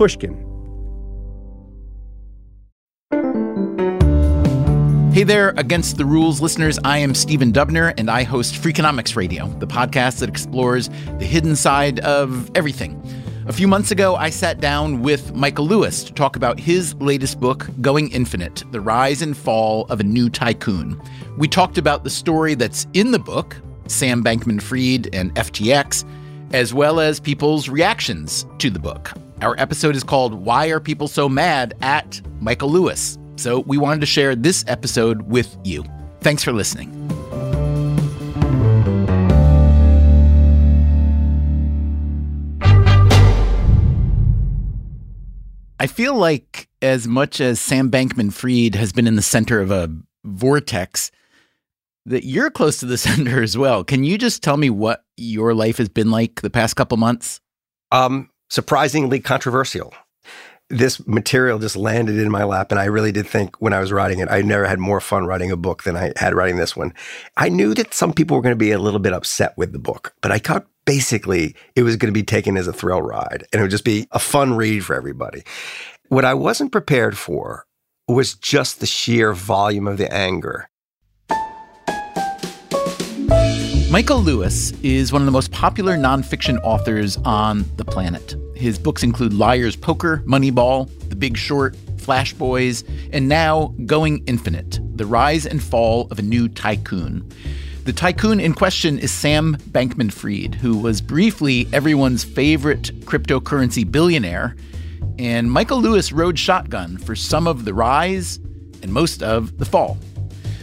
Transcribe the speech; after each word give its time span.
Pushkin. 0.00 0.32
Hey 5.12 5.24
there, 5.24 5.50
Against 5.58 5.98
the 5.98 6.06
Rules 6.06 6.40
listeners. 6.40 6.78
I 6.84 6.96
am 6.96 7.14
Stephen 7.14 7.52
Dubner, 7.52 7.92
and 7.98 8.10
I 8.10 8.22
host 8.22 8.54
Freakonomics 8.54 9.14
Radio, 9.14 9.46
the 9.58 9.66
podcast 9.66 10.20
that 10.20 10.30
explores 10.30 10.88
the 11.18 11.26
hidden 11.26 11.54
side 11.54 12.00
of 12.00 12.50
everything. 12.54 12.98
A 13.46 13.52
few 13.52 13.68
months 13.68 13.90
ago, 13.90 14.16
I 14.16 14.30
sat 14.30 14.58
down 14.58 15.02
with 15.02 15.34
Michael 15.34 15.66
Lewis 15.66 16.02
to 16.04 16.14
talk 16.14 16.34
about 16.34 16.58
his 16.58 16.94
latest 16.94 17.38
book, 17.38 17.68
Going 17.82 18.10
Infinite 18.10 18.64
The 18.70 18.80
Rise 18.80 19.20
and 19.20 19.36
Fall 19.36 19.84
of 19.90 20.00
a 20.00 20.04
New 20.04 20.30
Tycoon. 20.30 20.98
We 21.36 21.46
talked 21.46 21.76
about 21.76 22.04
the 22.04 22.10
story 22.10 22.54
that's 22.54 22.86
in 22.94 23.10
the 23.10 23.18
book, 23.18 23.54
Sam 23.86 24.24
Bankman 24.24 24.62
Fried 24.62 25.14
and 25.14 25.34
FTX, 25.34 26.06
as 26.54 26.72
well 26.72 27.00
as 27.00 27.20
people's 27.20 27.68
reactions 27.68 28.46
to 28.60 28.70
the 28.70 28.78
book. 28.78 29.12
Our 29.42 29.54
episode 29.58 29.96
is 29.96 30.04
called 30.04 30.34
Why 30.34 30.66
Are 30.66 30.80
People 30.80 31.08
So 31.08 31.26
Mad 31.26 31.74
at 31.80 32.20
Michael 32.40 32.70
Lewis? 32.70 33.18
So 33.36 33.60
we 33.60 33.78
wanted 33.78 34.00
to 34.00 34.06
share 34.06 34.36
this 34.36 34.64
episode 34.66 35.22
with 35.22 35.56
you. 35.64 35.82
Thanks 36.20 36.44
for 36.44 36.52
listening. 36.52 36.90
I 45.78 45.86
feel 45.86 46.14
like 46.14 46.68
as 46.82 47.08
much 47.08 47.40
as 47.40 47.58
Sam 47.58 47.90
Bankman 47.90 48.34
Fried 48.34 48.74
has 48.74 48.92
been 48.92 49.06
in 49.06 49.16
the 49.16 49.22
center 49.22 49.62
of 49.62 49.70
a 49.70 49.90
vortex, 50.22 51.10
that 52.04 52.24
you're 52.24 52.50
close 52.50 52.76
to 52.80 52.86
the 52.86 52.98
center 52.98 53.42
as 53.42 53.56
well. 53.56 53.84
Can 53.84 54.04
you 54.04 54.18
just 54.18 54.42
tell 54.42 54.58
me 54.58 54.68
what 54.68 55.04
your 55.16 55.54
life 55.54 55.78
has 55.78 55.88
been 55.88 56.10
like 56.10 56.42
the 56.42 56.50
past 56.50 56.76
couple 56.76 56.98
months? 56.98 57.40
Um, 57.92 58.29
surprisingly 58.50 59.20
controversial 59.20 59.94
this 60.70 61.04
material 61.06 61.58
just 61.58 61.76
landed 61.76 62.16
in 62.16 62.30
my 62.30 62.44
lap. 62.44 62.70
And 62.70 62.80
I 62.80 62.84
really 62.84 63.10
did 63.10 63.26
think 63.26 63.60
when 63.60 63.72
I 63.72 63.80
was 63.80 63.92
writing 63.92 64.20
it, 64.20 64.30
I 64.30 64.40
never 64.40 64.66
had 64.66 64.78
more 64.78 65.00
fun 65.00 65.26
writing 65.26 65.50
a 65.50 65.56
book 65.56 65.82
than 65.82 65.96
I 65.96 66.12
had 66.16 66.32
writing 66.32 66.56
this 66.56 66.76
one. 66.76 66.94
I 67.36 67.48
knew 67.48 67.74
that 67.74 67.92
some 67.92 68.12
people 68.12 68.36
were 68.36 68.42
going 68.42 68.52
to 68.52 68.56
be 68.56 68.70
a 68.70 68.78
little 68.78 69.00
bit 69.00 69.12
upset 69.12 69.58
with 69.58 69.72
the 69.72 69.80
book, 69.80 70.14
but 70.22 70.30
I 70.30 70.38
thought 70.38 70.66
basically 70.86 71.56
it 71.74 71.82
was 71.82 71.96
going 71.96 72.12
to 72.12 72.18
be 72.18 72.22
taken 72.22 72.56
as 72.56 72.68
a 72.68 72.72
thrill 72.72 73.02
ride 73.02 73.46
and 73.52 73.60
it 73.60 73.62
would 73.62 73.70
just 73.70 73.84
be 73.84 74.06
a 74.12 74.20
fun 74.20 74.54
read 74.54 74.84
for 74.84 74.94
everybody. 74.94 75.42
What 76.08 76.24
I 76.24 76.34
wasn't 76.34 76.72
prepared 76.72 77.18
for 77.18 77.66
was 78.08 78.34
just 78.34 78.80
the 78.80 78.86
sheer 78.86 79.32
volume 79.32 79.86
of 79.86 79.98
the 79.98 80.12
anger. 80.12 80.69
Michael 83.90 84.22
Lewis 84.22 84.70
is 84.84 85.12
one 85.12 85.20
of 85.20 85.26
the 85.26 85.32
most 85.32 85.50
popular 85.50 85.96
nonfiction 85.96 86.60
authors 86.62 87.16
on 87.24 87.64
the 87.74 87.84
planet. 87.84 88.36
His 88.54 88.78
books 88.78 89.02
include 89.02 89.32
Liar's 89.32 89.74
Poker, 89.74 90.22
Moneyball, 90.24 90.88
The 91.08 91.16
Big 91.16 91.36
Short, 91.36 91.76
Flash 91.98 92.32
Boys, 92.32 92.84
and 93.12 93.28
now 93.28 93.74
Going 93.86 94.22
Infinite 94.26 94.78
The 94.96 95.06
Rise 95.06 95.44
and 95.44 95.60
Fall 95.60 96.06
of 96.12 96.20
a 96.20 96.22
New 96.22 96.46
Tycoon. 96.46 97.28
The 97.82 97.92
tycoon 97.92 98.38
in 98.38 98.54
question 98.54 98.96
is 98.96 99.10
Sam 99.10 99.56
Bankman 99.72 100.12
Fried, 100.12 100.54
who 100.54 100.78
was 100.78 101.00
briefly 101.00 101.66
everyone's 101.72 102.22
favorite 102.22 102.92
cryptocurrency 103.00 103.90
billionaire. 103.90 104.54
And 105.18 105.50
Michael 105.50 105.80
Lewis 105.80 106.12
rode 106.12 106.38
shotgun 106.38 106.96
for 106.96 107.16
some 107.16 107.48
of 107.48 107.64
the 107.64 107.74
rise 107.74 108.38
and 108.84 108.92
most 108.92 109.20
of 109.20 109.58
the 109.58 109.64
fall. 109.64 109.98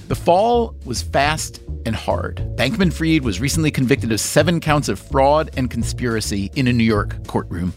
The 0.07 0.15
fall 0.15 0.77
was 0.85 1.01
fast 1.01 1.59
and 1.87 1.95
hard. 1.95 2.35
Bankman 2.55 2.93
Fried 2.93 3.23
was 3.23 3.39
recently 3.39 3.71
convicted 3.71 4.11
of 4.11 4.19
seven 4.19 4.59
counts 4.59 4.89
of 4.89 4.99
fraud 4.99 5.49
and 5.57 5.71
conspiracy 5.71 6.51
in 6.55 6.67
a 6.67 6.73
New 6.73 6.83
York 6.83 7.15
courtroom. 7.25 7.73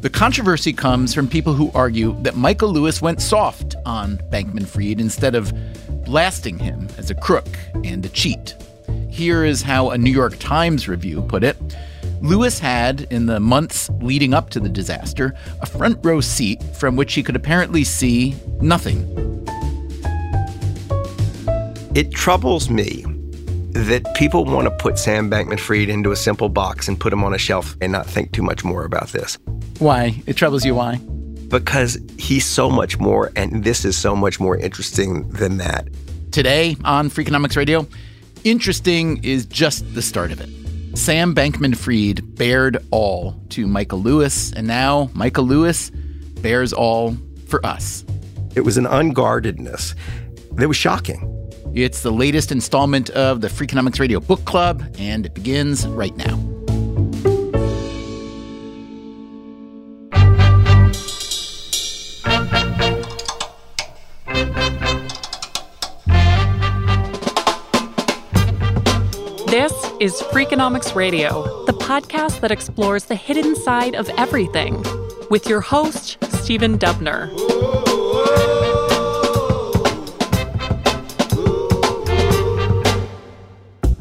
The 0.00 0.08
controversy 0.08 0.72
comes 0.72 1.12
from 1.12 1.28
people 1.28 1.52
who 1.52 1.70
argue 1.74 2.16
that 2.22 2.36
Michael 2.36 2.70
Lewis 2.70 3.02
went 3.02 3.20
soft 3.20 3.74
on 3.84 4.18
Bankman 4.30 4.66
Fried 4.66 5.00
instead 5.00 5.34
of 5.34 5.52
blasting 6.04 6.58
him 6.58 6.88
as 6.96 7.10
a 7.10 7.14
crook 7.14 7.48
and 7.84 8.06
a 8.06 8.08
cheat. 8.08 8.54
Here 9.10 9.44
is 9.44 9.62
how 9.62 9.90
a 9.90 9.98
New 9.98 10.12
York 10.12 10.38
Times 10.38 10.88
review 10.88 11.20
put 11.22 11.42
it. 11.42 11.56
Lewis 12.22 12.58
had, 12.58 13.08
in 13.10 13.26
the 13.26 13.40
months 13.40 13.90
leading 14.00 14.32
up 14.32 14.50
to 14.50 14.60
the 14.60 14.68
disaster, 14.68 15.34
a 15.60 15.66
front 15.66 15.98
row 16.04 16.20
seat 16.20 16.62
from 16.76 16.94
which 16.94 17.14
he 17.14 17.22
could 17.22 17.36
apparently 17.36 17.82
see 17.82 18.36
nothing. 18.60 19.04
It 21.96 22.12
troubles 22.12 22.70
me 22.70 23.04
that 23.72 24.14
people 24.14 24.44
want 24.44 24.66
to 24.66 24.70
put 24.70 24.98
Sam 24.98 25.30
Bankman 25.30 25.60
Fried 25.60 25.88
into 25.88 26.10
a 26.10 26.16
simple 26.16 26.48
box 26.48 26.88
and 26.88 26.98
put 26.98 27.12
him 27.12 27.22
on 27.22 27.34
a 27.34 27.38
shelf 27.38 27.76
and 27.80 27.92
not 27.92 28.06
think 28.06 28.32
too 28.32 28.42
much 28.42 28.64
more 28.64 28.84
about 28.84 29.08
this. 29.08 29.38
Why? 29.78 30.22
It 30.26 30.36
troubles 30.36 30.64
you 30.64 30.74
why? 30.74 30.96
Because 31.48 31.98
he's 32.18 32.44
so 32.44 32.70
much 32.70 32.98
more, 32.98 33.32
and 33.36 33.64
this 33.64 33.84
is 33.84 33.96
so 33.96 34.14
much 34.14 34.40
more 34.40 34.56
interesting 34.56 35.28
than 35.30 35.58
that. 35.58 35.88
Today 36.32 36.76
on 36.84 37.10
Freakonomics 37.10 37.56
Radio, 37.56 37.86
interesting 38.44 39.22
is 39.24 39.46
just 39.46 39.94
the 39.94 40.02
start 40.02 40.32
of 40.32 40.40
it. 40.40 40.48
Sam 40.96 41.34
Bankman 41.34 41.76
Fried 41.76 42.36
bared 42.36 42.84
all 42.90 43.40
to 43.50 43.66
Michael 43.66 44.00
Lewis, 44.00 44.52
and 44.52 44.66
now 44.66 45.10
Michael 45.14 45.44
Lewis 45.44 45.90
bears 46.40 46.72
all 46.72 47.16
for 47.46 47.64
us. 47.64 48.04
It 48.56 48.62
was 48.62 48.76
an 48.76 48.86
unguardedness 48.86 49.94
that 50.52 50.66
was 50.66 50.76
shocking. 50.76 51.39
It's 51.72 52.02
the 52.02 52.10
latest 52.10 52.50
installment 52.50 53.10
of 53.10 53.42
the 53.42 53.48
Freakonomics 53.48 54.00
Radio 54.00 54.18
Book 54.18 54.44
Club, 54.44 54.82
and 54.98 55.24
it 55.24 55.34
begins 55.34 55.86
right 55.86 56.16
now. 56.16 56.36
This 69.46 69.72
is 70.00 70.20
Freakonomics 70.32 70.96
Radio, 70.96 71.64
the 71.66 71.72
podcast 71.72 72.40
that 72.40 72.50
explores 72.50 73.04
the 73.04 73.14
hidden 73.14 73.54
side 73.54 73.94
of 73.94 74.08
everything, 74.18 74.82
with 75.30 75.48
your 75.48 75.60
host, 75.60 76.18
Stephen 76.42 76.78
Dubner. 76.78 77.89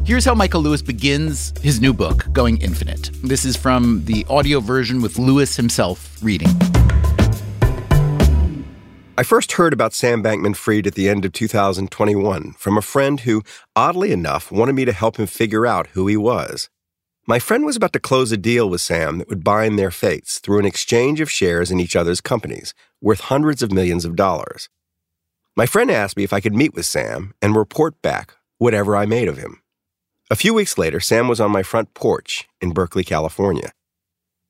Here's 0.10 0.26
how 0.26 0.34
Michael 0.34 0.62
Lewis 0.62 0.82
begins 0.82 1.54
his 1.62 1.80
new 1.80 1.94
book, 1.94 2.26
Going 2.34 2.58
Infinite. 2.62 3.12
This 3.22 3.46
is 3.46 3.56
from 3.56 4.04
the 4.06 4.26
audio 4.28 4.60
version 4.60 5.04
with 5.04 5.20
Lewis 5.20 5.56
himself 5.56 6.18
reading. 6.24 6.48
I 9.20 9.24
first 9.24 9.52
heard 9.52 9.72
about 9.72 9.94
Sam 9.94 10.24
Bankman 10.24 10.56
Fried 10.56 10.88
at 10.88 10.96
the 10.96 11.08
end 11.08 11.26
of 11.26 11.34
2021 11.34 12.54
from 12.54 12.76
a 12.76 12.82
friend 12.82 13.20
who, 13.20 13.44
oddly 13.76 14.12
enough, 14.12 14.52
wanted 14.52 14.74
me 14.74 14.84
to 14.84 14.94
help 14.94 15.18
him 15.18 15.28
figure 15.28 15.68
out 15.68 15.86
who 15.94 16.08
he 16.08 16.18
was. 16.18 16.72
My 17.28 17.38
friend 17.38 17.64
was 17.64 17.76
about 17.76 17.94
to 17.94 18.00
close 18.00 18.32
a 18.32 18.38
deal 18.38 18.68
with 18.68 18.82
Sam 18.82 19.20
that 19.20 19.30
would 19.30 19.44
bind 19.44 19.78
their 19.78 19.92
fates 19.92 20.40
through 20.40 20.58
an 20.58 20.66
exchange 20.66 21.22
of 21.22 21.30
shares 21.30 21.70
in 21.70 21.80
each 21.80 21.96
other's 21.96 22.20
companies, 22.20 22.74
worth 23.00 23.20
hundreds 23.20 23.62
of 23.62 23.72
millions 23.72 24.06
of 24.06 24.16
dollars. 24.16 24.70
My 25.56 25.68
friend 25.68 25.92
asked 25.92 26.18
me 26.18 26.24
if 26.24 26.34
I 26.34 26.40
could 26.40 26.56
meet 26.56 26.74
with 26.74 26.88
Sam 26.88 27.36
and 27.44 27.56
report 27.56 28.02
back 28.02 28.34
whatever 28.58 28.96
I 28.96 29.06
made 29.06 29.28
of 29.28 29.38
him. 29.38 29.62
A 30.32 30.36
few 30.36 30.54
weeks 30.54 30.78
later, 30.78 31.00
Sam 31.00 31.28
was 31.28 31.42
on 31.42 31.50
my 31.50 31.64
front 31.64 31.96
porch 31.96 32.48
in 32.62 32.72
Berkeley, 32.72 33.04
California. 33.04 33.72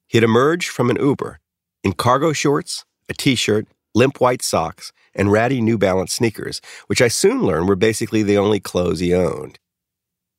He 0.08 0.18
had 0.18 0.26
emerged 0.26 0.68
from 0.68 0.90
an 0.90 0.98
Uber 1.00 1.40
in 1.86 1.94
cargo 1.94 2.34
shorts, 2.34 2.84
a 3.08 3.14
t 3.14 3.36
shirt, 3.36 3.66
limp 3.96 4.20
white 4.20 4.42
socks, 4.42 4.92
and 5.16 5.32
ratty 5.32 5.62
New 5.62 5.78
Balance 5.78 6.14
sneakers, 6.14 6.60
which 6.88 7.02
I 7.02 7.08
soon 7.08 7.44
learned 7.44 7.70
were 7.70 7.78
basically 7.78 8.24
the 8.24 8.38
only 8.38 8.60
clothes 8.60 9.00
he 9.00 9.14
owned. 9.14 9.58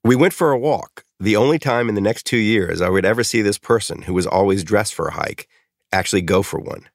We 0.04 0.14
went 0.14 0.34
for 0.34 0.52
a 0.52 0.58
walk, 0.58 1.04
the 1.18 1.36
only 1.36 1.58
time 1.58 1.88
in 1.88 1.94
the 1.94 2.03
next 2.03 2.26
two 2.26 2.36
years 2.36 2.82
I 2.82 2.91
would 2.91 3.06
ever 3.06 3.24
see 3.24 3.41
this 3.41 3.59
person 3.59 4.03
who 4.03 4.12
was 4.12 4.26
always 4.26 4.62
dressed 4.62 4.94
for 4.94 5.09
a 5.09 5.15
hike 5.15 5.48
actually 5.91 6.22
go 6.22 6.42
for 6.42 6.60
one. 6.60 6.86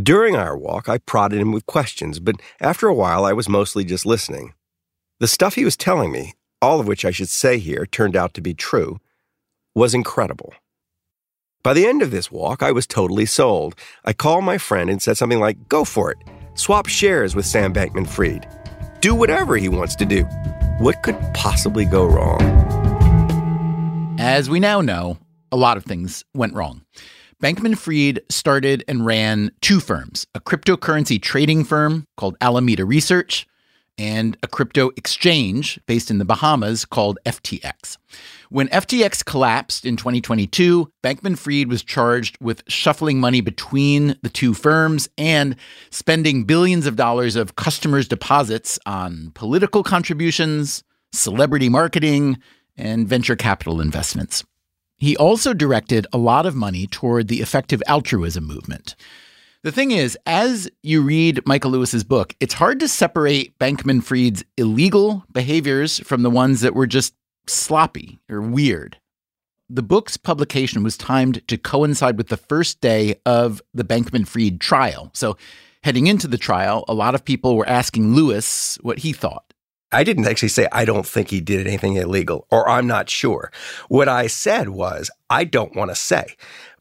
During 0.00 0.34
our 0.34 0.56
walk, 0.56 0.88
I 0.88 0.98
prodded 0.98 1.40
him 1.40 1.52
with 1.52 1.66
questions, 1.66 2.18
but 2.18 2.36
after 2.60 2.88
a 2.88 2.94
while, 2.94 3.24
I 3.24 3.32
was 3.32 3.48
mostly 3.48 3.84
just 3.84 4.04
listening. 4.04 4.54
The 5.20 5.28
stuff 5.28 5.54
he 5.54 5.64
was 5.64 5.76
telling 5.76 6.10
me, 6.10 6.34
all 6.62 6.80
of 6.80 6.86
which 6.86 7.04
I 7.04 7.10
should 7.10 7.28
say 7.28 7.58
here 7.58 7.84
turned 7.84 8.16
out 8.16 8.32
to 8.34 8.40
be 8.40 8.54
true, 8.54 8.98
was 9.74 9.92
incredible. 9.92 10.54
By 11.62 11.74
the 11.74 11.86
end 11.86 12.02
of 12.02 12.10
this 12.10 12.30
walk, 12.30 12.62
I 12.62 12.72
was 12.72 12.86
totally 12.86 13.26
sold. 13.26 13.74
I 14.04 14.12
called 14.12 14.44
my 14.44 14.58
friend 14.58 14.88
and 14.88 15.02
said 15.02 15.16
something 15.16 15.40
like, 15.40 15.68
Go 15.68 15.84
for 15.84 16.10
it. 16.10 16.18
Swap 16.54 16.86
shares 16.86 17.34
with 17.34 17.46
Sam 17.46 17.72
Bankman 17.72 18.06
Fried. 18.06 18.48
Do 19.00 19.14
whatever 19.14 19.56
he 19.56 19.68
wants 19.68 19.96
to 19.96 20.04
do. 20.04 20.24
What 20.78 21.02
could 21.02 21.18
possibly 21.34 21.84
go 21.84 22.06
wrong? 22.06 22.40
As 24.18 24.48
we 24.48 24.60
now 24.60 24.80
know, 24.80 25.18
a 25.50 25.56
lot 25.56 25.76
of 25.76 25.84
things 25.84 26.24
went 26.34 26.54
wrong. 26.54 26.82
Bankman 27.42 27.76
Fried 27.76 28.20
started 28.28 28.84
and 28.86 29.04
ran 29.04 29.50
two 29.60 29.80
firms 29.80 30.26
a 30.34 30.40
cryptocurrency 30.40 31.20
trading 31.20 31.64
firm 31.64 32.04
called 32.16 32.36
Alameda 32.40 32.84
Research 32.84 33.46
and 33.98 34.36
a 34.42 34.48
crypto 34.48 34.90
exchange 34.96 35.78
based 35.86 36.10
in 36.10 36.18
the 36.18 36.24
Bahamas 36.24 36.84
called 36.84 37.18
FTX. 37.26 37.98
When 38.50 38.68
FTX 38.68 39.24
collapsed 39.24 39.84
in 39.84 39.96
2022, 39.96 40.90
Bankman 41.02 41.38
Fried 41.38 41.68
was 41.68 41.82
charged 41.82 42.36
with 42.40 42.62
shuffling 42.68 43.20
money 43.20 43.40
between 43.40 44.16
the 44.22 44.28
two 44.28 44.54
firms 44.54 45.08
and 45.16 45.56
spending 45.90 46.44
billions 46.44 46.86
of 46.86 46.96
dollars 46.96 47.36
of 47.36 47.56
customers' 47.56 48.08
deposits 48.08 48.78
on 48.86 49.30
political 49.34 49.82
contributions, 49.82 50.82
celebrity 51.12 51.68
marketing, 51.68 52.38
and 52.76 53.08
venture 53.08 53.36
capital 53.36 53.80
investments. 53.80 54.44
He 54.98 55.16
also 55.16 55.52
directed 55.52 56.06
a 56.12 56.18
lot 56.18 56.46
of 56.46 56.54
money 56.54 56.86
toward 56.86 57.28
the 57.28 57.40
effective 57.40 57.82
altruism 57.86 58.44
movement. 58.44 58.94
The 59.64 59.70
thing 59.70 59.92
is, 59.92 60.18
as 60.26 60.68
you 60.82 61.02
read 61.02 61.46
Michael 61.46 61.70
Lewis's 61.70 62.02
book, 62.02 62.34
it's 62.40 62.54
hard 62.54 62.80
to 62.80 62.88
separate 62.88 63.56
Bankman 63.60 64.02
Fried's 64.02 64.42
illegal 64.56 65.24
behaviors 65.30 66.00
from 66.00 66.24
the 66.24 66.30
ones 66.30 66.62
that 66.62 66.74
were 66.74 66.88
just 66.88 67.14
sloppy 67.46 68.18
or 68.28 68.40
weird. 68.40 68.98
The 69.70 69.84
book's 69.84 70.16
publication 70.16 70.82
was 70.82 70.96
timed 70.96 71.46
to 71.46 71.56
coincide 71.56 72.18
with 72.18 72.26
the 72.26 72.36
first 72.36 72.80
day 72.80 73.20
of 73.24 73.62
the 73.72 73.84
Bankman 73.84 74.26
Fried 74.26 74.60
trial. 74.60 75.12
So, 75.14 75.36
heading 75.84 76.08
into 76.08 76.26
the 76.26 76.38
trial, 76.38 76.84
a 76.88 76.94
lot 76.94 77.14
of 77.14 77.24
people 77.24 77.54
were 77.54 77.68
asking 77.68 78.14
Lewis 78.14 78.80
what 78.82 78.98
he 78.98 79.12
thought. 79.12 79.54
I 79.92 80.04
didn't 80.04 80.26
actually 80.26 80.48
say 80.48 80.68
I 80.72 80.84
don't 80.84 81.06
think 81.06 81.28
he 81.28 81.40
did 81.40 81.66
anything 81.66 81.96
illegal 81.96 82.46
or 82.50 82.68
I'm 82.68 82.86
not 82.86 83.10
sure. 83.10 83.52
What 83.88 84.08
I 84.08 84.26
said 84.26 84.70
was 84.70 85.10
I 85.30 85.44
don't 85.44 85.76
want 85.76 85.90
to 85.90 85.94
say 85.94 86.36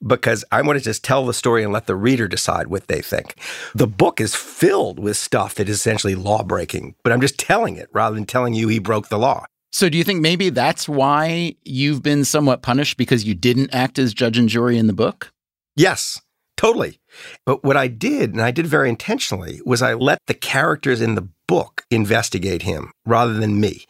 because 0.06 0.44
I 0.52 0.62
want 0.62 0.80
to 0.80 0.84
just 0.84 1.04
tell 1.04 1.26
the 1.26 1.34
story 1.34 1.64
and 1.64 1.74
let 1.74 1.88
the 1.88 1.96
reader 1.96 2.28
decide 2.28 2.68
what 2.68 2.88
they 2.88 3.02
think. 3.02 3.36
The 3.76 3.88
book 3.88 4.20
is 4.20 4.36
filled 4.36 5.00
with 5.00 5.18
stuff 5.18 5.56
that 5.56 5.70
is 5.70 5.78
essentially 5.78 6.16
law 6.16 6.44
breaking, 6.44 6.96
but 7.04 7.14
I'm 7.14 7.22
just 7.22 7.38
telling 7.38 7.76
it 7.76 7.90
rather 7.94 8.16
than 8.16 8.26
telling 8.26 8.54
you 8.54 8.68
he 8.68 8.80
broke 8.80 9.10
the 9.10 9.20
law. 9.20 9.46
So, 9.74 9.88
do 9.88 9.98
you 9.98 10.04
think 10.04 10.20
maybe 10.20 10.50
that's 10.50 10.90
why 10.90 11.56
you've 11.64 12.04
been 12.04 12.26
somewhat 12.26 12.62
punished 12.62 12.98
because 12.98 13.24
you 13.24 13.34
didn't 13.34 13.74
act 13.74 13.98
as 14.00 14.14
judge 14.14 14.38
and 14.38 14.50
jury 14.50 14.78
in 14.78 14.88
the 14.88 14.94
book? 14.94 15.32
Yes, 15.78 16.20
totally. 16.58 17.00
But 17.46 17.64
what 17.64 17.78
I 17.78 17.88
did, 17.88 18.34
and 18.34 18.42
I 18.42 18.52
did 18.52 18.68
very 18.68 18.90
intentionally, 18.90 19.62
was 19.66 19.82
I 19.82 19.94
let 19.94 20.20
the 20.28 20.34
characters 20.34 21.02
in 21.02 21.16
the 21.16 21.30
book 21.52 21.84
investigate 21.92 22.62
him 22.62 22.94
rather 23.06 23.34
than 23.34 23.60
me. 23.60 23.86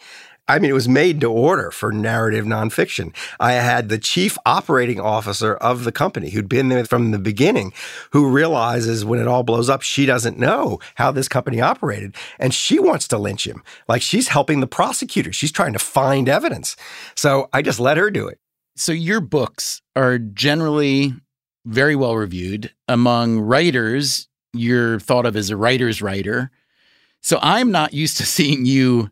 I 0.48 0.58
mean, 0.58 0.72
it 0.72 0.74
was 0.74 0.90
made 0.90 1.22
to 1.22 1.32
order 1.32 1.70
for 1.70 1.92
narrative 1.92 2.44
nonfiction. 2.44 3.16
I 3.40 3.52
had 3.52 3.88
the 3.88 4.00
chief 4.00 4.36
operating 4.48 5.00
officer 5.00 5.54
of 5.58 5.84
the 5.84 5.92
company 5.92 6.32
who'd 6.32 6.50
been 6.50 6.70
there 6.70 6.84
from 6.86 7.12
the 7.12 7.20
beginning, 7.20 7.72
who 8.14 8.32
realizes 8.32 9.06
when 9.06 9.20
it 9.20 9.28
all 9.28 9.44
blows 9.44 9.70
up, 9.70 9.84
she 9.84 10.08
doesn't 10.08 10.40
know 10.40 10.80
how 10.96 11.12
this 11.12 11.28
company 11.28 11.62
operated. 11.62 12.16
And 12.40 12.52
she 12.52 12.80
wants 12.80 13.08
to 13.10 13.20
lynch 13.20 13.46
him. 13.46 13.62
Like 13.88 14.02
she's 14.02 14.30
helping 14.30 14.60
the 14.60 14.66
prosecutor. 14.66 15.32
She's 15.32 15.52
trying 15.52 15.74
to 15.74 15.80
find 15.80 16.28
evidence. 16.28 16.76
So 17.16 17.48
I 17.54 17.62
just 17.62 17.80
let 17.80 17.98
her 17.98 18.10
do 18.10 18.28
it. 18.28 18.40
So 18.76 18.92
your 18.92 19.22
books 19.22 19.84
are 19.96 20.18
generally 20.18 21.14
very 21.64 21.96
well 21.96 22.16
reviewed. 22.16 22.74
Among 22.88 23.40
writers, 23.40 24.28
you're 24.52 25.00
thought 25.00 25.28
of 25.28 25.36
as 25.36 25.52
a 25.52 25.56
writer's 25.56 26.02
writer. 26.02 26.50
So 27.22 27.40
I'm 27.42 27.72
not 27.72 27.94
used 27.94 28.18
to 28.18 28.26
seeing 28.26 28.66
you 28.66 29.10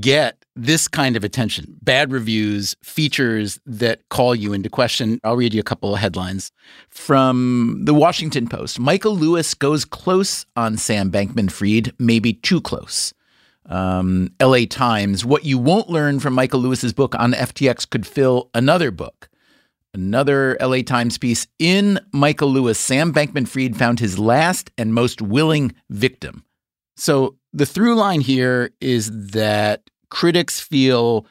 get 0.00 0.44
this 0.54 0.88
kind 0.88 1.16
of 1.16 1.24
attention 1.24 1.76
bad 1.82 2.12
reviews, 2.12 2.76
features 2.82 3.58
that 3.64 4.06
call 4.10 4.34
you 4.34 4.52
into 4.52 4.68
question. 4.68 5.20
I'll 5.24 5.36
read 5.36 5.54
you 5.54 5.60
a 5.60 5.64
couple 5.64 5.94
of 5.94 6.00
headlines 6.00 6.52
from 6.90 7.80
the 7.84 7.94
Washington 7.94 8.48
Post. 8.48 8.78
Michael 8.78 9.16
Lewis 9.16 9.54
goes 9.54 9.84
close 9.84 10.46
on 10.56 10.76
Sam 10.76 11.10
Bankman 11.10 11.50
Fried, 11.50 11.92
maybe 11.98 12.32
too 12.32 12.60
close. 12.60 13.14
Um, 13.66 14.32
LA 14.40 14.64
Times, 14.68 15.24
what 15.24 15.44
you 15.44 15.58
won't 15.58 15.90
learn 15.90 16.20
from 16.20 16.32
Michael 16.32 16.60
Lewis's 16.60 16.92
book 16.92 17.14
on 17.14 17.32
FTX 17.32 17.88
could 17.88 18.06
fill 18.06 18.50
another 18.54 18.90
book. 18.90 19.28
Another 19.94 20.56
LA 20.60 20.82
Times 20.82 21.18
piece. 21.18 21.46
In 21.58 21.98
Michael 22.12 22.50
Lewis, 22.50 22.78
Sam 22.78 23.12
Bankman 23.12 23.48
Fried 23.48 23.76
found 23.76 24.00
his 24.00 24.18
last 24.18 24.70
and 24.78 24.94
most 24.94 25.20
willing 25.20 25.74
victim. 25.90 26.44
So 26.98 27.36
the 27.52 27.64
through 27.64 27.94
line 27.94 28.20
here 28.20 28.72
is 28.80 29.10
that 29.30 29.88
critics 30.10 30.60
feel 30.60 31.26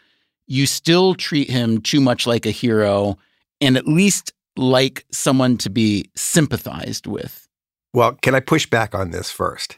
you 0.47 0.65
still 0.65 1.13
treat 1.13 1.49
him 1.49 1.81
too 1.81 1.99
much 1.99 2.25
like 2.25 2.45
a 2.45 2.51
hero 2.51 3.17
and 3.59 3.75
at 3.75 3.85
least 3.85 4.31
like 4.55 5.05
someone 5.11 5.57
to 5.57 5.69
be 5.69 6.09
sympathized 6.15 7.05
with. 7.05 7.47
Well, 7.93 8.13
can 8.21 8.33
I 8.33 8.39
push 8.39 8.65
back 8.65 8.95
on 8.95 9.11
this 9.11 9.29
first? 9.29 9.77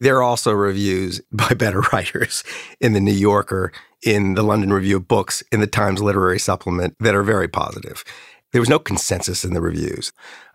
There 0.00 0.16
are 0.16 0.22
also 0.22 0.50
reviews 0.52 1.20
by 1.32 1.54
better 1.54 1.80
writers 1.92 2.42
in 2.80 2.92
the 2.92 3.00
New 3.00 3.12
Yorker, 3.12 3.72
in 4.02 4.34
the 4.34 4.42
London 4.42 4.72
Review 4.72 4.96
of 4.96 5.06
Books, 5.06 5.44
in 5.52 5.60
the 5.60 5.66
Times 5.66 6.02
Literary 6.02 6.40
Supplement 6.40 6.96
that 6.98 7.14
are 7.14 7.22
very 7.22 7.48
positive. 7.48 8.02
There 8.52 8.60
was 8.60 8.68
no 8.68 8.80
consensus 8.80 9.44
in 9.44 9.54
the 9.54 9.60
reviews. 9.60 10.12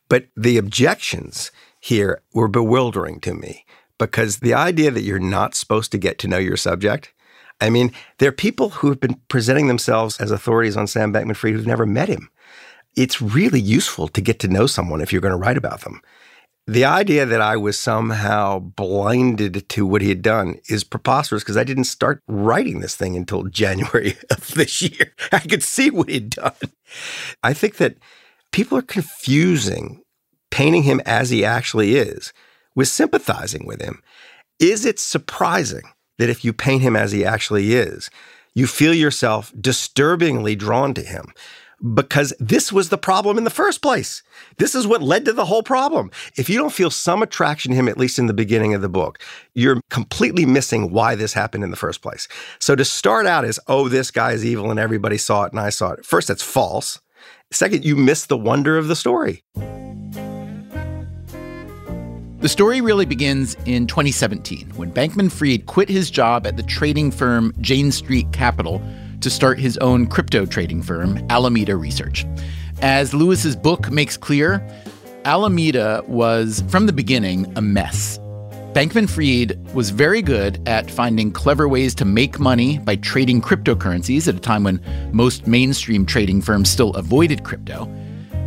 But 0.10 0.28
the 0.36 0.57
objections 0.57 1.51
here 1.80 2.21
were 2.33 2.48
bewildering 2.50 3.21
to 3.21 3.33
me 3.33 3.66
because 3.97 4.38
the 4.38 4.53
idea 4.53 4.92
that 4.92 5.01
you're 5.01 5.19
not 5.19 5.56
supposed 5.56 5.92
to 5.92 5.97
get 5.97 6.19
to 6.19 6.27
know 6.27 6.38
your 6.38 6.57
subject, 6.57 7.13
I 7.62 7.69
mean, 7.69 7.92
there 8.19 8.30
are 8.30 8.33
people 8.33 8.69
who 8.69 8.89
have 8.89 9.00
been 9.00 9.19
presenting 9.27 9.68
themselves 9.68 10.19
as 10.19 10.31
authorities 10.31 10.75
on 10.75 10.88
Sam 10.88 11.13
Bankman 11.13 11.36
Fried 11.36 11.53
who've 11.53 11.68
never 11.68 11.86
met 11.86 12.09
him. 12.09 12.30
It's 12.95 13.21
really 13.21 13.62
useful 13.62 14.07
to 14.09 14.21
get 14.21 14.39
to 14.39 14.47
know 14.47 14.68
someone 14.68 15.01
if 15.01 15.12
you're 15.12 15.21
going 15.21 15.33
to 15.33 15.38
write 15.38 15.57
about 15.57 15.81
them. 15.81 16.01
The 16.68 16.86
idea 16.86 17.27
that 17.27 17.42
I 17.42 17.57
was 17.57 17.77
somehow 17.77 18.57
blinded 18.57 19.69
to 19.69 19.86
what 19.86 20.01
he 20.01 20.09
had 20.09 20.24
done 20.24 20.59
is 20.68 20.83
preposterous 20.83 21.44
because 21.44 21.57
I 21.57 21.63
didn't 21.63 21.83
start 21.83 22.24
writing 22.27 22.80
this 22.80 22.95
thing 22.95 23.15
until 23.15 23.44
January 23.50 24.18
of 24.31 24.47
this 24.56 24.81
year. 24.81 25.13
I 25.31 25.39
could 25.39 25.63
see 25.63 25.92
what 25.92 26.09
he'd 26.09 26.31
done. 26.31 26.53
I 27.44 27.53
think 27.53 27.77
that 27.77 27.97
people 28.51 28.77
are 28.77 28.83
confusing 28.83 30.01
painting 30.50 30.83
him 30.83 31.01
as 31.06 31.30
he 31.30 31.45
actually 31.45 31.95
is 31.95 32.33
with 32.75 32.88
sympathizing 32.88 33.66
with 33.66 33.81
him. 33.81 34.01
Is 34.60 34.86
it 34.86 35.00
surprising 35.00 35.83
that 36.18 36.30
if 36.30 36.45
you 36.45 36.54
paint 36.54 36.81
him 36.81 36.95
as 36.95 37.12
he 37.12 37.25
actually 37.25 37.74
is, 37.74 38.10
you 38.54 38.68
feel 38.68 38.94
yourself 38.94 39.54
disturbingly 39.60 40.56
drawn 40.56 40.94
to 40.94 41.01
him? 41.01 41.33
Because 41.94 42.33
this 42.39 42.72
was 42.72 42.88
the 42.88 42.98
problem 42.98 43.38
in 43.38 43.44
the 43.44 43.50
first 43.50 43.81
place. 43.81 44.24
This 44.57 44.75
is 44.75 44.88
what 44.88 45.04
led 45.04 45.25
to 45.25 45.33
the 45.33 45.45
whole 45.45 45.62
problem. 45.62 46.10
If 46.38 46.50
you 46.50 46.57
don't 46.57 46.72
feel 46.72 46.89
some 46.89 47.22
attraction 47.22 47.72
to 47.72 47.75
him, 47.75 47.89
at 47.89 47.98
least 47.98 48.18
in 48.18 48.27
the 48.27 48.33
beginning 48.33 48.74
of 48.74 48.81
the 48.81 48.89
book, 48.89 49.19
you're 49.54 49.81
completely 49.89 50.45
missing 50.45 50.92
why 50.92 51.16
this 51.16 51.33
happened 51.33 51.66
in 51.66 51.71
the 51.71 51.75
first 51.75 52.01
place. 52.01 52.30
So 52.60 52.78
to 52.78 52.86
start 52.86 53.25
out 53.25 53.44
as, 53.44 53.60
oh, 53.68 53.89
this 53.89 54.10
guy 54.10 54.31
is 54.31 54.45
evil 54.45 54.71
and 54.71 54.80
everybody 54.80 55.18
saw 55.18 55.44
it 55.44 55.51
and 55.51 55.60
I 55.60 55.69
saw 55.69 55.92
it, 55.92 56.06
first, 56.06 56.30
that's 56.30 56.42
false. 56.42 57.01
Second, 57.52 57.83
you 57.83 57.97
miss 57.97 58.26
the 58.26 58.38
wonder 58.38 58.78
of 58.78 58.88
the 58.88 58.95
story. 58.95 59.44
The 62.45 62.49
story 62.49 62.80
really 62.80 63.07
begins 63.07 63.56
in 63.66 63.87
2017 63.87 64.69
when 64.75 64.92
Bankman 64.92 65.31
Fried 65.31 65.66
quit 65.66 65.90
his 65.90 66.11
job 66.11 66.45
at 66.45 66.57
the 66.57 66.61
trading 66.61 67.09
firm 67.09 67.52
Jane 67.59 67.92
Street 67.92 68.31
Capital 68.33 68.83
to 69.21 69.31
start 69.31 69.57
his 69.57 69.80
own 69.80 70.06
crypto 70.06 70.45
trading 70.45 70.83
firm, 70.83 71.25
Alameda 71.31 71.75
Research. 71.75 72.23
As 72.83 73.16
Lewis's 73.16 73.56
book 73.56 73.90
makes 73.90 74.16
clear, 74.16 74.64
Alameda 75.25 76.04
was, 76.06 76.64
from 76.68 76.85
the 76.85 76.94
beginning, 76.94 77.52
a 77.57 77.64
mess. 77.64 78.19
Bankman 78.73 79.09
Fried 79.09 79.57
was 79.73 79.90
very 79.90 80.21
good 80.21 80.61
at 80.68 80.92
finding 80.92 81.31
clever 81.31 81.68
ways 81.68 81.95
to 81.95 82.06
make 82.06 82.40
money 82.40 82.78
by 82.78 82.95
trading 82.97 83.42
cryptocurrencies 83.42 84.28
at 84.28 84.35
a 84.35 84.40
time 84.40 84.66
when 84.66 84.80
most 85.11 85.47
mainstream 85.47 86.06
trading 86.06 86.44
firms 86.44 86.69
still 86.69 86.94
avoided 86.94 87.44
crypto. 87.44 87.90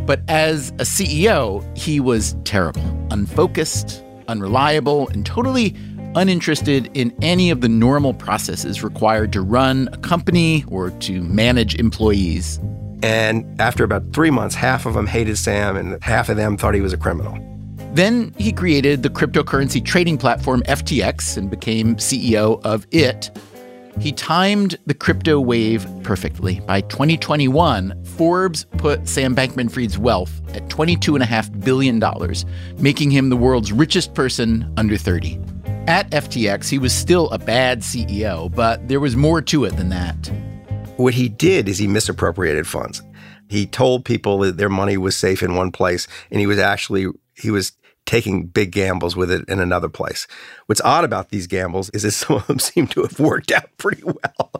But 0.09 0.23
as 0.27 0.69
a 0.79 0.85
CEO, 0.85 1.63
he 1.77 1.99
was 1.99 2.35
terrible, 2.43 2.81
unfocused, 3.11 4.03
unreliable, 4.27 5.07
and 5.09 5.23
totally 5.23 5.75
uninterested 6.15 6.89
in 6.95 7.15
any 7.21 7.51
of 7.51 7.61
the 7.61 7.69
normal 7.69 8.15
processes 8.15 8.83
required 8.83 9.31
to 9.33 9.41
run 9.41 9.87
a 9.93 9.97
company 9.97 10.65
or 10.67 10.89
to 10.89 11.21
manage 11.21 11.75
employees. 11.75 12.59
And 13.03 13.45
after 13.61 13.83
about 13.83 14.11
three 14.11 14.31
months, 14.31 14.55
half 14.55 14.87
of 14.87 14.95
them 14.95 15.05
hated 15.05 15.37
Sam 15.37 15.77
and 15.77 16.03
half 16.03 16.27
of 16.27 16.37
them 16.37 16.57
thought 16.57 16.73
he 16.73 16.81
was 16.81 16.91
a 16.91 16.97
criminal. 16.97 17.37
Then 17.93 18.33
he 18.39 18.51
created 18.51 19.03
the 19.03 19.09
cryptocurrency 19.11 19.85
trading 19.85 20.17
platform 20.17 20.63
FTX 20.63 21.37
and 21.37 21.51
became 21.51 21.97
CEO 21.97 22.59
of 22.65 22.87
it, 22.89 23.29
he 23.99 24.11
timed 24.11 24.77
the 24.85 24.93
crypto 24.93 25.39
wave 25.39 25.87
perfectly. 26.03 26.59
By 26.61 26.81
2021, 26.81 28.03
Forbes 28.03 28.65
put 28.77 29.07
Sam 29.07 29.35
Bankman 29.35 29.71
Fried's 29.71 29.97
wealth 29.97 30.41
at 30.55 30.67
$22.5 30.69 31.63
billion, 31.63 32.01
making 32.81 33.11
him 33.11 33.29
the 33.29 33.37
world's 33.37 33.71
richest 33.71 34.13
person 34.13 34.71
under 34.77 34.97
30. 34.97 35.39
At 35.87 36.09
FTX, 36.11 36.69
he 36.69 36.77
was 36.77 36.93
still 36.93 37.29
a 37.31 37.39
bad 37.39 37.81
CEO, 37.81 38.53
but 38.53 38.87
there 38.87 38.99
was 38.99 39.15
more 39.15 39.41
to 39.41 39.65
it 39.65 39.75
than 39.75 39.89
that. 39.89 40.31
What 40.97 41.13
he 41.13 41.29
did 41.29 41.67
is 41.67 41.77
he 41.77 41.87
misappropriated 41.87 42.67
funds. 42.67 43.01
He 43.49 43.65
told 43.65 44.05
people 44.05 44.37
that 44.39 44.57
their 44.57 44.69
money 44.69 44.97
was 44.97 45.17
safe 45.17 45.41
in 45.41 45.55
one 45.55 45.71
place, 45.71 46.07
and 46.29 46.39
he 46.39 46.45
was 46.45 46.59
actually 46.59 47.07
he 47.33 47.49
was 47.49 47.71
taking 48.09 48.47
big 48.47 48.71
gambles 48.71 49.15
with 49.15 49.29
it 49.29 49.47
in 49.47 49.59
another 49.59 49.87
place. 49.87 50.25
What's 50.65 50.81
odd 50.81 51.03
about 51.03 51.29
these 51.29 51.45
gambles 51.45 51.91
is 51.91 52.01
that 52.01 52.11
some 52.13 52.37
of 52.37 52.47
them 52.47 52.57
seem 52.57 52.87
to 52.87 53.03
have 53.03 53.19
worked 53.19 53.51
out 53.51 53.69
pretty 53.77 54.01
well. 54.03 54.51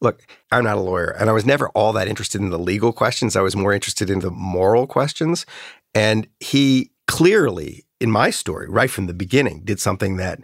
Look, 0.00 0.26
I'm 0.50 0.64
not 0.64 0.76
a 0.76 0.80
lawyer, 0.80 1.14
and 1.18 1.30
I 1.30 1.32
was 1.32 1.46
never 1.46 1.68
all 1.68 1.92
that 1.92 2.08
interested 2.08 2.40
in 2.40 2.50
the 2.50 2.58
legal 2.58 2.92
questions. 2.92 3.36
I 3.36 3.42
was 3.42 3.54
more 3.54 3.72
interested 3.72 4.10
in 4.10 4.18
the 4.18 4.30
moral 4.30 4.88
questions. 4.88 5.46
And 5.94 6.26
he 6.40 6.90
clearly, 7.06 7.84
in 8.00 8.10
my 8.10 8.30
story, 8.30 8.68
right 8.68 8.90
from 8.90 9.06
the 9.06 9.14
beginning, 9.14 9.62
did 9.64 9.78
something 9.78 10.16
that 10.16 10.40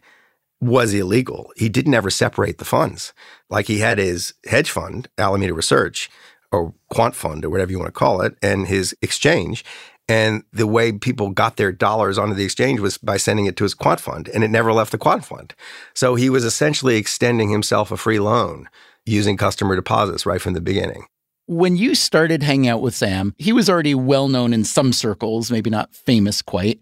was 0.60 0.94
illegal. 0.94 1.52
He 1.56 1.68
didn't 1.68 1.94
ever 1.94 2.10
separate 2.10 2.58
the 2.58 2.64
funds. 2.64 3.12
Like 3.48 3.66
he 3.66 3.80
had 3.80 3.98
his 3.98 4.34
hedge 4.46 4.70
fund, 4.70 5.08
Alameda 5.18 5.52
Research, 5.52 6.08
or 6.52 6.74
quant 6.90 7.16
fund, 7.16 7.44
or 7.44 7.50
whatever 7.50 7.72
you 7.72 7.78
want 7.78 7.88
to 7.88 7.98
call 7.98 8.20
it, 8.20 8.36
and 8.40 8.68
his 8.68 8.94
exchange. 9.02 9.64
And 10.10 10.42
the 10.52 10.66
way 10.66 10.90
people 10.90 11.30
got 11.30 11.56
their 11.56 11.70
dollars 11.70 12.18
onto 12.18 12.34
the 12.34 12.44
exchange 12.44 12.80
was 12.80 12.98
by 12.98 13.16
sending 13.16 13.46
it 13.46 13.56
to 13.58 13.62
his 13.62 13.74
quant 13.74 14.00
fund, 14.00 14.28
and 14.34 14.42
it 14.42 14.50
never 14.50 14.72
left 14.72 14.90
the 14.90 14.98
quant 14.98 15.24
fund. 15.24 15.54
So 15.94 16.16
he 16.16 16.28
was 16.28 16.44
essentially 16.44 16.96
extending 16.96 17.50
himself 17.50 17.92
a 17.92 17.96
free 17.96 18.18
loan 18.18 18.68
using 19.06 19.36
customer 19.36 19.76
deposits 19.76 20.26
right 20.26 20.40
from 20.40 20.54
the 20.54 20.60
beginning. 20.60 21.04
When 21.46 21.76
you 21.76 21.94
started 21.94 22.42
hanging 22.42 22.68
out 22.68 22.82
with 22.82 22.92
Sam, 22.92 23.34
he 23.38 23.52
was 23.52 23.70
already 23.70 23.94
well 23.94 24.26
known 24.26 24.52
in 24.52 24.64
some 24.64 24.92
circles, 24.92 25.48
maybe 25.52 25.70
not 25.70 25.94
famous 25.94 26.42
quite. 26.42 26.80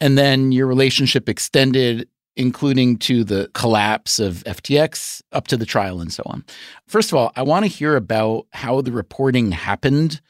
And 0.00 0.18
then 0.18 0.50
your 0.50 0.66
relationship 0.66 1.28
extended 1.28 2.08
including 2.36 2.98
to 2.98 3.24
the 3.24 3.50
collapse 3.54 4.18
of 4.18 4.44
FTX, 4.44 5.22
up 5.32 5.48
to 5.48 5.56
the 5.56 5.64
trial, 5.64 6.00
and 6.00 6.12
so 6.12 6.22
on. 6.26 6.44
First 6.86 7.10
of 7.10 7.16
all, 7.16 7.32
I 7.34 7.42
want 7.42 7.64
to 7.64 7.68
hear 7.68 7.96
about 7.96 8.46
how 8.52 8.82
the 8.82 8.92
reporting 8.92 9.52
happened. 9.52 10.20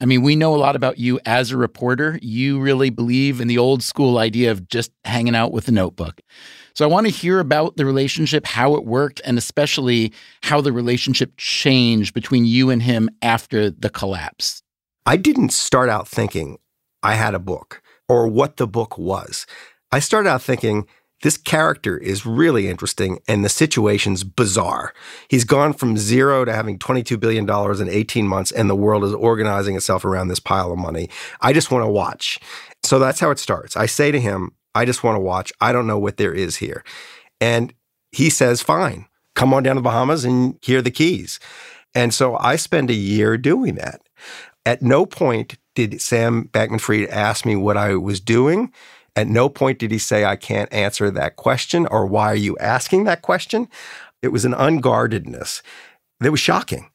I 0.00 0.06
mean, 0.06 0.22
we 0.22 0.36
know 0.36 0.54
a 0.54 0.56
lot 0.56 0.76
about 0.76 0.98
you 0.98 1.18
as 1.26 1.50
a 1.50 1.56
reporter. 1.56 2.18
You 2.22 2.60
really 2.60 2.90
believe 2.90 3.40
in 3.40 3.48
the 3.48 3.58
old 3.58 3.82
school 3.82 4.18
idea 4.18 4.52
of 4.52 4.68
just 4.68 4.92
hanging 5.04 5.34
out 5.34 5.52
with 5.52 5.66
a 5.66 5.72
notebook. 5.72 6.20
So 6.74 6.84
I 6.84 6.88
want 6.88 7.06
to 7.06 7.12
hear 7.12 7.40
about 7.40 7.76
the 7.76 7.84
relationship, 7.84 8.46
how 8.46 8.76
it 8.76 8.84
worked, 8.84 9.20
and 9.24 9.36
especially 9.36 10.12
how 10.44 10.60
the 10.60 10.72
relationship 10.72 11.32
changed 11.36 12.14
between 12.14 12.44
you 12.44 12.70
and 12.70 12.80
him 12.80 13.10
after 13.22 13.70
the 13.70 13.90
collapse. 13.90 14.62
I 15.04 15.16
didn't 15.16 15.52
start 15.52 15.88
out 15.88 16.06
thinking 16.06 16.58
I 17.02 17.14
had 17.14 17.34
a 17.34 17.40
book 17.40 17.82
or 18.08 18.28
what 18.28 18.56
the 18.56 18.68
book 18.68 18.96
was. 18.96 19.46
I 19.90 19.98
started 19.98 20.28
out 20.28 20.42
thinking 20.42 20.86
this 21.22 21.36
character 21.36 21.98
is 21.98 22.24
really 22.24 22.68
interesting 22.68 23.20
and 23.26 23.44
the 23.44 23.48
situation's 23.48 24.22
bizarre. 24.22 24.94
He's 25.28 25.44
gone 25.44 25.72
from 25.72 25.96
zero 25.96 26.44
to 26.44 26.52
having 26.52 26.78
$22 26.78 27.18
billion 27.18 27.48
in 27.80 27.88
18 27.88 28.26
months 28.26 28.52
and 28.52 28.70
the 28.70 28.76
world 28.76 29.04
is 29.04 29.14
organizing 29.14 29.74
itself 29.74 30.04
around 30.04 30.28
this 30.28 30.40
pile 30.40 30.70
of 30.70 30.78
money. 30.78 31.10
I 31.40 31.52
just 31.52 31.70
want 31.70 31.84
to 31.84 31.90
watch. 31.90 32.38
So 32.84 32.98
that's 32.98 33.20
how 33.20 33.30
it 33.30 33.38
starts. 33.38 33.76
I 33.76 33.86
say 33.86 34.12
to 34.12 34.20
him, 34.20 34.52
I 34.74 34.84
just 34.84 35.02
want 35.02 35.16
to 35.16 35.20
watch. 35.20 35.52
I 35.60 35.72
don't 35.72 35.86
know 35.86 35.98
what 35.98 36.18
there 36.18 36.32
is 36.32 36.56
here. 36.56 36.84
And 37.40 37.74
he 38.12 38.30
says, 38.30 38.62
fine, 38.62 39.06
come 39.34 39.52
on 39.52 39.64
down 39.64 39.76
to 39.76 39.80
the 39.80 39.84
Bahamas 39.84 40.24
and 40.24 40.56
hear 40.62 40.82
the 40.82 40.90
keys. 40.90 41.40
And 41.94 42.14
so 42.14 42.36
I 42.36 42.56
spend 42.56 42.90
a 42.90 42.94
year 42.94 43.36
doing 43.36 43.74
that. 43.74 44.00
At 44.64 44.82
no 44.82 45.06
point 45.06 45.56
did 45.74 46.00
Sam 46.00 46.48
Bankman 46.52 46.80
Fried 46.80 47.08
ask 47.08 47.46
me 47.46 47.56
what 47.56 47.76
I 47.76 47.94
was 47.96 48.20
doing. 48.20 48.72
At 49.18 49.26
no 49.26 49.48
point 49.48 49.80
did 49.80 49.90
he 49.90 49.98
say, 49.98 50.24
I 50.24 50.36
can't 50.36 50.72
answer 50.72 51.10
that 51.10 51.34
question 51.34 51.88
or 51.88 52.06
why 52.06 52.26
are 52.26 52.36
you 52.36 52.56
asking 52.58 53.02
that 53.04 53.20
question? 53.20 53.66
It 54.22 54.28
was 54.28 54.44
an 54.44 54.52
unguardedness 54.52 55.60
that 56.20 56.30
was 56.30 56.38
shocking. 56.38 56.88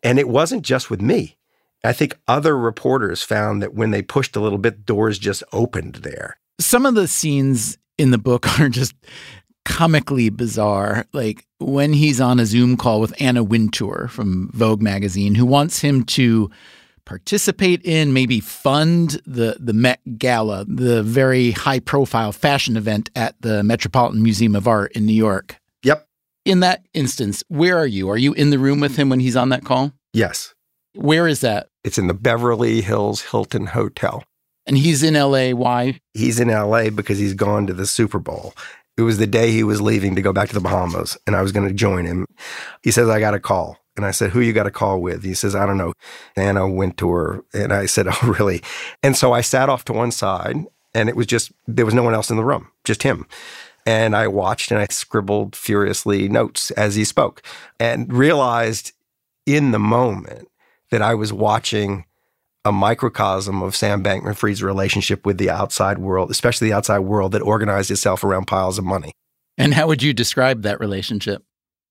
And 0.00 0.20
it 0.20 0.28
wasn't 0.28 0.62
just 0.62 0.88
with 0.88 1.02
me. 1.02 1.36
I 1.82 1.92
think 1.92 2.16
other 2.28 2.56
reporters 2.56 3.24
found 3.24 3.60
that 3.60 3.74
when 3.74 3.90
they 3.90 4.02
pushed 4.02 4.36
a 4.36 4.40
little 4.40 4.58
bit, 4.58 4.86
doors 4.86 5.18
just 5.18 5.42
opened 5.52 5.96
there. 5.96 6.36
Some 6.60 6.86
of 6.86 6.94
the 6.94 7.08
scenes 7.08 7.76
in 7.98 8.12
the 8.12 8.18
book 8.18 8.46
are 8.60 8.68
just 8.68 8.94
comically 9.64 10.28
bizarre. 10.28 11.06
Like 11.12 11.44
when 11.58 11.92
he's 11.92 12.20
on 12.20 12.38
a 12.38 12.46
Zoom 12.46 12.76
call 12.76 13.00
with 13.00 13.20
Anna 13.20 13.42
Wintour 13.42 14.06
from 14.12 14.48
Vogue 14.52 14.80
magazine, 14.80 15.34
who 15.34 15.44
wants 15.44 15.80
him 15.80 16.04
to 16.04 16.52
participate 17.04 17.82
in, 17.84 18.12
maybe 18.12 18.40
fund 18.40 19.20
the 19.26 19.56
the 19.60 19.72
Met 19.72 20.00
Gala, 20.18 20.64
the 20.66 21.02
very 21.02 21.52
high 21.52 21.80
profile 21.80 22.32
fashion 22.32 22.76
event 22.76 23.10
at 23.14 23.40
the 23.40 23.62
Metropolitan 23.62 24.22
Museum 24.22 24.54
of 24.54 24.66
Art 24.66 24.92
in 24.92 25.06
New 25.06 25.14
York. 25.14 25.56
Yep. 25.82 26.06
In 26.44 26.60
that 26.60 26.84
instance, 26.94 27.42
where 27.48 27.78
are 27.78 27.86
you? 27.86 28.08
Are 28.10 28.18
you 28.18 28.32
in 28.34 28.50
the 28.50 28.58
room 28.58 28.80
with 28.80 28.96
him 28.96 29.08
when 29.08 29.20
he's 29.20 29.36
on 29.36 29.48
that 29.50 29.64
call? 29.64 29.92
Yes. 30.12 30.54
Where 30.94 31.26
is 31.26 31.40
that? 31.40 31.68
It's 31.82 31.98
in 31.98 32.06
the 32.06 32.14
Beverly 32.14 32.80
Hills 32.80 33.22
Hilton 33.22 33.66
Hotel. 33.66 34.22
And 34.66 34.78
he's 34.78 35.02
in 35.02 35.14
LA. 35.14 35.50
Why? 35.50 36.00
He's 36.14 36.40
in 36.40 36.48
LA 36.48 36.90
because 36.90 37.18
he's 37.18 37.34
gone 37.34 37.66
to 37.66 37.74
the 37.74 37.86
Super 37.86 38.18
Bowl. 38.18 38.54
It 38.96 39.02
was 39.02 39.18
the 39.18 39.26
day 39.26 39.50
he 39.50 39.64
was 39.64 39.82
leaving 39.82 40.14
to 40.14 40.22
go 40.22 40.32
back 40.32 40.48
to 40.48 40.54
the 40.54 40.60
Bahamas, 40.60 41.18
and 41.26 41.34
I 41.34 41.42
was 41.42 41.50
going 41.50 41.66
to 41.66 41.74
join 41.74 42.04
him. 42.04 42.26
He 42.82 42.92
says, 42.92 43.08
I 43.08 43.18
got 43.18 43.34
a 43.34 43.40
call. 43.40 43.76
And 43.96 44.04
I 44.04 44.10
said, 44.10 44.30
Who 44.30 44.40
you 44.40 44.52
got 44.52 44.66
a 44.66 44.70
call 44.70 45.00
with? 45.00 45.22
He 45.22 45.34
says, 45.34 45.54
I 45.54 45.66
don't 45.66 45.78
know. 45.78 45.92
Anna 46.36 46.68
Wintour. 46.68 47.44
And 47.52 47.72
I 47.72 47.86
said, 47.86 48.06
Oh, 48.10 48.34
really? 48.38 48.62
And 49.02 49.16
so 49.16 49.32
I 49.32 49.40
sat 49.40 49.68
off 49.68 49.84
to 49.86 49.92
one 49.92 50.10
side, 50.10 50.56
and 50.94 51.08
it 51.08 51.16
was 51.16 51.26
just, 51.26 51.52
there 51.66 51.84
was 51.84 51.94
no 51.94 52.02
one 52.02 52.14
else 52.14 52.30
in 52.30 52.36
the 52.36 52.44
room, 52.44 52.68
just 52.84 53.02
him. 53.02 53.26
And 53.86 54.16
I 54.16 54.28
watched 54.28 54.70
and 54.70 54.80
I 54.80 54.86
scribbled 54.90 55.54
furiously 55.54 56.28
notes 56.28 56.70
as 56.72 56.94
he 56.94 57.04
spoke 57.04 57.42
and 57.78 58.10
realized 58.10 58.92
in 59.44 59.72
the 59.72 59.78
moment 59.78 60.48
that 60.90 61.02
I 61.02 61.14
was 61.14 61.32
watching 61.32 62.06
a 62.64 62.72
microcosm 62.72 63.62
of 63.62 63.76
Sam 63.76 64.02
Bankman 64.02 64.36
Fried's 64.36 64.62
relationship 64.62 65.26
with 65.26 65.36
the 65.36 65.50
outside 65.50 65.98
world, 65.98 66.30
especially 66.30 66.68
the 66.68 66.74
outside 66.74 67.00
world 67.00 67.32
that 67.32 67.42
organized 67.42 67.90
itself 67.90 68.24
around 68.24 68.46
piles 68.46 68.78
of 68.78 68.84
money. 68.84 69.12
And 69.58 69.74
how 69.74 69.86
would 69.86 70.02
you 70.02 70.14
describe 70.14 70.62
that 70.62 70.80
relationship? 70.80 71.44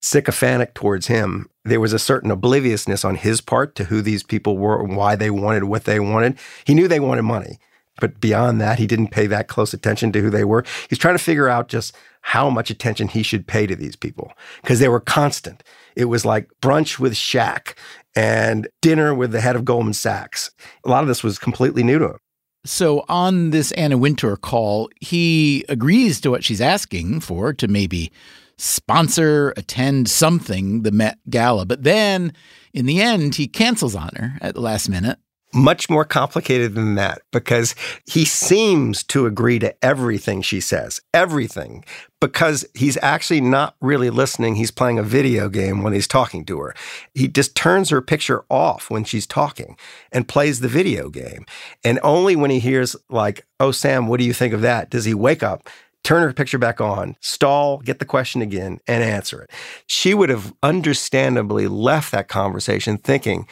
Sycophantic 0.04 0.74
towards 0.74 1.06
him. 1.06 1.48
There 1.64 1.80
was 1.80 1.92
a 1.92 1.98
certain 1.98 2.30
obliviousness 2.30 3.04
on 3.04 3.16
his 3.16 3.40
part 3.40 3.74
to 3.76 3.84
who 3.84 4.02
these 4.02 4.22
people 4.22 4.58
were 4.58 4.80
and 4.82 4.96
why 4.96 5.16
they 5.16 5.30
wanted 5.30 5.64
what 5.64 5.84
they 5.84 5.98
wanted. 5.98 6.38
He 6.64 6.74
knew 6.74 6.86
they 6.86 7.00
wanted 7.00 7.22
money, 7.22 7.58
but 8.00 8.20
beyond 8.20 8.60
that, 8.60 8.78
he 8.78 8.86
didn't 8.86 9.08
pay 9.08 9.26
that 9.26 9.48
close 9.48 9.72
attention 9.72 10.12
to 10.12 10.20
who 10.20 10.28
they 10.28 10.44
were. 10.44 10.64
He's 10.90 10.98
trying 10.98 11.16
to 11.16 11.22
figure 11.22 11.48
out 11.48 11.68
just 11.68 11.96
how 12.20 12.50
much 12.50 12.70
attention 12.70 13.08
he 13.08 13.22
should 13.22 13.46
pay 13.46 13.66
to 13.66 13.74
these 13.74 13.96
people 13.96 14.32
because 14.62 14.78
they 14.78 14.88
were 14.88 15.00
constant. 15.00 15.62
It 15.96 16.06
was 16.06 16.24
like 16.24 16.48
brunch 16.60 16.98
with 16.98 17.14
Shaq 17.14 17.74
and 18.14 18.68
dinner 18.82 19.14
with 19.14 19.32
the 19.32 19.40
head 19.40 19.56
of 19.56 19.64
Goldman 19.64 19.94
Sachs. 19.94 20.50
A 20.84 20.90
lot 20.90 21.02
of 21.02 21.08
this 21.08 21.24
was 21.24 21.38
completely 21.38 21.82
new 21.82 21.98
to 21.98 22.10
him. 22.10 22.18
So 22.66 23.04
on 23.08 23.50
this 23.50 23.72
Anna 23.72 23.96
Wintour 23.96 24.36
call, 24.36 24.90
he 25.00 25.64
agrees 25.68 26.20
to 26.22 26.30
what 26.30 26.44
she's 26.44 26.60
asking 26.60 27.20
for 27.20 27.52
to 27.52 27.68
maybe 27.68 28.10
sponsor, 28.56 29.52
attend 29.56 30.08
something, 30.08 30.82
the 30.82 30.92
Met 30.92 31.18
Gala. 31.28 31.66
But 31.66 31.82
then 31.82 32.32
in 32.72 32.86
the 32.86 33.00
end, 33.00 33.36
he 33.36 33.46
cancels 33.46 33.94
on 33.94 34.10
her 34.16 34.38
at 34.40 34.54
the 34.54 34.60
last 34.60 34.88
minute. 34.88 35.18
Much 35.56 35.88
more 35.88 36.04
complicated 36.04 36.74
than 36.74 36.96
that 36.96 37.22
because 37.30 37.76
he 38.06 38.24
seems 38.24 39.04
to 39.04 39.24
agree 39.24 39.60
to 39.60 39.72
everything 39.84 40.42
she 40.42 40.60
says, 40.60 41.00
everything, 41.12 41.84
because 42.20 42.66
he's 42.74 42.98
actually 43.02 43.40
not 43.40 43.76
really 43.80 44.10
listening. 44.10 44.56
He's 44.56 44.72
playing 44.72 44.98
a 44.98 45.04
video 45.04 45.48
game 45.48 45.84
when 45.84 45.92
he's 45.92 46.08
talking 46.08 46.44
to 46.46 46.58
her. 46.58 46.74
He 47.14 47.28
just 47.28 47.54
turns 47.54 47.90
her 47.90 48.02
picture 48.02 48.44
off 48.50 48.90
when 48.90 49.04
she's 49.04 49.28
talking 49.28 49.76
and 50.10 50.26
plays 50.26 50.58
the 50.58 50.66
video 50.66 51.08
game. 51.08 51.46
And 51.84 52.00
only 52.02 52.34
when 52.34 52.50
he 52.50 52.58
hears, 52.58 52.96
like, 53.08 53.46
oh, 53.60 53.70
Sam, 53.70 54.08
what 54.08 54.18
do 54.18 54.26
you 54.26 54.32
think 54.32 54.54
of 54.54 54.62
that? 54.62 54.90
Does 54.90 55.04
he 55.04 55.14
wake 55.14 55.44
up 55.44 55.68
turn 56.04 56.22
her 56.22 56.32
picture 56.32 56.58
back 56.58 56.80
on, 56.80 57.16
stall, 57.20 57.78
get 57.78 57.98
the 57.98 58.04
question 58.04 58.42
again, 58.42 58.78
and 58.86 59.02
answer 59.02 59.42
it. 59.42 59.50
She 59.86 60.14
would 60.14 60.28
have 60.28 60.54
understandably 60.62 61.66
left 61.66 62.12
that 62.12 62.28
conversation 62.28 62.98
thinking 62.98 63.48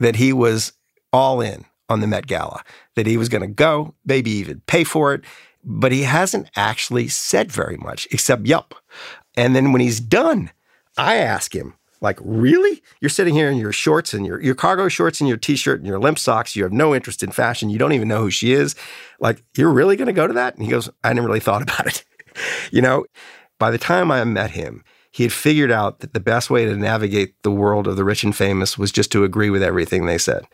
that 0.00 0.16
he 0.16 0.32
was 0.32 0.72
all 1.12 1.40
in 1.40 1.64
on 1.88 2.00
the 2.00 2.06
Met 2.06 2.26
Gala, 2.26 2.62
that 2.96 3.06
he 3.06 3.16
was 3.16 3.28
going 3.28 3.42
to 3.42 3.46
go, 3.46 3.94
maybe 4.04 4.30
even 4.30 4.60
pay 4.66 4.84
for 4.84 5.14
it. 5.14 5.22
But 5.64 5.92
he 5.92 6.02
hasn't 6.02 6.50
actually 6.56 7.06
said 7.08 7.52
very 7.52 7.76
much 7.76 8.08
except 8.10 8.46
yup. 8.46 8.74
And 9.36 9.54
then 9.54 9.72
when 9.72 9.80
he's 9.80 10.00
done, 10.00 10.50
I 10.98 11.16
ask 11.16 11.54
him, 11.54 11.74
like, 12.02 12.18
really? 12.20 12.82
You're 13.00 13.08
sitting 13.08 13.32
here 13.32 13.48
in 13.48 13.56
your 13.56 13.72
shorts 13.72 14.12
and 14.12 14.26
your, 14.26 14.42
your 14.42 14.56
cargo 14.56 14.88
shorts 14.88 15.20
and 15.20 15.28
your 15.28 15.38
t 15.38 15.54
shirt 15.54 15.78
and 15.78 15.86
your 15.86 16.00
limp 16.00 16.18
socks. 16.18 16.56
You 16.56 16.64
have 16.64 16.72
no 16.72 16.94
interest 16.94 17.22
in 17.22 17.30
fashion. 17.30 17.70
You 17.70 17.78
don't 17.78 17.92
even 17.92 18.08
know 18.08 18.20
who 18.20 18.30
she 18.30 18.52
is. 18.52 18.74
Like, 19.20 19.42
you're 19.56 19.70
really 19.70 19.96
going 19.96 20.08
to 20.08 20.12
go 20.12 20.26
to 20.26 20.34
that? 20.34 20.56
And 20.56 20.64
he 20.64 20.70
goes, 20.70 20.90
I 21.04 21.12
never 21.12 21.28
really 21.28 21.40
thought 21.40 21.62
about 21.62 21.86
it. 21.86 22.04
you 22.72 22.82
know, 22.82 23.06
by 23.58 23.70
the 23.70 23.78
time 23.78 24.10
I 24.10 24.22
met 24.24 24.50
him, 24.50 24.82
he 25.12 25.22
had 25.22 25.32
figured 25.32 25.70
out 25.70 26.00
that 26.00 26.12
the 26.12 26.20
best 26.20 26.50
way 26.50 26.64
to 26.64 26.76
navigate 26.76 27.34
the 27.42 27.50
world 27.50 27.86
of 27.86 27.96
the 27.96 28.04
rich 28.04 28.24
and 28.24 28.34
famous 28.34 28.76
was 28.76 28.90
just 28.90 29.12
to 29.12 29.24
agree 29.24 29.50
with 29.50 29.62
everything 29.62 30.06
they 30.06 30.18
said. 30.18 30.44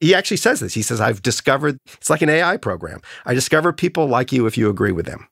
He 0.00 0.14
actually 0.14 0.36
says 0.36 0.60
this. 0.60 0.74
He 0.74 0.82
says, 0.82 1.00
I've 1.00 1.22
discovered, 1.22 1.78
it's 1.94 2.10
like 2.10 2.20
an 2.20 2.28
AI 2.28 2.56
program. 2.56 3.00
I 3.24 3.34
discover 3.34 3.72
people 3.72 4.06
like 4.06 4.32
you 4.32 4.46
if 4.46 4.58
you 4.58 4.68
agree 4.68 4.92
with 4.92 5.06
them. 5.06 5.28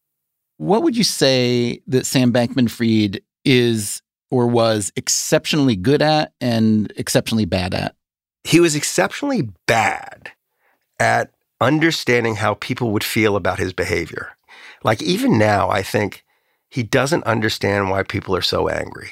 What 0.56 0.82
would 0.82 0.96
you 0.96 1.04
say 1.04 1.82
that 1.88 2.06
Sam 2.06 2.32
Bankman 2.32 2.70
Fried 2.70 3.20
is 3.44 4.00
or 4.30 4.46
was 4.46 4.92
exceptionally 4.96 5.76
good 5.76 6.02
at 6.02 6.32
and 6.40 6.92
exceptionally 6.96 7.44
bad 7.44 7.74
at? 7.74 7.94
He 8.44 8.60
was 8.60 8.74
exceptionally 8.74 9.48
bad 9.66 10.32
at 10.98 11.32
understanding 11.60 12.36
how 12.36 12.54
people 12.54 12.92
would 12.92 13.04
feel 13.04 13.36
about 13.36 13.58
his 13.58 13.72
behavior. 13.72 14.30
Like 14.84 15.02
even 15.02 15.38
now, 15.38 15.70
I 15.70 15.82
think 15.82 16.24
he 16.68 16.82
doesn't 16.82 17.24
understand 17.24 17.90
why 17.90 18.02
people 18.02 18.36
are 18.36 18.42
so 18.42 18.68
angry. 18.68 19.10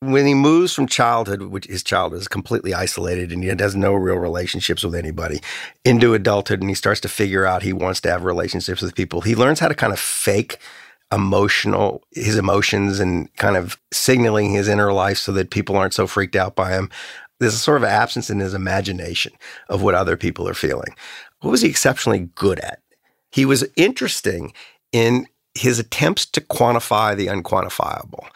When 0.00 0.26
he 0.26 0.34
moves 0.34 0.72
from 0.72 0.88
childhood, 0.88 1.42
which 1.42 1.66
his 1.66 1.84
childhood 1.84 2.22
is 2.22 2.28
completely 2.28 2.74
isolated 2.74 3.30
and 3.30 3.42
he 3.42 3.48
has 3.48 3.76
no 3.76 3.94
real 3.94 4.16
relationships 4.16 4.82
with 4.82 4.96
anybody, 4.96 5.40
into 5.84 6.12
adulthood, 6.14 6.60
and 6.60 6.68
he 6.68 6.74
starts 6.74 6.98
to 7.00 7.08
figure 7.08 7.46
out 7.46 7.62
he 7.62 7.72
wants 7.72 8.00
to 8.00 8.10
have 8.10 8.24
relationships 8.24 8.82
with 8.82 8.96
people, 8.96 9.20
he 9.20 9.36
learns 9.36 9.60
how 9.60 9.68
to 9.68 9.76
kind 9.76 9.92
of 9.92 10.00
fake 10.00 10.58
emotional 11.12 12.02
his 12.12 12.36
emotions 12.36 12.98
and 12.98 13.32
kind 13.36 13.56
of 13.56 13.78
signaling 13.92 14.50
his 14.50 14.68
inner 14.68 14.92
life 14.92 15.18
so 15.18 15.32
that 15.32 15.50
people 15.50 15.76
aren't 15.76 15.94
so 15.94 16.06
freaked 16.06 16.36
out 16.36 16.56
by 16.56 16.72
him. 16.72 16.90
There's 17.38 17.54
a 17.54 17.58
sort 17.58 17.76
of 17.76 17.84
absence 17.84 18.30
in 18.30 18.40
his 18.40 18.54
imagination 18.54 19.32
of 19.68 19.82
what 19.82 19.94
other 19.94 20.16
people 20.16 20.48
are 20.48 20.54
feeling. 20.54 20.94
What 21.40 21.50
was 21.50 21.62
he 21.62 21.68
exceptionally 21.68 22.30
good 22.34 22.60
at? 22.60 22.80
He 23.30 23.44
was 23.44 23.64
interesting 23.76 24.52
in 24.92 25.26
his 25.54 25.78
attempts 25.78 26.24
to 26.26 26.40
quantify 26.40 27.16
the 27.16 27.26
unquantifiable. 27.26 28.26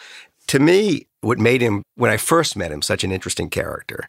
To 0.49 0.59
me, 0.59 1.07
what 1.21 1.39
made 1.39 1.61
him, 1.61 1.83
when 1.95 2.11
I 2.11 2.17
first 2.17 2.57
met 2.57 2.73
him, 2.73 2.83
such 2.83 3.05
an 3.05 3.13
interesting 3.13 3.51
character 3.51 4.09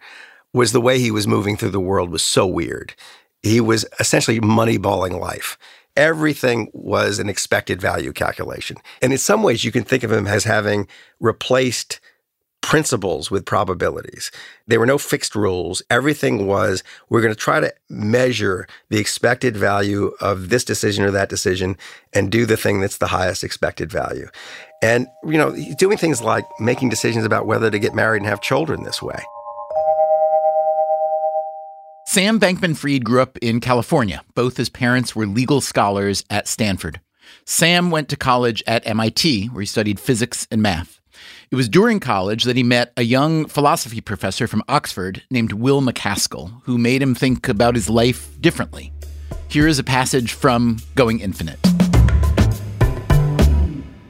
was 0.53 0.71
the 0.71 0.81
way 0.81 0.99
he 0.99 1.11
was 1.11 1.27
moving 1.27 1.57
through 1.57 1.69
the 1.69 1.79
world 1.79 2.09
was 2.09 2.23
so 2.23 2.45
weird. 2.45 2.95
He 3.41 3.61
was 3.61 3.85
essentially 3.99 4.39
moneyballing 4.39 5.19
life. 5.19 5.57
Everything 5.97 6.69
was 6.73 7.19
an 7.19 7.27
expected 7.27 7.81
value 7.81 8.13
calculation. 8.13 8.77
And 9.01 9.11
in 9.11 9.17
some 9.17 9.43
ways, 9.43 9.65
you 9.65 9.71
can 9.71 9.83
think 9.83 10.03
of 10.03 10.11
him 10.11 10.27
as 10.27 10.45
having 10.45 10.87
replaced 11.19 11.99
principles 12.61 13.31
with 13.31 13.45
probabilities. 13.45 14.29
There 14.67 14.79
were 14.79 14.85
no 14.85 14.97
fixed 14.97 15.35
rules. 15.35 15.81
Everything 15.89 16.47
was 16.47 16.83
we're 17.09 17.21
going 17.21 17.33
to 17.33 17.39
try 17.39 17.61
to 17.61 17.73
measure 17.89 18.67
the 18.89 18.99
expected 18.99 19.55
value 19.55 20.11
of 20.19 20.49
this 20.49 20.65
decision 20.65 21.05
or 21.05 21.11
that 21.11 21.29
decision 21.29 21.77
and 22.13 22.29
do 22.29 22.45
the 22.45 22.57
thing 22.57 22.81
that's 22.81 22.97
the 22.97 23.07
highest 23.07 23.43
expected 23.43 23.91
value. 23.91 24.27
And, 24.81 25.07
you 25.23 25.37
know, 25.37 25.55
doing 25.77 25.97
things 25.97 26.21
like 26.21 26.45
making 26.59 26.89
decisions 26.89 27.25
about 27.25 27.47
whether 27.47 27.71
to 27.71 27.79
get 27.79 27.95
married 27.95 28.17
and 28.17 28.27
have 28.27 28.41
children 28.41 28.83
this 28.83 29.01
way. 29.01 29.23
Sam 32.17 32.39
Bankman 32.39 32.75
Fried 32.75 33.05
grew 33.05 33.21
up 33.21 33.37
in 33.43 33.59
California. 33.59 34.23
Both 34.33 34.57
his 34.57 34.69
parents 34.69 35.15
were 35.15 35.27
legal 35.27 35.61
scholars 35.61 36.23
at 36.31 36.47
Stanford. 36.47 36.99
Sam 37.45 37.91
went 37.91 38.09
to 38.09 38.15
college 38.15 38.63
at 38.65 38.87
MIT, 38.87 39.49
where 39.49 39.61
he 39.61 39.67
studied 39.67 39.99
physics 39.99 40.47
and 40.49 40.59
math. 40.59 40.99
It 41.51 41.55
was 41.55 41.69
during 41.69 41.99
college 41.99 42.45
that 42.45 42.55
he 42.55 42.63
met 42.63 42.91
a 42.97 43.03
young 43.03 43.45
philosophy 43.45 44.01
professor 44.01 44.47
from 44.47 44.63
Oxford 44.67 45.21
named 45.29 45.53
Will 45.53 45.79
MacAskill, 45.79 46.63
who 46.63 46.79
made 46.79 47.03
him 47.03 47.13
think 47.13 47.47
about 47.47 47.75
his 47.75 47.87
life 47.87 48.41
differently. 48.41 48.91
Here 49.47 49.67
is 49.67 49.77
a 49.77 49.83
passage 49.83 50.33
from 50.33 50.77
Going 50.95 51.19
Infinite. 51.19 51.61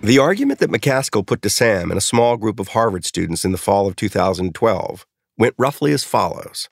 The 0.02 0.18
argument 0.18 0.62
that 0.62 0.72
MacAskill 0.72 1.28
put 1.28 1.42
to 1.42 1.50
Sam 1.50 1.92
and 1.92 1.98
a 1.98 2.00
small 2.00 2.38
group 2.38 2.62
of 2.62 2.70
Harvard 2.70 3.04
students 3.04 3.44
in 3.44 3.52
the 3.52 3.58
fall 3.58 3.86
of 3.86 3.98
2012 3.98 5.06
went 5.38 5.56
roughly 5.58 5.92
as 5.92 6.06
follows 6.06 6.70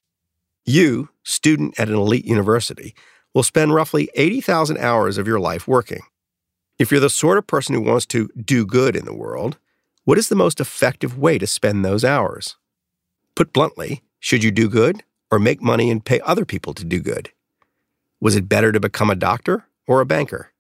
You, 0.64 1.10
student 1.26 1.78
at 1.78 1.90
an 1.90 1.96
elite 1.96 2.26
university, 2.26 2.96
will 3.34 3.44
spend 3.44 3.74
roughly 3.74 4.10
80,000 4.16 4.78
hours 4.78 5.18
of 5.18 5.28
your 5.28 5.40
life 5.40 5.68
working. 5.68 6.02
If 6.80 6.92
you're 6.92 7.02
the 7.02 7.10
sort 7.10 7.38
of 7.38 7.48
person 7.48 7.76
who 7.76 7.82
wants 7.82 8.06
to 8.08 8.30
do 8.36 8.66
good 8.66 8.96
in 8.96 9.04
the 9.04 9.14
world, 9.14 9.58
what 10.06 10.18
is 10.18 10.30
the 10.30 10.36
most 10.36 10.62
effective 10.62 11.18
way 11.18 11.38
to 11.38 11.48
spend 11.48 11.84
those 11.84 12.06
hours? 12.06 12.56
Put 13.36 13.52
bluntly, 13.52 14.04
should 14.20 14.44
you 14.44 14.52
do 14.52 14.70
good 14.70 15.04
or 15.30 15.40
make 15.40 15.62
money 15.62 15.92
and 15.92 16.06
pay 16.06 16.22
other 16.22 16.46
people 16.46 16.74
to 16.76 16.86
do 16.86 17.00
good? 17.00 17.32
Was 18.22 18.36
it 18.36 18.48
better 18.48 18.72
to 18.72 18.80
become 18.80 19.10
a 19.10 19.16
doctor 19.16 19.66
or 19.88 20.00
a 20.00 20.06
banker? 20.06 20.52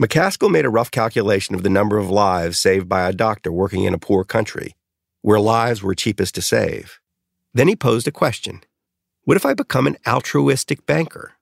MacAskill 0.00 0.50
made 0.50 0.64
a 0.64 0.70
rough 0.70 0.90
calculation 0.90 1.54
of 1.54 1.62
the 1.62 1.70
number 1.70 1.98
of 1.98 2.08
lives 2.08 2.58
saved 2.58 2.88
by 2.88 3.08
a 3.08 3.12
doctor 3.12 3.50
working 3.50 3.84
in 3.84 3.94
a 3.94 3.98
poor 3.98 4.24
country, 4.24 4.76
where 5.22 5.40
lives 5.40 5.82
were 5.82 5.94
cheapest 5.94 6.34
to 6.36 6.42
save. 6.42 7.00
Then 7.52 7.68
he 7.68 7.74
posed 7.74 8.06
a 8.06 8.12
question 8.12 8.62
What 9.28 9.36
if 9.36 9.44
I 9.44 9.52
become 9.52 9.86
an 9.86 9.98
altruistic 10.06 10.86
banker, 10.86 11.34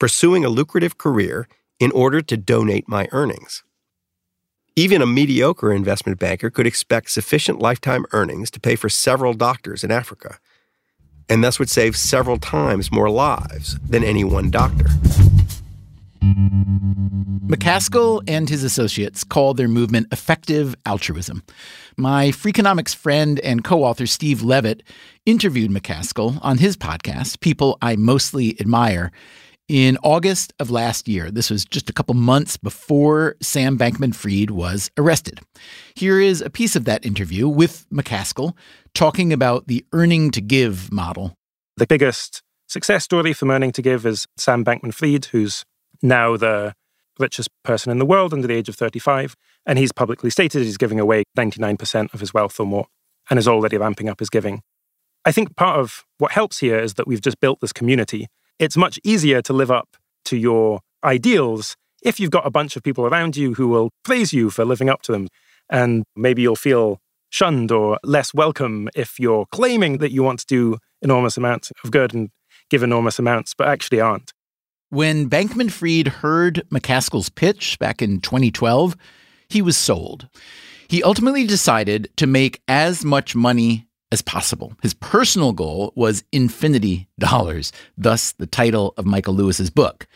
pursuing 0.00 0.42
a 0.42 0.48
lucrative 0.48 0.96
career 0.96 1.46
in 1.78 1.92
order 1.92 2.22
to 2.22 2.34
donate 2.34 2.88
my 2.88 3.08
earnings? 3.12 3.62
Even 4.74 5.02
a 5.02 5.06
mediocre 5.06 5.70
investment 5.70 6.18
banker 6.18 6.48
could 6.48 6.66
expect 6.66 7.10
sufficient 7.10 7.58
lifetime 7.58 8.06
earnings 8.12 8.50
to 8.52 8.58
pay 8.58 8.74
for 8.74 8.88
several 8.88 9.34
doctors 9.34 9.84
in 9.84 9.90
Africa, 9.90 10.38
and 11.28 11.44
thus 11.44 11.58
would 11.58 11.68
save 11.68 11.94
several 11.94 12.38
times 12.38 12.90
more 12.90 13.10
lives 13.10 13.78
than 13.80 14.02
any 14.02 14.24
one 14.24 14.50
doctor. 14.50 14.86
MacAskill 17.46 18.22
and 18.26 18.48
his 18.48 18.64
associates 18.64 19.24
called 19.24 19.58
their 19.58 19.68
movement 19.68 20.06
effective 20.10 20.74
altruism. 20.86 21.42
My 21.98 22.28
Freakonomics 22.28 22.94
friend 22.94 23.40
and 23.40 23.64
co 23.64 23.82
author 23.82 24.06
Steve 24.06 24.42
Levitt 24.42 24.82
interviewed 25.24 25.70
MacAskill 25.70 26.38
on 26.42 26.58
his 26.58 26.76
podcast, 26.76 27.40
People 27.40 27.78
I 27.80 27.96
Mostly 27.96 28.60
Admire, 28.60 29.10
in 29.66 29.96
August 30.02 30.52
of 30.60 30.70
last 30.70 31.08
year. 31.08 31.30
This 31.30 31.48
was 31.48 31.64
just 31.64 31.88
a 31.88 31.94
couple 31.94 32.14
months 32.14 32.58
before 32.58 33.36
Sam 33.40 33.78
Bankman 33.78 34.14
Fried 34.14 34.50
was 34.50 34.90
arrested. 34.98 35.40
Here 35.94 36.20
is 36.20 36.42
a 36.42 36.50
piece 36.50 36.76
of 36.76 36.84
that 36.84 37.06
interview 37.06 37.48
with 37.48 37.86
MacAskill 37.90 38.54
talking 38.94 39.32
about 39.32 39.66
the 39.66 39.82
earning 39.94 40.30
to 40.32 40.42
give 40.42 40.92
model. 40.92 41.32
The 41.78 41.86
biggest 41.86 42.42
success 42.68 43.04
story 43.04 43.32
from 43.32 43.50
earning 43.50 43.72
to 43.72 43.80
give 43.80 44.04
is 44.04 44.26
Sam 44.36 44.66
Bankman 44.66 44.92
Fried, 44.92 45.24
who's 45.26 45.64
now 46.02 46.36
the 46.36 46.74
richest 47.18 47.48
person 47.64 47.90
in 47.90 47.98
the 47.98 48.06
world 48.06 48.32
under 48.32 48.46
the 48.46 48.54
age 48.54 48.68
of 48.68 48.76
35. 48.76 49.34
And 49.64 49.78
he's 49.78 49.92
publicly 49.92 50.30
stated 50.30 50.62
he's 50.62 50.76
giving 50.76 51.00
away 51.00 51.24
99% 51.36 52.14
of 52.14 52.20
his 52.20 52.32
wealth 52.32 52.58
or 52.60 52.66
more 52.66 52.86
and 53.28 53.38
is 53.38 53.48
already 53.48 53.76
ramping 53.76 54.08
up 54.08 54.20
his 54.20 54.30
giving. 54.30 54.62
I 55.24 55.32
think 55.32 55.56
part 55.56 55.80
of 55.80 56.04
what 56.18 56.32
helps 56.32 56.58
here 56.58 56.78
is 56.78 56.94
that 56.94 57.06
we've 57.06 57.20
just 57.20 57.40
built 57.40 57.60
this 57.60 57.72
community 57.72 58.28
it's 58.58 58.76
much 58.76 58.98
easier 59.04 59.42
to 59.42 59.52
live 59.52 59.70
up 59.70 59.96
to 60.26 60.36
your 60.36 60.80
ideals 61.04 61.76
if 62.02 62.18
you've 62.18 62.30
got 62.30 62.46
a 62.46 62.50
bunch 62.50 62.76
of 62.76 62.82
people 62.82 63.06
around 63.06 63.36
you 63.36 63.54
who 63.54 63.68
will 63.68 63.90
praise 64.04 64.32
you 64.32 64.50
for 64.50 64.64
living 64.64 64.88
up 64.88 65.02
to 65.02 65.12
them. 65.12 65.28
And 65.68 66.04
maybe 66.14 66.42
you'll 66.42 66.56
feel 66.56 66.98
shunned 67.28 67.70
or 67.70 67.98
less 68.04 68.32
welcome 68.32 68.88
if 68.94 69.18
you're 69.18 69.46
claiming 69.52 69.98
that 69.98 70.12
you 70.12 70.22
want 70.22 70.40
to 70.40 70.46
do 70.46 70.78
enormous 71.02 71.36
amounts 71.36 71.72
of 71.84 71.90
good 71.90 72.14
and 72.14 72.30
give 72.70 72.82
enormous 72.82 73.18
amounts, 73.18 73.52
but 73.54 73.68
actually 73.68 74.00
aren't. 74.00 74.32
When 74.90 75.28
Bankman 75.28 75.70
Fried 75.70 76.06
heard 76.06 76.62
MacAskill's 76.70 77.28
pitch 77.28 77.76
back 77.80 78.00
in 78.00 78.20
2012, 78.20 78.96
he 79.48 79.60
was 79.60 79.76
sold. 79.76 80.28
He 80.88 81.02
ultimately 81.02 81.44
decided 81.44 82.08
to 82.16 82.26
make 82.28 82.62
as 82.68 83.04
much 83.04 83.34
money 83.34 83.88
as 84.12 84.22
possible. 84.22 84.74
His 84.82 84.94
personal 84.94 85.52
goal 85.52 85.92
was 85.96 86.22
infinity 86.30 87.08
dollars, 87.18 87.72
thus 87.98 88.30
the 88.32 88.46
title 88.46 88.94
of 88.96 89.06
Michael 89.06 89.34
Lewis's 89.34 89.70
book. 89.70 90.06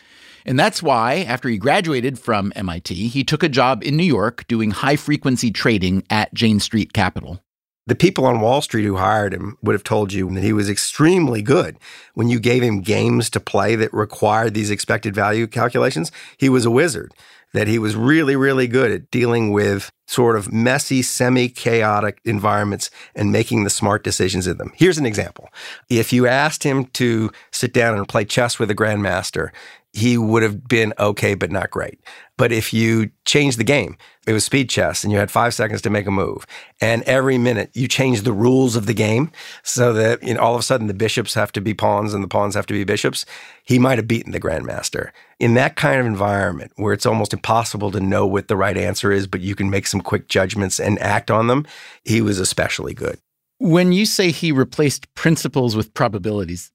And 0.45 0.57
that's 0.57 0.81
why, 0.81 1.25
after 1.27 1.49
he 1.49 1.57
graduated 1.57 2.17
from 2.17 2.53
MIT, 2.55 3.09
he 3.09 3.25
took 3.25 3.43
a 3.43 3.49
job 3.49 3.83
in 3.83 3.97
New 3.97 4.03
York 4.03 4.47
doing 4.47 4.71
high 4.71 4.95
frequency 4.95 5.51
trading 5.51 6.03
at 6.09 6.33
Jane 6.33 6.61
Street 6.61 6.93
Capital. 6.93 7.41
The 7.87 7.95
people 7.95 8.25
on 8.25 8.41
Wall 8.41 8.61
Street 8.61 8.83
who 8.83 8.97
hired 8.97 9.33
him 9.33 9.57
would 9.63 9.73
have 9.73 9.83
told 9.83 10.13
you 10.13 10.29
that 10.33 10.43
he 10.43 10.53
was 10.53 10.69
extremely 10.69 11.41
good. 11.41 11.77
When 12.13 12.29
you 12.29 12.39
gave 12.39 12.61
him 12.61 12.81
games 12.81 13.29
to 13.31 13.39
play 13.39 13.75
that 13.75 13.93
required 13.93 14.53
these 14.53 14.69
expected 14.69 15.15
value 15.15 15.47
calculations, 15.47 16.11
he 16.37 16.47
was 16.47 16.65
a 16.65 16.71
wizard 16.71 17.11
that 17.53 17.67
he 17.67 17.79
was 17.79 17.95
really, 17.95 18.35
really 18.35 18.67
good 18.67 18.91
at 18.91 19.11
dealing 19.11 19.51
with 19.51 19.91
sort 20.11 20.35
of 20.35 20.51
messy, 20.51 21.01
semi 21.01 21.47
chaotic 21.47 22.19
environments 22.25 22.89
and 23.15 23.31
making 23.31 23.63
the 23.63 23.69
smart 23.69 24.03
decisions 24.03 24.45
in 24.45 24.57
them. 24.57 24.71
Here's 24.75 24.97
an 24.97 25.05
example. 25.05 25.49
If 25.89 26.11
you 26.11 26.27
asked 26.27 26.63
him 26.63 26.85
to 26.85 27.31
sit 27.51 27.73
down 27.73 27.97
and 27.97 28.07
play 28.07 28.25
chess 28.25 28.59
with 28.59 28.69
a 28.69 28.75
grandmaster, 28.75 29.51
he 29.93 30.17
would 30.17 30.43
have 30.43 30.67
been 30.67 30.93
okay, 30.99 31.33
but 31.33 31.51
not 31.51 31.69
great. 31.69 31.99
But 32.37 32.51
if 32.51 32.73
you 32.73 33.11
change 33.25 33.57
the 33.57 33.63
game, 33.63 33.97
it 34.25 34.33
was 34.33 34.45
speed 34.45 34.69
chess 34.69 35.03
and 35.03 35.11
you 35.11 35.19
had 35.19 35.29
five 35.29 35.53
seconds 35.53 35.81
to 35.81 35.89
make 35.89 36.07
a 36.07 36.11
move. 36.11 36.45
And 36.79 37.03
every 37.03 37.37
minute 37.37 37.71
you 37.73 37.87
change 37.87 38.21
the 38.21 38.33
rules 38.33 38.75
of 38.75 38.85
the 38.85 38.93
game 38.93 39.31
so 39.63 39.93
that 39.93 40.23
you 40.23 40.33
know, 40.33 40.39
all 40.39 40.55
of 40.55 40.59
a 40.59 40.63
sudden 40.63 40.87
the 40.87 40.93
bishops 40.93 41.33
have 41.33 41.51
to 41.51 41.61
be 41.61 41.73
pawns 41.73 42.13
and 42.13 42.23
the 42.23 42.27
pawns 42.27 42.55
have 42.55 42.65
to 42.67 42.73
be 42.73 42.83
bishops. 42.83 43.25
He 43.63 43.77
might 43.77 43.97
have 43.97 44.07
beaten 44.07 44.31
the 44.31 44.39
grandmaster. 44.39 45.11
In 45.39 45.55
that 45.55 45.75
kind 45.75 45.99
of 45.99 46.05
environment 46.05 46.71
where 46.77 46.93
it's 46.93 47.05
almost 47.05 47.33
impossible 47.33 47.91
to 47.91 47.99
know 47.99 48.25
what 48.25 48.47
the 48.47 48.57
right 48.57 48.77
answer 48.77 49.11
is, 49.11 49.27
but 49.27 49.41
you 49.41 49.55
can 49.55 49.69
make 49.69 49.87
some 49.87 50.00
quick 50.01 50.27
judgments 50.27 50.79
and 50.79 50.99
act 50.99 51.31
on 51.31 51.47
them, 51.47 51.65
he 52.03 52.21
was 52.21 52.39
especially 52.39 52.93
good. 52.93 53.19
When 53.59 53.91
you 53.91 54.05
say 54.05 54.31
he 54.31 54.51
replaced 54.51 55.13
principles 55.13 55.75
with 55.75 55.93
probabilities, 55.93 56.71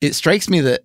it 0.00 0.14
strikes 0.14 0.48
me 0.48 0.60
that 0.60 0.84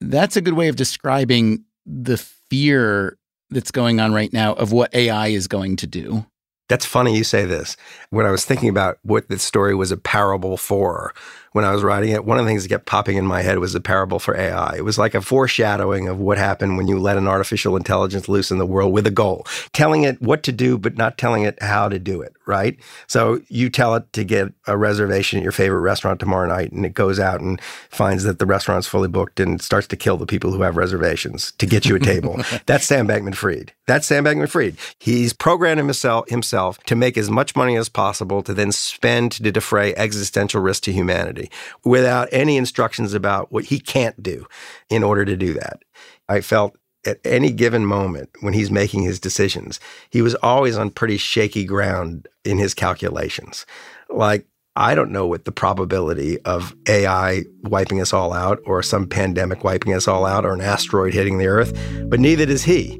that's 0.00 0.36
a 0.36 0.40
good 0.40 0.54
way 0.54 0.68
of 0.68 0.76
describing 0.76 1.64
the 1.84 2.16
fear 2.16 3.18
that's 3.50 3.70
going 3.70 4.00
on 4.00 4.12
right 4.12 4.32
now 4.32 4.54
of 4.54 4.72
what 4.72 4.94
AI 4.94 5.28
is 5.28 5.48
going 5.48 5.76
to 5.76 5.86
do. 5.86 6.26
That's 6.68 6.86
funny 6.86 7.16
you 7.16 7.24
say 7.24 7.44
this. 7.44 7.76
When 8.10 8.24
I 8.24 8.30
was 8.30 8.44
thinking 8.44 8.68
about 8.68 8.98
what 9.02 9.28
this 9.28 9.42
story 9.42 9.74
was 9.74 9.90
a 9.90 9.96
parable 9.96 10.56
for, 10.56 11.12
when 11.52 11.64
I 11.64 11.72
was 11.72 11.82
writing 11.82 12.10
it. 12.10 12.24
One 12.24 12.38
of 12.38 12.44
the 12.44 12.50
things 12.50 12.62
that 12.62 12.68
kept 12.70 12.86
popping 12.86 13.16
in 13.16 13.26
my 13.26 13.42
head 13.42 13.58
was 13.58 13.74
a 13.74 13.80
parable 13.80 14.18
for 14.18 14.36
AI. 14.36 14.76
It 14.76 14.84
was 14.84 14.98
like 14.98 15.14
a 15.14 15.20
foreshadowing 15.20 16.08
of 16.08 16.18
what 16.18 16.38
happened 16.38 16.76
when 16.76 16.88
you 16.88 16.98
let 16.98 17.16
an 17.16 17.28
artificial 17.28 17.76
intelligence 17.76 18.28
loose 18.28 18.50
in 18.50 18.58
the 18.58 18.66
world 18.66 18.92
with 18.92 19.06
a 19.06 19.10
goal, 19.10 19.46
telling 19.72 20.02
it 20.02 20.20
what 20.20 20.42
to 20.44 20.52
do, 20.52 20.78
but 20.78 20.96
not 20.96 21.18
telling 21.18 21.42
it 21.44 21.62
how 21.62 21.88
to 21.88 21.98
do 21.98 22.20
it, 22.22 22.34
right? 22.46 22.78
So 23.06 23.40
you 23.48 23.70
tell 23.70 23.94
it 23.94 24.12
to 24.14 24.24
get 24.24 24.52
a 24.66 24.76
reservation 24.76 25.38
at 25.38 25.42
your 25.42 25.52
favorite 25.52 25.80
restaurant 25.80 26.20
tomorrow 26.20 26.48
night, 26.48 26.72
and 26.72 26.84
it 26.84 26.94
goes 26.94 27.20
out 27.20 27.40
and 27.40 27.60
finds 27.90 28.24
that 28.24 28.38
the 28.38 28.46
restaurant's 28.46 28.86
fully 28.86 29.08
booked 29.08 29.40
and 29.40 29.60
starts 29.60 29.86
to 29.88 29.96
kill 29.96 30.16
the 30.16 30.26
people 30.26 30.52
who 30.52 30.62
have 30.62 30.76
reservations 30.76 31.52
to 31.52 31.66
get 31.66 31.86
you 31.86 31.96
a 31.96 32.00
table. 32.00 32.42
That's 32.66 32.86
Sam 32.86 33.06
Bankman 33.06 33.34
Fried. 33.34 33.72
That's 33.86 34.06
Sam 34.06 34.24
Bankman 34.24 34.48
Fried. 34.48 34.76
He's 34.98 35.32
programmed 35.32 35.78
himself, 35.78 36.28
himself 36.28 36.78
to 36.84 36.96
make 36.96 37.18
as 37.18 37.30
much 37.30 37.54
money 37.56 37.76
as 37.76 37.88
possible 37.88 38.42
to 38.42 38.54
then 38.54 38.72
spend 38.72 39.32
to 39.32 39.50
defray 39.50 39.94
existential 39.94 40.60
risk 40.60 40.84
to 40.84 40.92
humanity 40.92 41.41
without 41.84 42.28
any 42.32 42.56
instructions 42.56 43.14
about 43.14 43.52
what 43.52 43.64
he 43.64 43.78
can't 43.78 44.22
do 44.22 44.46
in 44.88 45.02
order 45.02 45.24
to 45.24 45.36
do 45.36 45.54
that. 45.54 45.82
I 46.28 46.40
felt 46.40 46.76
at 47.06 47.18
any 47.24 47.50
given 47.50 47.84
moment 47.84 48.30
when 48.40 48.52
he's 48.52 48.70
making 48.70 49.02
his 49.02 49.18
decisions, 49.18 49.80
he 50.10 50.22
was 50.22 50.34
always 50.36 50.76
on 50.76 50.90
pretty 50.90 51.16
shaky 51.16 51.64
ground 51.64 52.28
in 52.44 52.58
his 52.58 52.74
calculations. 52.74 53.66
Like, 54.08 54.46
I 54.74 54.94
don't 54.94 55.10
know 55.10 55.26
what 55.26 55.44
the 55.44 55.52
probability 55.52 56.40
of 56.42 56.74
AI 56.88 57.42
wiping 57.62 58.00
us 58.00 58.12
all 58.12 58.32
out, 58.32 58.58
or 58.64 58.82
some 58.82 59.06
pandemic 59.06 59.64
wiping 59.64 59.92
us 59.92 60.08
all 60.08 60.24
out, 60.24 60.46
or 60.46 60.54
an 60.54 60.62
asteroid 60.62 61.12
hitting 61.12 61.36
the 61.36 61.46
Earth, 61.46 61.76
but 62.06 62.20
neither 62.20 62.46
does 62.46 62.64
he. 62.64 62.98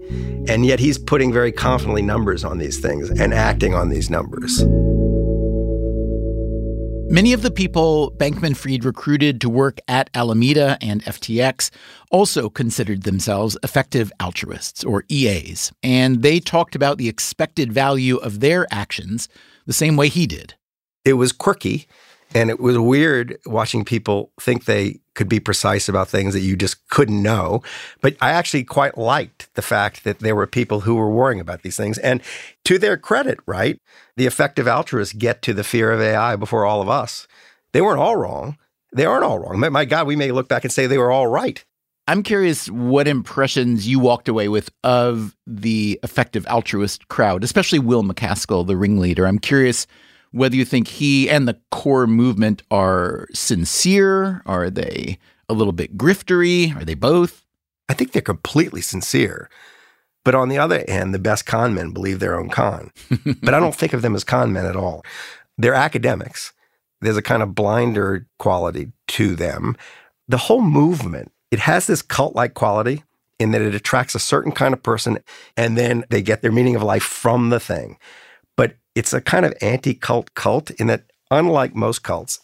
And 0.48 0.66
yet 0.66 0.80
he's 0.80 0.98
putting 0.98 1.32
very 1.32 1.52
confidently 1.52 2.02
numbers 2.02 2.44
on 2.44 2.58
these 2.58 2.78
things 2.78 3.08
and 3.08 3.32
acting 3.32 3.74
on 3.74 3.88
these 3.88 4.10
numbers. 4.10 4.62
Many 7.12 7.34
of 7.34 7.42
the 7.42 7.50
people 7.50 8.10
Bankman 8.16 8.56
Fried 8.56 8.86
recruited 8.86 9.38
to 9.42 9.50
work 9.50 9.80
at 9.86 10.08
Alameda 10.14 10.78
and 10.80 11.04
FTX 11.04 11.68
also 12.10 12.48
considered 12.48 13.02
themselves 13.02 13.54
effective 13.62 14.10
altruists, 14.18 14.82
or 14.82 15.04
EAs, 15.10 15.72
and 15.82 16.22
they 16.22 16.40
talked 16.40 16.74
about 16.74 16.96
the 16.96 17.10
expected 17.10 17.70
value 17.70 18.16
of 18.16 18.40
their 18.40 18.66
actions 18.72 19.28
the 19.66 19.74
same 19.74 19.94
way 19.98 20.08
he 20.08 20.26
did. 20.26 20.54
It 21.04 21.12
was 21.12 21.32
quirky 21.32 21.86
and 22.34 22.50
it 22.50 22.60
was 22.60 22.78
weird 22.78 23.38
watching 23.46 23.84
people 23.84 24.32
think 24.40 24.64
they 24.64 25.00
could 25.14 25.28
be 25.28 25.40
precise 25.40 25.88
about 25.88 26.08
things 26.08 26.32
that 26.34 26.40
you 26.40 26.56
just 26.56 26.86
couldn't 26.88 27.22
know. 27.22 27.62
But 28.00 28.16
I 28.20 28.30
actually 28.30 28.64
quite 28.64 28.96
liked 28.96 29.52
the 29.54 29.62
fact 29.62 30.04
that 30.04 30.20
there 30.20 30.36
were 30.36 30.46
people 30.46 30.80
who 30.80 30.94
were 30.94 31.10
worrying 31.10 31.40
about 31.40 31.62
these 31.62 31.76
things. 31.76 31.98
And 31.98 32.22
to 32.64 32.78
their 32.78 32.96
credit, 32.96 33.38
right, 33.46 33.78
the 34.16 34.26
effective 34.26 34.66
altruists 34.66 35.14
get 35.14 35.42
to 35.42 35.52
the 35.52 35.64
fear 35.64 35.92
of 35.92 36.00
AI 36.00 36.36
before 36.36 36.64
all 36.64 36.80
of 36.80 36.88
us. 36.88 37.26
They 37.72 37.82
weren't 37.82 38.00
all 38.00 38.16
wrong. 38.16 38.56
They 38.94 39.04
aren't 39.04 39.24
all 39.24 39.38
wrong. 39.38 39.58
My 39.72 39.84
God, 39.84 40.06
we 40.06 40.16
may 40.16 40.32
look 40.32 40.48
back 40.48 40.64
and 40.64 40.72
say 40.72 40.86
they 40.86 40.98
were 40.98 41.12
all 41.12 41.26
right. 41.26 41.64
I'm 42.08 42.22
curious 42.22 42.68
what 42.68 43.06
impressions 43.06 43.86
you 43.86 44.00
walked 44.00 44.28
away 44.28 44.48
with 44.48 44.70
of 44.82 45.36
the 45.46 46.00
effective 46.02 46.46
altruist 46.46 47.08
crowd, 47.08 47.44
especially 47.44 47.78
Will 47.78 48.02
MacAskill, 48.02 48.66
the 48.66 48.76
ringleader. 48.76 49.26
I'm 49.26 49.38
curious 49.38 49.86
whether 50.32 50.56
you 50.56 50.64
think 50.64 50.88
he 50.88 51.30
and 51.30 51.46
the 51.46 51.58
core 51.70 52.06
movement 52.06 52.62
are 52.70 53.28
sincere. 53.32 54.42
Are 54.46 54.70
they 54.70 55.18
a 55.48 55.54
little 55.54 55.72
bit 55.72 55.96
griftery? 55.96 56.74
Are 56.76 56.84
they 56.84 56.94
both? 56.94 57.44
I 57.88 57.94
think 57.94 58.12
they're 58.12 58.22
completely 58.22 58.80
sincere. 58.80 59.48
But 60.24 60.34
on 60.34 60.48
the 60.48 60.58
other 60.58 60.84
hand, 60.88 61.14
the 61.14 61.18
best 61.18 61.46
con 61.46 61.74
men 61.74 61.92
believe 61.92 62.18
their 62.18 62.38
own 62.38 62.48
con. 62.48 62.90
but 63.42 63.54
I 63.54 63.60
don't 63.60 63.74
think 63.74 63.92
of 63.92 64.02
them 64.02 64.14
as 64.14 64.24
con 64.24 64.52
men 64.52 64.66
at 64.66 64.76
all. 64.76 65.04
They're 65.58 65.74
academics. 65.74 66.52
There's 67.00 67.16
a 67.16 67.22
kind 67.22 67.42
of 67.42 67.54
blinder 67.54 68.26
quality 68.38 68.92
to 69.08 69.34
them. 69.34 69.76
The 70.28 70.38
whole 70.38 70.62
movement, 70.62 71.32
it 71.50 71.58
has 71.58 71.86
this 71.86 72.00
cult 72.00 72.34
like 72.34 72.54
quality 72.54 73.02
in 73.38 73.50
that 73.50 73.60
it 73.60 73.74
attracts 73.74 74.14
a 74.14 74.20
certain 74.20 74.52
kind 74.52 74.72
of 74.72 74.82
person 74.82 75.18
and 75.56 75.76
then 75.76 76.04
they 76.10 76.22
get 76.22 76.42
their 76.42 76.52
meaning 76.52 76.76
of 76.76 76.82
life 76.82 77.02
from 77.02 77.50
the 77.50 77.60
thing 77.60 77.98
it's 78.94 79.12
a 79.12 79.20
kind 79.20 79.46
of 79.46 79.54
anti-cult 79.60 80.34
cult 80.34 80.70
in 80.72 80.86
that 80.88 81.04
unlike 81.30 81.74
most 81.74 82.02
cults, 82.02 82.40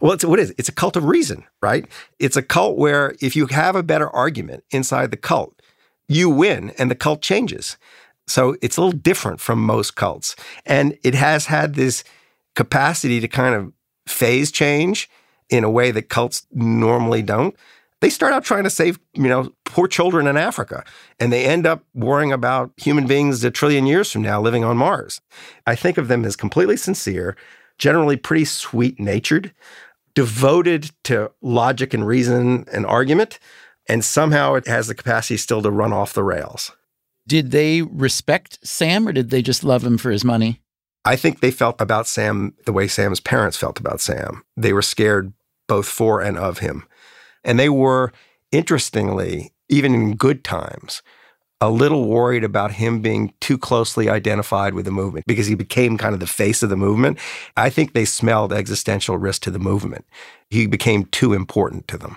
well, 0.00 0.12
it's 0.12 0.24
what 0.24 0.38
is 0.38 0.50
it? 0.50 0.56
It's 0.58 0.68
a 0.68 0.72
cult 0.72 0.96
of 0.96 1.04
reason, 1.04 1.44
right? 1.60 1.86
It's 2.18 2.36
a 2.36 2.42
cult 2.42 2.76
where 2.76 3.14
if 3.20 3.34
you 3.34 3.46
have 3.46 3.74
a 3.74 3.82
better 3.82 4.08
argument 4.10 4.64
inside 4.70 5.10
the 5.10 5.16
cult, 5.16 5.60
you 6.08 6.30
win 6.30 6.70
and 6.78 6.90
the 6.90 6.94
cult 6.94 7.20
changes. 7.20 7.76
So 8.26 8.56
it's 8.62 8.76
a 8.76 8.80
little 8.80 8.98
different 8.98 9.40
from 9.40 9.64
most 9.64 9.96
cults. 9.96 10.36
And 10.66 10.96
it 11.02 11.14
has 11.14 11.46
had 11.46 11.74
this 11.74 12.04
capacity 12.54 13.20
to 13.20 13.28
kind 13.28 13.54
of 13.54 13.72
phase 14.06 14.52
change 14.52 15.08
in 15.50 15.64
a 15.64 15.70
way 15.70 15.90
that 15.90 16.08
cults 16.08 16.46
normally 16.52 17.22
don't. 17.22 17.56
They 18.00 18.10
start 18.10 18.32
out 18.32 18.44
trying 18.44 18.64
to 18.64 18.70
save, 18.70 19.00
you 19.14 19.28
know, 19.28 19.52
poor 19.68 19.86
children 19.86 20.26
in 20.26 20.36
Africa, 20.36 20.82
and 21.20 21.32
they 21.32 21.44
end 21.44 21.66
up 21.66 21.84
worrying 21.94 22.32
about 22.32 22.72
human 22.76 23.06
beings 23.06 23.44
a 23.44 23.50
trillion 23.50 23.86
years 23.86 24.10
from 24.10 24.22
now 24.22 24.40
living 24.40 24.64
on 24.64 24.76
Mars. 24.76 25.20
I 25.66 25.74
think 25.74 25.98
of 25.98 26.08
them 26.08 26.24
as 26.24 26.34
completely 26.34 26.76
sincere, 26.76 27.36
generally 27.78 28.16
pretty 28.16 28.46
sweet 28.46 28.98
natured, 28.98 29.54
devoted 30.14 30.90
to 31.04 31.30
logic 31.42 31.94
and 31.94 32.06
reason 32.06 32.64
and 32.72 32.86
argument, 32.86 33.38
and 33.86 34.04
somehow 34.04 34.54
it 34.54 34.66
has 34.66 34.88
the 34.88 34.94
capacity 34.94 35.36
still 35.36 35.62
to 35.62 35.70
run 35.70 35.92
off 35.92 36.14
the 36.14 36.24
rails. 36.24 36.72
Did 37.26 37.50
they 37.50 37.82
respect 37.82 38.58
Sam 38.66 39.06
or 39.06 39.12
did 39.12 39.28
they 39.28 39.42
just 39.42 39.62
love 39.62 39.84
him 39.84 39.98
for 39.98 40.10
his 40.10 40.24
money? 40.24 40.62
I 41.04 41.14
think 41.16 41.40
they 41.40 41.50
felt 41.50 41.80
about 41.80 42.06
Sam 42.06 42.54
the 42.64 42.72
way 42.72 42.88
Sam's 42.88 43.20
parents 43.20 43.56
felt 43.56 43.78
about 43.78 44.00
Sam. 44.00 44.44
They 44.56 44.72
were 44.72 44.82
scared 44.82 45.32
both 45.68 45.86
for 45.86 46.20
and 46.22 46.38
of 46.38 46.58
him. 46.58 46.86
And 47.44 47.58
they 47.58 47.68
were, 47.68 48.12
interestingly, 48.50 49.52
even 49.68 49.94
in 49.94 50.16
good 50.16 50.44
times, 50.44 51.02
a 51.60 51.70
little 51.70 52.08
worried 52.08 52.44
about 52.44 52.72
him 52.72 53.00
being 53.00 53.32
too 53.40 53.58
closely 53.58 54.08
identified 54.08 54.74
with 54.74 54.84
the 54.84 54.90
movement 54.90 55.26
because 55.26 55.46
he 55.46 55.54
became 55.54 55.98
kind 55.98 56.14
of 56.14 56.20
the 56.20 56.26
face 56.26 56.62
of 56.62 56.70
the 56.70 56.76
movement. 56.76 57.18
I 57.56 57.68
think 57.68 57.92
they 57.92 58.04
smelled 58.04 58.52
existential 58.52 59.18
risk 59.18 59.42
to 59.42 59.50
the 59.50 59.58
movement. 59.58 60.04
He 60.50 60.66
became 60.66 61.06
too 61.06 61.32
important 61.32 61.88
to 61.88 61.98
them. 61.98 62.16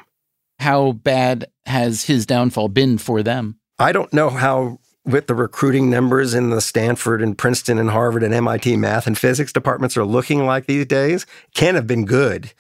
How 0.60 0.92
bad 0.92 1.46
has 1.66 2.06
his 2.06 2.26
downfall 2.28 2.70
been 2.70 3.00
for 3.00 3.24
them? 3.24 3.58
I 3.80 3.92
don't 3.92 4.14
know 4.14 4.30
how 4.30 4.80
with 5.06 5.26
the 5.26 5.34
recruiting 5.34 5.90
numbers 5.90 6.36
in 6.36 6.52
the 6.52 6.62
Stanford 6.62 7.24
and 7.24 7.36
Princeton 7.36 7.80
and 7.80 7.90
Harvard 7.90 8.22
and 8.22 8.34
MIT 8.34 8.78
math 8.78 9.08
and 9.08 9.18
physics 9.18 9.52
departments 9.52 9.98
are 9.98 10.06
looking 10.06 10.46
like 10.46 10.68
these 10.68 10.86
days. 10.86 11.26
Can 11.56 11.74
have 11.74 11.88
been 11.88 12.06
good. 12.06 12.54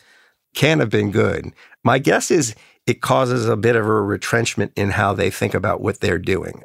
Can 0.55 0.79
have 0.79 0.89
been 0.89 1.11
good. 1.11 1.53
My 1.83 1.99
guess 1.99 2.31
is 2.31 2.55
it 2.87 3.01
causes 3.01 3.47
a 3.47 3.55
bit 3.55 3.75
of 3.75 3.85
a 3.85 4.01
retrenchment 4.01 4.71
in 4.75 4.91
how 4.91 5.13
they 5.13 5.29
think 5.29 5.53
about 5.53 5.81
what 5.81 5.99
they're 5.99 6.19
doing. 6.19 6.63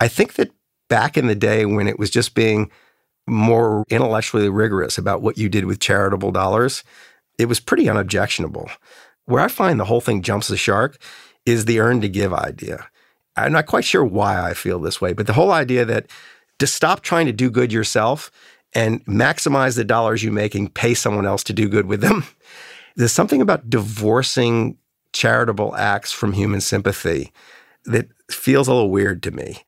I 0.00 0.08
think 0.08 0.34
that 0.34 0.50
back 0.88 1.16
in 1.16 1.26
the 1.26 1.34
day 1.34 1.64
when 1.64 1.88
it 1.88 1.98
was 1.98 2.10
just 2.10 2.34
being 2.34 2.70
more 3.26 3.84
intellectually 3.88 4.48
rigorous 4.48 4.98
about 4.98 5.22
what 5.22 5.38
you 5.38 5.48
did 5.48 5.64
with 5.64 5.80
charitable 5.80 6.32
dollars, 6.32 6.84
it 7.38 7.46
was 7.46 7.60
pretty 7.60 7.88
unobjectionable. 7.88 8.68
Where 9.26 9.42
I 9.42 9.48
find 9.48 9.80
the 9.80 9.86
whole 9.86 10.00
thing 10.00 10.22
jumps 10.22 10.48
the 10.48 10.56
shark 10.56 10.98
is 11.46 11.64
the 11.64 11.80
earn 11.80 12.00
to 12.02 12.08
give 12.08 12.34
idea. 12.34 12.88
I'm 13.36 13.52
not 13.52 13.66
quite 13.66 13.84
sure 13.84 14.04
why 14.04 14.48
I 14.48 14.54
feel 14.54 14.78
this 14.78 15.00
way, 15.00 15.12
but 15.12 15.26
the 15.26 15.32
whole 15.32 15.50
idea 15.50 15.84
that 15.84 16.06
to 16.58 16.66
stop 16.66 17.00
trying 17.00 17.26
to 17.26 17.32
do 17.32 17.50
good 17.50 17.72
yourself 17.72 18.30
and 18.74 19.04
maximize 19.06 19.76
the 19.76 19.84
dollars 19.84 20.22
you 20.22 20.30
make 20.30 20.54
and 20.54 20.72
pay 20.72 20.94
someone 20.94 21.26
else 21.26 21.42
to 21.44 21.52
do 21.52 21.68
good 21.68 21.86
with 21.86 22.00
them 22.00 22.24
there's 22.96 23.12
something 23.12 23.40
about 23.40 23.68
divorcing 23.68 24.76
charitable 25.14 25.74
acts 25.76 26.12
from 26.12 26.34
human 26.34 26.60
sympathy 26.60 27.32
that 27.86 28.08
feels 28.30 28.68
a 28.68 28.74
little 28.74 28.90
weird 28.90 29.22
to 29.22 29.30
me. 29.30 29.64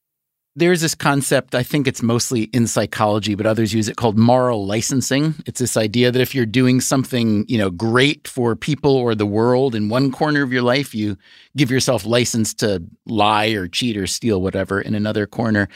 There's 0.58 0.80
this 0.80 0.94
concept, 0.94 1.54
I 1.54 1.62
think 1.62 1.86
it's 1.86 2.02
mostly 2.02 2.44
in 2.44 2.66
psychology, 2.66 3.34
but 3.34 3.44
others 3.44 3.74
use 3.74 3.88
it 3.88 3.96
called 3.96 4.16
moral 4.16 4.66
licensing. 4.66 5.34
It's 5.44 5.60
this 5.60 5.76
idea 5.76 6.10
that 6.10 6.20
if 6.20 6.34
you're 6.34 6.46
doing 6.46 6.80
something, 6.80 7.44
you 7.46 7.58
know, 7.58 7.68
great 7.68 8.26
for 8.26 8.56
people 8.56 8.96
or 8.96 9.14
the 9.14 9.26
world 9.26 9.74
in 9.74 9.90
one 9.90 10.10
corner 10.10 10.42
of 10.42 10.54
your 10.54 10.62
life, 10.62 10.94
you 10.94 11.18
give 11.56 11.70
yourself 11.70 12.06
license 12.06 12.54
to 12.54 12.82
lie 13.04 13.48
or 13.48 13.68
cheat 13.68 13.98
or 13.98 14.06
steal 14.06 14.40
whatever 14.40 14.80
in 14.80 14.94
another 14.94 15.26
corner. 15.26 15.68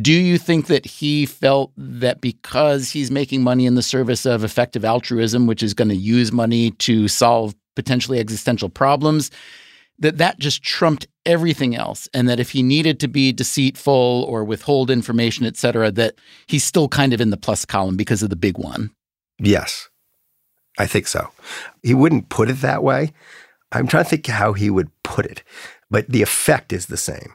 Do 0.00 0.12
you 0.14 0.38
think 0.38 0.68
that 0.68 0.86
he 0.86 1.26
felt 1.26 1.72
that 1.76 2.22
because 2.22 2.90
he's 2.90 3.10
making 3.10 3.42
money 3.42 3.66
in 3.66 3.74
the 3.74 3.82
service 3.82 4.24
of 4.24 4.44
effective 4.44 4.84
altruism, 4.84 5.46
which 5.46 5.62
is 5.62 5.74
going 5.74 5.88
to 5.88 5.96
use 5.96 6.32
money 6.32 6.70
to 6.70 7.06
solve 7.06 7.54
potentially 7.76 8.18
existential 8.18 8.68
problems, 8.68 9.30
that 9.98 10.18
that 10.18 10.38
just 10.38 10.62
trumped 10.62 11.06
everything 11.26 11.76
else 11.76 12.08
and 12.14 12.28
that 12.28 12.40
if 12.40 12.50
he 12.50 12.62
needed 12.62 12.98
to 13.00 13.08
be 13.08 13.32
deceitful 13.32 14.24
or 14.28 14.44
withhold 14.44 14.90
information, 14.90 15.44
et 15.46 15.56
cetera, 15.56 15.90
that 15.90 16.14
he's 16.46 16.64
still 16.64 16.88
kind 16.88 17.12
of 17.12 17.20
in 17.20 17.30
the 17.30 17.36
plus 17.36 17.64
column 17.64 17.96
because 17.96 18.22
of 18.22 18.30
the 18.30 18.36
big 18.36 18.56
one? 18.56 18.90
Yes, 19.38 19.88
I 20.78 20.86
think 20.86 21.06
so. 21.06 21.28
He 21.82 21.94
wouldn't 21.94 22.28
put 22.30 22.48
it 22.48 22.60
that 22.62 22.82
way. 22.82 23.12
I'm 23.72 23.86
trying 23.86 24.04
to 24.04 24.10
think 24.10 24.26
how 24.26 24.52
he 24.52 24.70
would 24.70 24.90
put 25.02 25.26
it, 25.26 25.42
but 25.90 26.08
the 26.08 26.22
effect 26.22 26.72
is 26.72 26.86
the 26.86 26.96
same. 26.96 27.34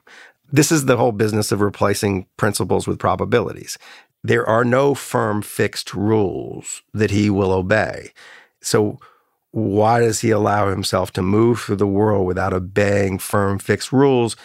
This 0.52 0.72
is 0.72 0.86
the 0.86 0.98
whole 0.98 1.12
business 1.12 1.52
of 1.52 1.62
replacing 1.62 2.28
principles 2.38 2.88
with 2.88 3.00
probabilities. 3.00 3.78
There 4.24 4.48
are 4.48 4.66
no 4.66 4.96
firm 4.96 5.42
fixed 5.42 5.94
rules 5.94 6.82
that 6.94 7.12
he 7.12 7.30
will 7.30 7.52
obey. 7.52 8.12
So, 8.62 9.00
why 9.56 10.02
does 10.02 10.20
he 10.20 10.32
allow 10.32 10.70
himself 10.70 11.14
to 11.14 11.22
move 11.22 11.62
through 11.62 11.78
the 11.78 11.88
world 11.88 12.28
without 12.28 12.52
obeying 12.52 13.18
firm, 13.18 13.58
fixed 13.58 13.94
rules? 13.94 14.36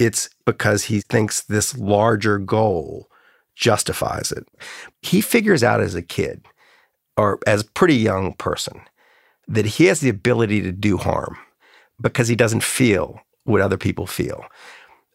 It's 0.00 0.28
because 0.44 0.82
he 0.82 1.02
thinks 1.02 1.42
this 1.44 1.78
larger 1.78 2.38
goal 2.38 3.08
justifies 3.54 4.32
it. 4.32 4.44
He 5.02 5.20
figures 5.20 5.62
out 5.62 5.80
as 5.80 5.94
a 5.94 6.02
kid 6.02 6.44
or 7.16 7.38
as 7.46 7.60
a 7.62 7.70
pretty 7.74 7.94
young 7.94 8.32
person 8.32 8.80
that 9.46 9.66
he 9.66 9.84
has 9.84 10.00
the 10.00 10.08
ability 10.08 10.62
to 10.62 10.72
do 10.72 10.96
harm 10.96 11.36
because 12.00 12.26
he 12.26 12.34
doesn't 12.34 12.64
feel 12.64 13.20
what 13.44 13.60
other 13.60 13.78
people 13.78 14.08
feel. 14.08 14.44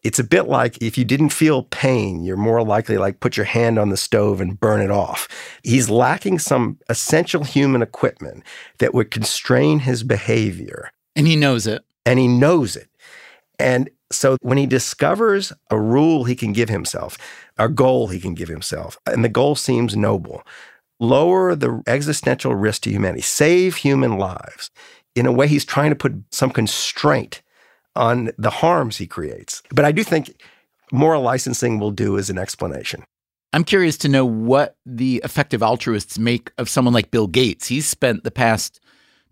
It's 0.02 0.18
a 0.18 0.24
bit 0.24 0.48
like 0.48 0.82
if 0.82 0.98
you 0.98 1.04
didn't 1.04 1.30
feel 1.30 1.64
pain, 1.64 2.24
you're 2.24 2.36
more 2.36 2.62
likely 2.64 2.98
like 2.98 3.20
put 3.20 3.36
your 3.36 3.46
hand 3.46 3.78
on 3.78 3.90
the 3.90 3.96
stove 3.96 4.40
and 4.40 4.58
burn 4.58 4.80
it 4.80 4.90
off. 4.90 5.28
He's 5.62 5.88
lacking 5.88 6.40
some 6.40 6.78
essential 6.88 7.44
human 7.44 7.82
equipment 7.82 8.42
that 8.78 8.94
would 8.94 9.10
constrain 9.10 9.78
his 9.78 10.02
behavior. 10.02 10.90
And 11.14 11.26
he 11.26 11.36
knows 11.36 11.66
it. 11.66 11.82
And 12.04 12.18
he 12.18 12.26
knows 12.26 12.74
it. 12.74 12.88
And 13.60 13.90
so 14.10 14.36
when 14.42 14.58
he 14.58 14.66
discovers 14.66 15.52
a 15.70 15.78
rule 15.78 16.24
he 16.24 16.34
can 16.34 16.52
give 16.52 16.68
himself, 16.68 17.16
a 17.58 17.68
goal 17.68 18.08
he 18.08 18.18
can 18.18 18.34
give 18.34 18.48
himself, 18.48 18.98
and 19.06 19.24
the 19.24 19.28
goal 19.28 19.54
seems 19.54 19.96
noble, 19.96 20.42
lower 20.98 21.54
the 21.54 21.82
existential 21.86 22.54
risk 22.54 22.82
to 22.82 22.90
humanity, 22.90 23.22
save 23.22 23.76
human 23.76 24.18
lives. 24.18 24.70
In 25.14 25.26
a 25.26 25.32
way, 25.32 25.46
he's 25.46 25.64
trying 25.64 25.90
to 25.90 25.96
put 25.96 26.14
some 26.30 26.50
constraint 26.50 27.42
on 27.94 28.30
the 28.38 28.50
harms 28.50 28.96
he 28.96 29.06
creates. 29.06 29.62
But 29.70 29.84
I 29.84 29.92
do 29.92 30.02
think 30.02 30.34
moral 30.90 31.22
licensing 31.22 31.78
will 31.78 31.90
do 31.90 32.18
as 32.18 32.30
an 32.30 32.38
explanation. 32.38 33.04
I'm 33.52 33.64
curious 33.64 33.98
to 33.98 34.08
know 34.08 34.24
what 34.24 34.76
the 34.86 35.20
effective 35.24 35.62
altruists 35.62 36.18
make 36.18 36.52
of 36.56 36.70
someone 36.70 36.94
like 36.94 37.10
Bill 37.10 37.26
Gates. 37.26 37.66
He's 37.66 37.86
spent 37.86 38.24
the 38.24 38.30
past 38.30 38.80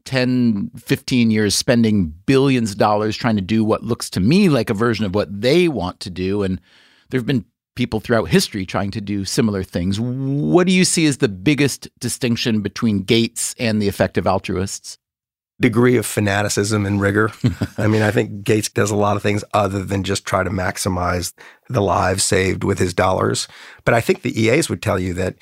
10, 0.04 0.72
15 0.76 1.30
years 1.30 1.54
spending 1.54 2.06
billions 2.26 2.72
of 2.72 2.78
dollars 2.78 3.16
trying 3.16 3.36
to 3.36 3.42
do 3.42 3.64
what 3.64 3.82
looks 3.82 4.10
to 4.10 4.20
me 4.20 4.48
like 4.48 4.68
a 4.68 4.74
version 4.74 5.04
of 5.04 5.14
what 5.14 5.40
they 5.40 5.68
want 5.68 6.00
to 6.00 6.10
do. 6.10 6.42
And 6.42 6.60
there 7.08 7.18
have 7.18 7.26
been 7.26 7.46
people 7.76 8.00
throughout 8.00 8.28
history 8.28 8.66
trying 8.66 8.90
to 8.90 9.00
do 9.00 9.24
similar 9.24 9.62
things. 9.62 9.98
What 9.98 10.66
do 10.66 10.72
you 10.72 10.84
see 10.84 11.06
as 11.06 11.18
the 11.18 11.28
biggest 11.28 11.88
distinction 11.98 12.60
between 12.60 13.04
Gates 13.04 13.54
and 13.58 13.80
the 13.80 13.88
effective 13.88 14.26
altruists? 14.26 14.98
Degree 15.60 15.96
of 15.96 16.06
fanaticism 16.06 16.86
and 16.86 17.00
rigor. 17.00 17.30
I 17.78 17.86
mean, 17.86 18.02
I 18.02 18.10
think 18.10 18.42
Gates 18.42 18.68
does 18.68 18.90
a 18.90 18.96
lot 18.96 19.16
of 19.16 19.22
things 19.22 19.44
other 19.52 19.84
than 19.84 20.02
just 20.02 20.24
try 20.24 20.42
to 20.42 20.50
maximize 20.50 21.32
the 21.68 21.82
lives 21.82 22.24
saved 22.24 22.64
with 22.64 22.78
his 22.78 22.94
dollars. 22.94 23.46
But 23.84 23.94
I 23.94 24.00
think 24.00 24.22
the 24.22 24.38
EAs 24.40 24.68
would 24.68 24.82
tell 24.82 24.98
you 24.98 25.14
that 25.14 25.36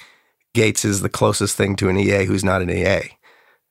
Gates 0.54 0.84
is 0.84 1.00
the 1.00 1.08
closest 1.08 1.56
thing 1.56 1.76
to 1.76 1.88
an 1.88 1.96
EA 1.96 2.24
who's 2.24 2.44
not 2.44 2.62
an 2.62 2.70
EA. 2.70 3.00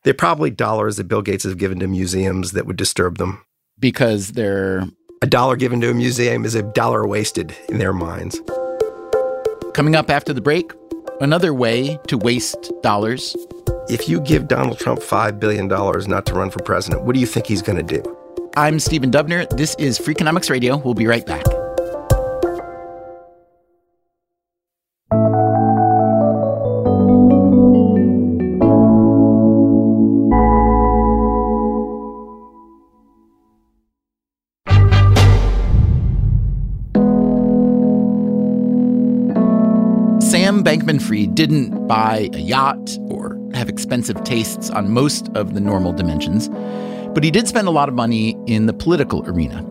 They're 0.03 0.13
probably 0.13 0.49
dollars 0.49 0.95
that 0.97 1.07
Bill 1.07 1.21
Gates 1.21 1.43
has 1.43 1.55
given 1.55 1.79
to 1.79 1.87
museums 1.87 2.53
that 2.53 2.65
would 2.65 2.77
disturb 2.77 3.17
them. 3.17 3.43
Because 3.79 4.31
they're. 4.31 4.85
A 5.21 5.27
dollar 5.27 5.55
given 5.55 5.81
to 5.81 5.89
a 5.89 5.93
museum 5.93 6.45
is 6.45 6.53
a 6.53 6.61
dollar 6.61 7.07
wasted 7.07 7.55
in 7.69 7.79
their 7.79 7.91
minds. 7.91 8.39
Coming 9.73 9.95
up 9.95 10.11
after 10.11 10.31
the 10.31 10.41
break, 10.41 10.71
another 11.19 11.53
way 11.53 11.97
to 12.07 12.17
waste 12.17 12.71
dollars 12.83 13.35
if 13.89 14.09
you 14.09 14.19
give 14.19 14.47
Donald 14.47 14.79
Trump 14.79 14.99
$5 14.99 15.39
billion 15.39 15.67
not 15.67 16.25
to 16.25 16.33
run 16.33 16.49
for 16.49 16.61
president, 16.63 17.03
what 17.03 17.13
do 17.13 17.19
you 17.19 17.27
think 17.27 17.47
he's 17.47 17.61
going 17.61 17.77
to 17.77 18.01
do? 18.01 18.17
I'm 18.55 18.79
Stephen 18.79 19.11
Dubner. 19.11 19.47
This 19.55 19.75
is 19.75 19.99
Freakonomics 19.99 20.49
Radio. 20.49 20.77
We'll 20.77 20.93
be 20.93 21.07
right 21.07 21.25
back. 21.25 21.45
Sam 40.29 40.61
Bankman 40.63 41.01
Fried 41.01 41.35
didn't 41.35 41.87
buy 41.87 42.29
a 42.33 42.39
yacht 42.39 42.97
have 43.57 43.69
expensive 43.69 44.23
tastes 44.23 44.69
on 44.69 44.91
most 44.91 45.27
of 45.35 45.53
the 45.53 45.59
normal 45.59 45.91
dimensions, 45.91 46.49
but 47.13 47.23
he 47.23 47.31
did 47.31 47.47
spend 47.47 47.67
a 47.67 47.71
lot 47.71 47.89
of 47.89 47.95
money 47.95 48.37
in 48.47 48.67
the 48.67 48.73
political 48.73 49.27
arena. 49.27 49.65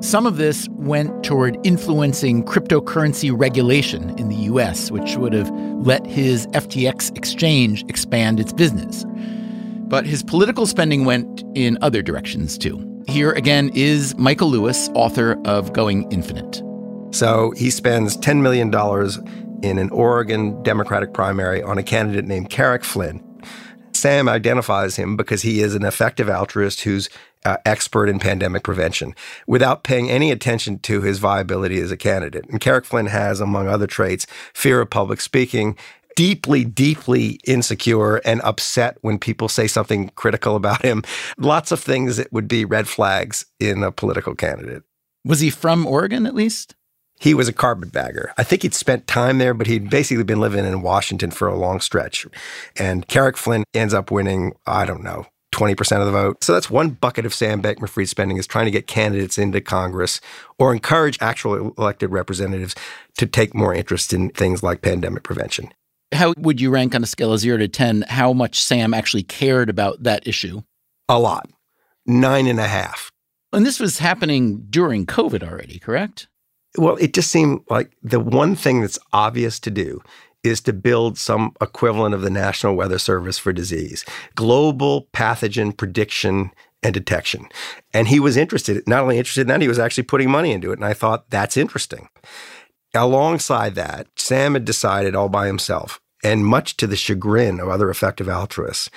Some 0.00 0.26
of 0.26 0.38
this 0.38 0.68
went 0.70 1.22
toward 1.22 1.58
influencing 1.64 2.44
cryptocurrency 2.44 3.30
regulation 3.32 4.18
in 4.18 4.28
the 4.28 4.36
US, 4.36 4.90
which 4.90 5.16
would 5.16 5.34
have 5.34 5.50
let 5.76 6.06
his 6.06 6.46
FTX 6.48 7.16
exchange 7.16 7.84
expand 7.88 8.40
its 8.40 8.52
business. 8.52 9.04
But 9.88 10.06
his 10.06 10.22
political 10.22 10.66
spending 10.66 11.04
went 11.04 11.44
in 11.54 11.76
other 11.82 12.00
directions 12.00 12.56
too. 12.56 12.86
Here 13.08 13.32
again 13.32 13.70
is 13.74 14.16
Michael 14.16 14.48
Lewis, 14.48 14.88
author 14.94 15.38
of 15.44 15.72
Going 15.72 16.10
Infinite. 16.10 16.62
So 17.12 17.52
he 17.56 17.70
spends 17.70 18.16
$10 18.16 18.40
million 18.40 18.70
in 19.62 19.78
an 19.78 19.90
Oregon 19.90 20.62
Democratic 20.62 21.12
primary 21.12 21.62
on 21.62 21.78
a 21.78 21.82
candidate 21.82 22.24
named 22.24 22.50
Carrick 22.50 22.84
Flynn. 22.84 23.24
Sam 23.92 24.28
identifies 24.28 24.96
him 24.96 25.16
because 25.16 25.42
he 25.42 25.60
is 25.60 25.74
an 25.74 25.84
effective 25.84 26.30
altruist 26.30 26.82
who's 26.82 27.08
uh, 27.44 27.56
expert 27.64 28.08
in 28.08 28.18
pandemic 28.18 28.62
prevention 28.62 29.14
without 29.46 29.82
paying 29.82 30.10
any 30.10 30.30
attention 30.30 30.78
to 30.80 31.02
his 31.02 31.18
viability 31.18 31.80
as 31.80 31.90
a 31.90 31.96
candidate. 31.96 32.46
And 32.48 32.60
Carrick 32.60 32.84
Flynn 32.84 33.06
has, 33.06 33.40
among 33.40 33.68
other 33.68 33.86
traits, 33.86 34.26
fear 34.54 34.80
of 34.80 34.90
public 34.90 35.20
speaking, 35.20 35.76
deeply, 36.16 36.64
deeply 36.64 37.40
insecure 37.46 38.16
and 38.18 38.40
upset 38.42 38.98
when 39.00 39.18
people 39.18 39.48
say 39.48 39.66
something 39.66 40.10
critical 40.16 40.56
about 40.56 40.82
him. 40.82 41.02
Lots 41.38 41.72
of 41.72 41.80
things 41.80 42.16
that 42.16 42.32
would 42.32 42.48
be 42.48 42.64
red 42.64 42.88
flags 42.88 43.46
in 43.58 43.82
a 43.82 43.92
political 43.92 44.34
candidate. 44.34 44.82
Was 45.24 45.40
he 45.40 45.50
from 45.50 45.86
Oregon 45.86 46.26
at 46.26 46.34
least? 46.34 46.74
He 47.20 47.34
was 47.34 47.48
a 47.48 47.52
carpetbagger. 47.52 48.32
I 48.38 48.42
think 48.42 48.62
he'd 48.62 48.74
spent 48.74 49.06
time 49.06 49.38
there, 49.38 49.54
but 49.54 49.66
he'd 49.66 49.90
basically 49.90 50.24
been 50.24 50.40
living 50.40 50.64
in 50.64 50.82
Washington 50.82 51.30
for 51.30 51.46
a 51.46 51.56
long 51.56 51.80
stretch. 51.80 52.26
And 52.76 53.06
Carrick 53.06 53.36
Flynn 53.36 53.62
ends 53.74 53.94
up 53.94 54.10
winning, 54.10 54.54
I 54.66 54.86
don't 54.86 55.04
know, 55.04 55.26
20% 55.52 56.00
of 56.00 56.06
the 56.06 56.12
vote. 56.12 56.42
So 56.42 56.54
that's 56.54 56.70
one 56.70 56.90
bucket 56.90 57.26
of 57.26 57.34
Sam 57.34 57.60
Bankman-Fried 57.60 58.08
spending 58.08 58.38
is 58.38 58.46
trying 58.46 58.64
to 58.64 58.70
get 58.70 58.86
candidates 58.86 59.36
into 59.36 59.60
Congress 59.60 60.20
or 60.58 60.72
encourage 60.72 61.18
actual 61.20 61.74
elected 61.76 62.10
representatives 62.10 62.74
to 63.18 63.26
take 63.26 63.54
more 63.54 63.74
interest 63.74 64.14
in 64.14 64.30
things 64.30 64.62
like 64.62 64.80
pandemic 64.80 65.22
prevention. 65.22 65.72
How 66.12 66.32
would 66.38 66.60
you 66.60 66.70
rank 66.70 66.94
on 66.94 67.02
a 67.02 67.06
scale 67.06 67.34
of 67.34 67.40
zero 67.40 67.58
to 67.58 67.68
10 67.68 68.06
how 68.08 68.32
much 68.32 68.62
Sam 68.62 68.94
actually 68.94 69.24
cared 69.24 69.68
about 69.68 70.02
that 70.02 70.26
issue? 70.26 70.62
A 71.08 71.18
lot. 71.18 71.50
Nine 72.06 72.46
and 72.46 72.58
a 72.58 72.66
half. 72.66 73.12
And 73.52 73.66
this 73.66 73.78
was 73.78 73.98
happening 73.98 74.66
during 74.70 75.04
COVID 75.04 75.46
already, 75.46 75.78
correct? 75.78 76.28
Well, 76.76 76.96
it 76.96 77.14
just 77.14 77.30
seemed 77.30 77.60
like 77.68 77.90
the 78.02 78.20
one 78.20 78.54
thing 78.54 78.80
that's 78.80 78.98
obvious 79.12 79.58
to 79.60 79.70
do 79.70 80.00
is 80.42 80.60
to 80.62 80.72
build 80.72 81.18
some 81.18 81.54
equivalent 81.60 82.14
of 82.14 82.22
the 82.22 82.30
National 82.30 82.74
Weather 82.74 82.98
Service 82.98 83.38
for 83.38 83.52
disease, 83.52 84.04
global 84.34 85.08
pathogen 85.12 85.76
prediction 85.76 86.50
and 86.82 86.94
detection. 86.94 87.46
And 87.92 88.08
he 88.08 88.20
was 88.20 88.36
interested, 88.36 88.82
not 88.86 89.02
only 89.02 89.18
interested 89.18 89.42
in 89.42 89.46
that, 89.48 89.60
he 89.60 89.68
was 89.68 89.78
actually 89.78 90.04
putting 90.04 90.30
money 90.30 90.52
into 90.52 90.70
it. 90.70 90.78
And 90.78 90.84
I 90.84 90.94
thought, 90.94 91.28
that's 91.28 91.56
interesting. 91.56 92.08
Alongside 92.94 93.74
that, 93.74 94.06
Sam 94.16 94.54
had 94.54 94.64
decided 94.64 95.14
all 95.14 95.28
by 95.28 95.46
himself, 95.46 96.00
and 96.24 96.46
much 96.46 96.76
to 96.78 96.86
the 96.86 96.96
chagrin 96.96 97.60
of 97.60 97.68
other 97.68 97.90
effective 97.90 98.28
altruists, 98.28 98.90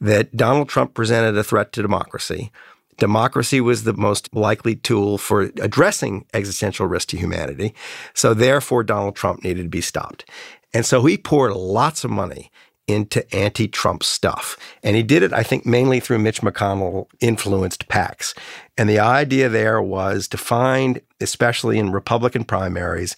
that 0.00 0.36
Donald 0.36 0.68
Trump 0.68 0.94
presented 0.94 1.36
a 1.36 1.44
threat 1.44 1.72
to 1.72 1.82
democracy 1.82 2.52
democracy 3.00 3.60
was 3.60 3.82
the 3.82 3.94
most 3.94 4.32
likely 4.34 4.76
tool 4.76 5.18
for 5.18 5.42
addressing 5.60 6.26
existential 6.32 6.86
risk 6.86 7.08
to 7.08 7.16
humanity. 7.16 7.74
So 8.14 8.34
therefore, 8.34 8.84
Donald 8.84 9.16
Trump 9.16 9.42
needed 9.42 9.64
to 9.64 9.68
be 9.68 9.80
stopped. 9.80 10.24
And 10.72 10.86
so 10.86 11.04
he 11.04 11.18
poured 11.18 11.52
lots 11.52 12.04
of 12.04 12.10
money 12.10 12.52
into 12.86 13.34
anti 13.34 13.68
Trump 13.68 14.02
stuff. 14.02 14.56
And 14.82 14.96
he 14.96 15.02
did 15.02 15.22
it, 15.22 15.32
I 15.32 15.42
think, 15.42 15.66
mainly 15.66 16.00
through 16.00 16.18
Mitch 16.18 16.42
McConnell 16.42 17.06
influenced 17.20 17.88
PACs. 17.88 18.36
And 18.78 18.88
the 18.88 18.98
idea 18.98 19.48
there 19.48 19.82
was 19.82 20.28
to 20.28 20.36
find, 20.36 21.00
especially 21.20 21.78
in 21.78 21.92
Republican 21.92 22.44
primaries, 22.44 23.16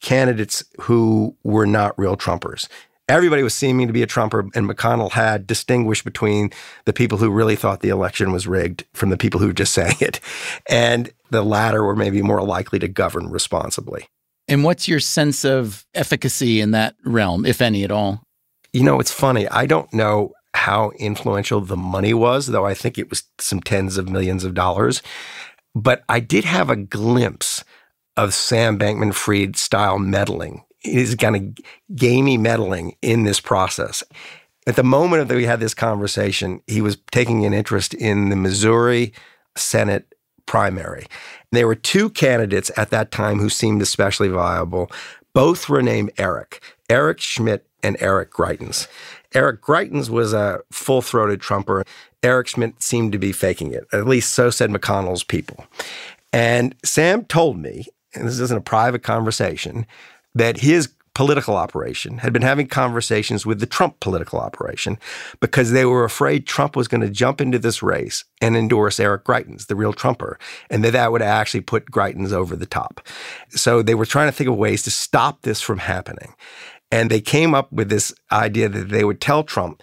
candidates 0.00 0.64
who 0.82 1.36
were 1.44 1.66
not 1.66 1.98
real 1.98 2.16
Trumpers 2.16 2.68
everybody 3.10 3.42
was 3.42 3.54
seeming 3.54 3.86
to 3.86 3.92
be 3.92 4.02
a 4.02 4.06
Trumper, 4.06 4.40
and 4.54 4.68
McConnell 4.68 5.12
had 5.12 5.46
distinguished 5.46 6.04
between 6.04 6.50
the 6.84 6.92
people 6.92 7.18
who 7.18 7.30
really 7.30 7.56
thought 7.56 7.80
the 7.80 7.88
election 7.88 8.32
was 8.32 8.46
rigged 8.46 8.84
from 8.94 9.10
the 9.10 9.16
people 9.16 9.40
who 9.40 9.48
were 9.48 9.52
just 9.52 9.74
saying 9.74 9.96
it. 10.00 10.20
And 10.68 11.12
the 11.30 11.42
latter 11.42 11.84
were 11.84 11.96
maybe 11.96 12.22
more 12.22 12.42
likely 12.42 12.78
to 12.78 12.88
govern 12.88 13.28
responsibly. 13.30 14.06
And 14.48 14.64
what's 14.64 14.88
your 14.88 15.00
sense 15.00 15.44
of 15.44 15.86
efficacy 15.94 16.60
in 16.60 16.72
that 16.72 16.96
realm, 17.04 17.46
if 17.46 17.60
any 17.60 17.84
at 17.84 17.92
all? 17.92 18.22
You 18.72 18.82
know, 18.82 19.00
it's 19.00 19.12
funny. 19.12 19.48
I 19.48 19.66
don't 19.66 19.92
know 19.92 20.32
how 20.54 20.90
influential 20.98 21.60
the 21.60 21.76
money 21.76 22.14
was, 22.14 22.48
though 22.48 22.66
I 22.66 22.74
think 22.74 22.98
it 22.98 23.10
was 23.10 23.24
some 23.38 23.60
tens 23.60 23.96
of 23.96 24.08
millions 24.08 24.44
of 24.44 24.54
dollars. 24.54 25.02
But 25.74 26.02
I 26.08 26.18
did 26.18 26.44
have 26.44 26.70
a 26.70 26.76
glimpse 26.76 27.64
of 28.16 28.34
Sam 28.34 28.78
Bankman 28.78 29.14
Fried 29.14 29.56
style 29.56 29.98
meddling 29.98 30.64
is 30.84 31.14
kind 31.14 31.36
of 31.36 31.96
gamey 31.96 32.38
meddling 32.38 32.96
in 33.02 33.24
this 33.24 33.40
process. 33.40 34.02
At 34.66 34.76
the 34.76 34.82
moment 34.82 35.28
that 35.28 35.34
we 35.34 35.46
had 35.46 35.60
this 35.60 35.74
conversation, 35.74 36.60
he 36.66 36.80
was 36.80 36.98
taking 37.10 37.44
an 37.46 37.54
interest 37.54 37.94
in 37.94 38.28
the 38.28 38.36
Missouri 38.36 39.12
Senate 39.56 40.14
primary. 40.46 41.06
There 41.52 41.66
were 41.66 41.74
two 41.74 42.10
candidates 42.10 42.70
at 42.76 42.90
that 42.90 43.10
time 43.10 43.38
who 43.38 43.48
seemed 43.48 43.82
especially 43.82 44.28
viable. 44.28 44.90
Both 45.32 45.68
were 45.68 45.82
named 45.82 46.12
Eric, 46.18 46.62
Eric 46.88 47.20
Schmitt 47.20 47.66
and 47.82 47.96
Eric 48.00 48.32
Greitens. 48.32 48.86
Eric 49.34 49.62
Greitens 49.62 50.10
was 50.10 50.32
a 50.32 50.60
full 50.72 51.02
throated 51.02 51.40
Trumper. 51.40 51.84
Eric 52.22 52.48
Schmitt 52.48 52.82
seemed 52.82 53.12
to 53.12 53.18
be 53.18 53.32
faking 53.32 53.72
it. 53.72 53.86
At 53.92 54.06
least 54.06 54.32
so 54.32 54.50
said 54.50 54.70
McConnell's 54.70 55.24
people. 55.24 55.66
And 56.32 56.74
Sam 56.84 57.24
told 57.24 57.58
me, 57.58 57.86
and 58.14 58.26
this 58.26 58.40
isn't 58.40 58.58
a 58.58 58.62
private 58.62 59.02
conversation, 59.02 59.86
that 60.34 60.58
his 60.58 60.90
political 61.14 61.56
operation 61.56 62.18
had 62.18 62.32
been 62.32 62.42
having 62.42 62.66
conversations 62.66 63.44
with 63.44 63.60
the 63.60 63.66
Trump 63.66 63.98
political 64.00 64.38
operation 64.38 64.98
because 65.40 65.72
they 65.72 65.84
were 65.84 66.04
afraid 66.04 66.46
Trump 66.46 66.76
was 66.76 66.88
going 66.88 67.00
to 67.00 67.10
jump 67.10 67.40
into 67.40 67.58
this 67.58 67.82
race 67.82 68.24
and 68.40 68.56
endorse 68.56 69.00
Eric 69.00 69.24
Greitens, 69.24 69.66
the 69.66 69.76
real 69.76 69.92
Trumper, 69.92 70.38
and 70.70 70.84
that 70.84 70.92
that 70.92 71.12
would 71.12 71.22
actually 71.22 71.60
put 71.60 71.90
Greitens 71.90 72.32
over 72.32 72.54
the 72.54 72.66
top. 72.66 73.00
So 73.50 73.82
they 73.82 73.94
were 73.94 74.06
trying 74.06 74.28
to 74.28 74.32
think 74.32 74.48
of 74.48 74.56
ways 74.56 74.82
to 74.84 74.90
stop 74.90 75.42
this 75.42 75.60
from 75.60 75.78
happening. 75.78 76.34
And 76.92 77.10
they 77.10 77.20
came 77.20 77.54
up 77.54 77.70
with 77.72 77.88
this 77.88 78.14
idea 78.32 78.68
that 78.68 78.88
they 78.88 79.04
would 79.04 79.20
tell 79.20 79.42
Trump 79.42 79.82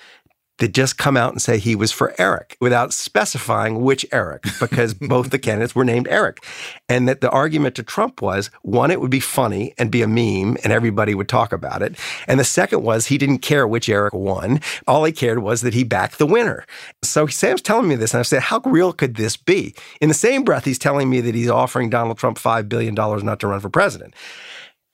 to 0.60 0.68
just 0.68 0.98
come 0.98 1.16
out 1.16 1.32
and 1.32 1.42
say 1.42 1.58
he 1.58 1.76
was 1.76 1.92
for 1.92 2.14
Eric 2.18 2.58
without 2.60 2.94
specifying 2.94 3.82
which 3.82 4.06
Eric, 4.12 4.44
because 4.60 4.94
both 4.96 5.30
the 5.30 5.40
candidates 5.40 5.76
were 5.76 5.86
named 5.86 6.08
Eric. 6.08 6.44
And 6.90 7.08
that 7.08 7.22
the 7.22 7.30
argument 7.30 7.76
to 7.76 7.84
Trump 7.84 8.22
was 8.22 8.50
one, 8.64 8.92
it 8.92 9.00
would 9.00 9.12
be 9.12 9.20
funny 9.20 9.74
and 9.78 9.92
be 9.92 10.02
a 10.02 10.08
meme 10.08 10.58
and 10.64 10.74
everybody 10.74 11.14
would 11.14 11.30
talk 11.30 11.54
about 11.54 11.82
it. 11.82 11.98
And 12.28 12.40
the 12.40 12.44
second 12.44 12.84
was 12.84 13.08
he 13.08 13.18
didn't 13.18 13.40
care 13.40 13.68
which 13.68 13.90
Eric 13.90 14.14
won. 14.14 14.60
All 14.88 15.04
he 15.04 15.12
cared 15.12 15.40
was 15.40 15.62
that 15.62 15.74
he 15.74 15.84
backed 15.84 16.18
the 16.18 16.26
winner. 16.26 16.66
So 17.04 17.28
Sam's 17.28 17.62
telling 17.62 17.88
me 17.88 17.96
this, 17.96 18.14
and 18.14 18.20
I 18.20 18.24
said, 18.24 18.42
how 18.44 18.62
real 18.66 18.94
could 18.94 19.16
this 19.16 19.38
be? 19.38 19.76
In 20.02 20.10
the 20.10 20.16
same 20.16 20.44
breath, 20.44 20.66
he's 20.66 20.80
telling 20.80 21.10
me 21.10 21.22
that 21.22 21.36
he's 21.36 21.50
offering 21.50 21.90
Donald 21.90 22.18
Trump 22.18 22.38
$5 22.38 22.68
billion 22.68 22.96
not 22.96 23.40
to 23.40 23.48
run 23.48 23.60
for 23.60 23.70
president. 23.70 24.14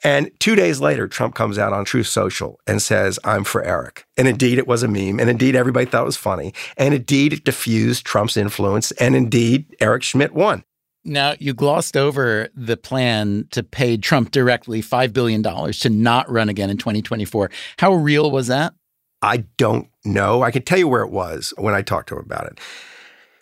And 0.03 0.31
two 0.39 0.55
days 0.55 0.81
later, 0.81 1.07
Trump 1.07 1.33
comes 1.33 1.57
out 1.57 1.71
on 1.71 1.85
Truth 1.85 2.07
Social 2.07 2.59
and 2.67 2.81
says, 2.81 3.17
I'm 3.23 3.45
for 3.45 3.63
Eric. 3.63 4.05
And 4.17 4.27
indeed, 4.27 4.57
it 4.57 4.67
was 4.67 4.83
a 4.83 4.87
meme. 4.87 5.19
And 5.19 5.29
indeed, 5.29 5.55
everybody 5.55 5.85
thought 5.85 6.01
it 6.01 6.05
was 6.05 6.17
funny. 6.17 6.53
And 6.77 6.93
indeed, 6.93 7.31
it 7.31 7.45
diffused 7.45 8.05
Trump's 8.05 8.35
influence. 8.35 8.91
And 8.93 9.15
indeed, 9.15 9.73
Eric 9.79 10.03
Schmitt 10.03 10.33
won. 10.33 10.63
Now, 11.05 11.35
you 11.39 11.53
glossed 11.53 11.97
over 11.97 12.49
the 12.55 12.77
plan 12.77 13.47
to 13.51 13.63
pay 13.63 13.97
Trump 13.97 14.31
directly 14.31 14.81
$5 14.81 15.13
billion 15.13 15.43
to 15.43 15.89
not 15.89 16.29
run 16.29 16.49
again 16.49 16.69
in 16.69 16.77
2024. 16.77 17.51
How 17.77 17.93
real 17.93 18.31
was 18.31 18.47
that? 18.47 18.73
I 19.21 19.45
don't 19.57 19.89
know. 20.03 20.43
I 20.43 20.51
can 20.51 20.63
tell 20.63 20.77
you 20.77 20.87
where 20.87 21.03
it 21.03 21.11
was 21.11 21.53
when 21.57 21.73
I 21.73 21.81
talked 21.81 22.09
to 22.09 22.15
him 22.15 22.23
about 22.25 22.47
it 22.47 22.59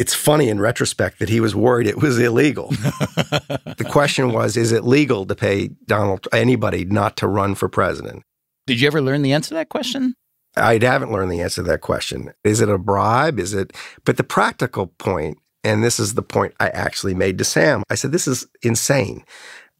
it's 0.02 0.16
funny 0.16 0.50
in 0.50 0.60
retrospect 0.60 1.20
that 1.20 1.30
he 1.30 1.40
was 1.40 1.56
worried 1.56 1.86
it 1.86 2.02
was 2.02 2.18
illegal. 2.18 2.70
the 2.70 3.86
question 3.88 4.32
was, 4.32 4.58
is 4.58 4.72
it 4.72 4.84
legal 4.84 5.28
to 5.28 5.36
pay 5.36 5.68
Donald 5.86 6.28
anybody 6.34 6.86
not 6.86 7.16
to 7.18 7.28
run 7.28 7.54
for 7.54 7.70
president? 7.70 8.24
Did 8.66 8.82
you 8.82 8.88
ever 8.88 9.00
learn 9.00 9.22
the 9.22 9.32
answer 9.32 9.50
to 9.50 9.54
that 9.54 9.70
question? 9.70 10.16
I 10.58 10.80
haven't 10.82 11.12
learned 11.12 11.32
the 11.32 11.42
answer 11.42 11.62
to 11.62 11.68
that 11.70 11.82
question. 11.82 12.34
Is 12.44 12.62
it 12.62 12.68
a 12.68 12.80
bribe? 12.80 13.38
Is 13.40 13.54
it? 13.54 13.74
But 14.04 14.18
the 14.18 14.24
practical 14.24 14.88
point, 14.88 15.38
and 15.64 15.84
this 15.84 16.00
is 16.00 16.16
the 16.16 16.24
point 16.24 16.56
I 16.60 16.70
actually 16.70 17.14
made 17.14 17.38
to 17.38 17.44
Sam. 17.44 17.84
I 17.92 17.94
said, 17.94 18.12
this 18.12 18.28
is 18.28 18.48
insane. 18.64 19.24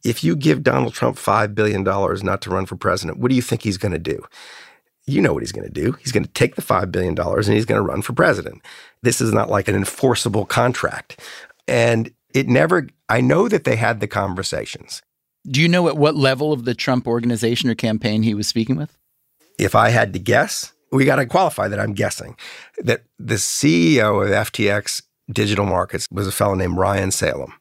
If 0.04 0.22
you 0.22 0.36
give 0.36 0.62
Donald 0.62 0.94
Trump 0.94 1.16
$5 1.16 1.52
billion 1.52 1.82
not 1.82 2.42
to 2.42 2.50
run 2.50 2.66
for 2.66 2.76
president, 2.76 3.18
what 3.18 3.30
do 3.30 3.34
you 3.34 3.42
think 3.42 3.62
he's 3.62 3.76
going 3.76 3.90
to 3.90 3.98
do? 3.98 4.22
You 5.12 5.20
know 5.20 5.32
what 5.32 5.42
he's 5.42 5.52
going 5.52 5.66
to 5.66 5.72
do. 5.72 5.92
He's 5.92 6.12
going 6.12 6.24
to 6.24 6.32
take 6.32 6.54
the 6.54 6.62
$5 6.62 6.90
billion 6.90 7.18
and 7.18 7.44
he's 7.46 7.66
going 7.66 7.78
to 7.78 7.86
run 7.86 8.02
for 8.02 8.12
president. 8.12 8.62
This 9.02 9.20
is 9.20 9.32
not 9.32 9.50
like 9.50 9.68
an 9.68 9.74
enforceable 9.74 10.46
contract. 10.46 11.20
And 11.68 12.12
it 12.34 12.48
never, 12.48 12.88
I 13.08 13.20
know 13.20 13.48
that 13.48 13.64
they 13.64 13.76
had 13.76 14.00
the 14.00 14.08
conversations. 14.08 15.02
Do 15.46 15.60
you 15.60 15.68
know 15.68 15.88
at 15.88 15.96
what 15.96 16.16
level 16.16 16.52
of 16.52 16.64
the 16.64 16.74
Trump 16.74 17.06
organization 17.06 17.68
or 17.68 17.74
campaign 17.74 18.22
he 18.22 18.34
was 18.34 18.46
speaking 18.46 18.76
with? 18.76 18.96
If 19.58 19.74
I 19.74 19.90
had 19.90 20.12
to 20.14 20.18
guess, 20.18 20.72
we 20.90 21.04
got 21.04 21.16
to 21.16 21.26
qualify 21.26 21.68
that 21.68 21.80
I'm 21.80 21.94
guessing 21.94 22.36
that 22.78 23.04
the 23.18 23.34
CEO 23.34 24.24
of 24.24 24.30
FTX 24.30 25.02
Digital 25.30 25.64
Markets 25.66 26.08
was 26.10 26.26
a 26.26 26.32
fellow 26.32 26.54
named 26.54 26.76
Ryan 26.76 27.10
Salame. 27.10 27.52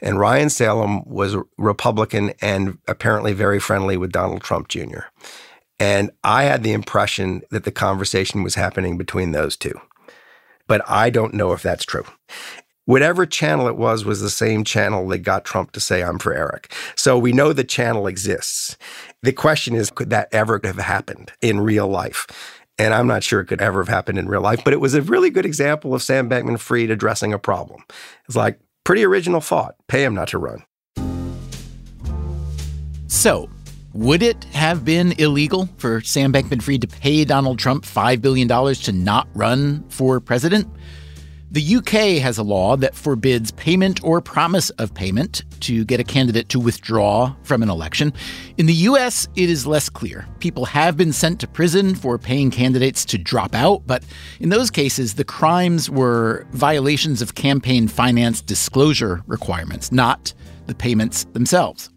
And 0.00 0.18
Ryan 0.18 0.50
Salame 0.50 1.02
was 1.06 1.36
Republican 1.58 2.32
and 2.40 2.78
apparently 2.86 3.32
very 3.32 3.60
friendly 3.60 3.96
with 3.96 4.12
Donald 4.12 4.42
Trump 4.42 4.68
Jr. 4.68 5.00
And 5.80 6.10
I 6.22 6.44
had 6.44 6.62
the 6.62 6.72
impression 6.72 7.42
that 7.50 7.64
the 7.64 7.72
conversation 7.72 8.42
was 8.42 8.54
happening 8.54 8.98
between 8.98 9.32
those 9.32 9.56
two. 9.56 9.80
But 10.68 10.82
I 10.88 11.10
don't 11.10 11.34
know 11.34 11.52
if 11.52 11.62
that's 11.62 11.84
true. 11.84 12.04
Whatever 12.84 13.24
channel 13.24 13.66
it 13.66 13.76
was, 13.76 14.04
was 14.04 14.20
the 14.20 14.30
same 14.30 14.62
channel 14.62 15.08
that 15.08 15.18
got 15.18 15.44
Trump 15.44 15.72
to 15.72 15.80
say, 15.80 16.02
I'm 16.02 16.18
for 16.18 16.34
Eric. 16.34 16.72
So 16.96 17.18
we 17.18 17.32
know 17.32 17.52
the 17.52 17.64
channel 17.64 18.06
exists. 18.06 18.76
The 19.22 19.32
question 19.32 19.74
is, 19.74 19.90
could 19.90 20.10
that 20.10 20.28
ever 20.32 20.60
have 20.64 20.78
happened 20.78 21.32
in 21.40 21.60
real 21.60 21.88
life? 21.88 22.26
And 22.78 22.92
I'm 22.92 23.06
not 23.06 23.22
sure 23.22 23.40
it 23.40 23.46
could 23.46 23.60
ever 23.60 23.80
have 23.80 23.88
happened 23.88 24.18
in 24.18 24.28
real 24.28 24.40
life, 24.40 24.62
but 24.64 24.72
it 24.72 24.80
was 24.80 24.94
a 24.94 25.02
really 25.02 25.30
good 25.30 25.46
example 25.46 25.94
of 25.94 26.02
Sam 26.02 26.28
Bankman 26.28 26.58
Fried 26.58 26.90
addressing 26.90 27.32
a 27.32 27.38
problem. 27.38 27.84
It's 28.26 28.36
like, 28.36 28.58
pretty 28.84 29.04
original 29.04 29.40
thought. 29.40 29.76
Pay 29.86 30.04
him 30.04 30.14
not 30.14 30.28
to 30.28 30.38
run. 30.38 30.64
So, 33.06 33.50
would 33.92 34.22
it 34.22 34.44
have 34.44 34.84
been 34.84 35.12
illegal 35.18 35.68
for 35.78 36.00
Sam 36.00 36.32
Bankman 36.32 36.62
Fried 36.62 36.82
to 36.82 36.86
pay 36.86 37.24
Donald 37.24 37.58
Trump 37.58 37.84
$5 37.84 38.20
billion 38.20 38.48
to 38.48 38.92
not 38.92 39.28
run 39.34 39.84
for 39.88 40.20
president? 40.20 40.68
The 41.52 41.76
UK 41.76 42.22
has 42.22 42.38
a 42.38 42.44
law 42.44 42.76
that 42.76 42.94
forbids 42.94 43.50
payment 43.50 44.04
or 44.04 44.20
promise 44.20 44.70
of 44.70 44.94
payment 44.94 45.42
to 45.62 45.84
get 45.84 45.98
a 45.98 46.04
candidate 46.04 46.48
to 46.50 46.60
withdraw 46.60 47.34
from 47.42 47.64
an 47.64 47.68
election. 47.68 48.12
In 48.56 48.66
the 48.66 48.74
US, 48.74 49.26
it 49.34 49.50
is 49.50 49.66
less 49.66 49.88
clear. 49.88 50.28
People 50.38 50.64
have 50.66 50.96
been 50.96 51.12
sent 51.12 51.40
to 51.40 51.48
prison 51.48 51.96
for 51.96 52.18
paying 52.18 52.52
candidates 52.52 53.04
to 53.06 53.18
drop 53.18 53.56
out, 53.56 53.84
but 53.84 54.04
in 54.38 54.50
those 54.50 54.70
cases, 54.70 55.14
the 55.14 55.24
crimes 55.24 55.90
were 55.90 56.46
violations 56.52 57.20
of 57.20 57.34
campaign 57.34 57.88
finance 57.88 58.40
disclosure 58.40 59.24
requirements, 59.26 59.90
not 59.90 60.32
the 60.68 60.74
payments 60.76 61.24
themselves. 61.32 61.90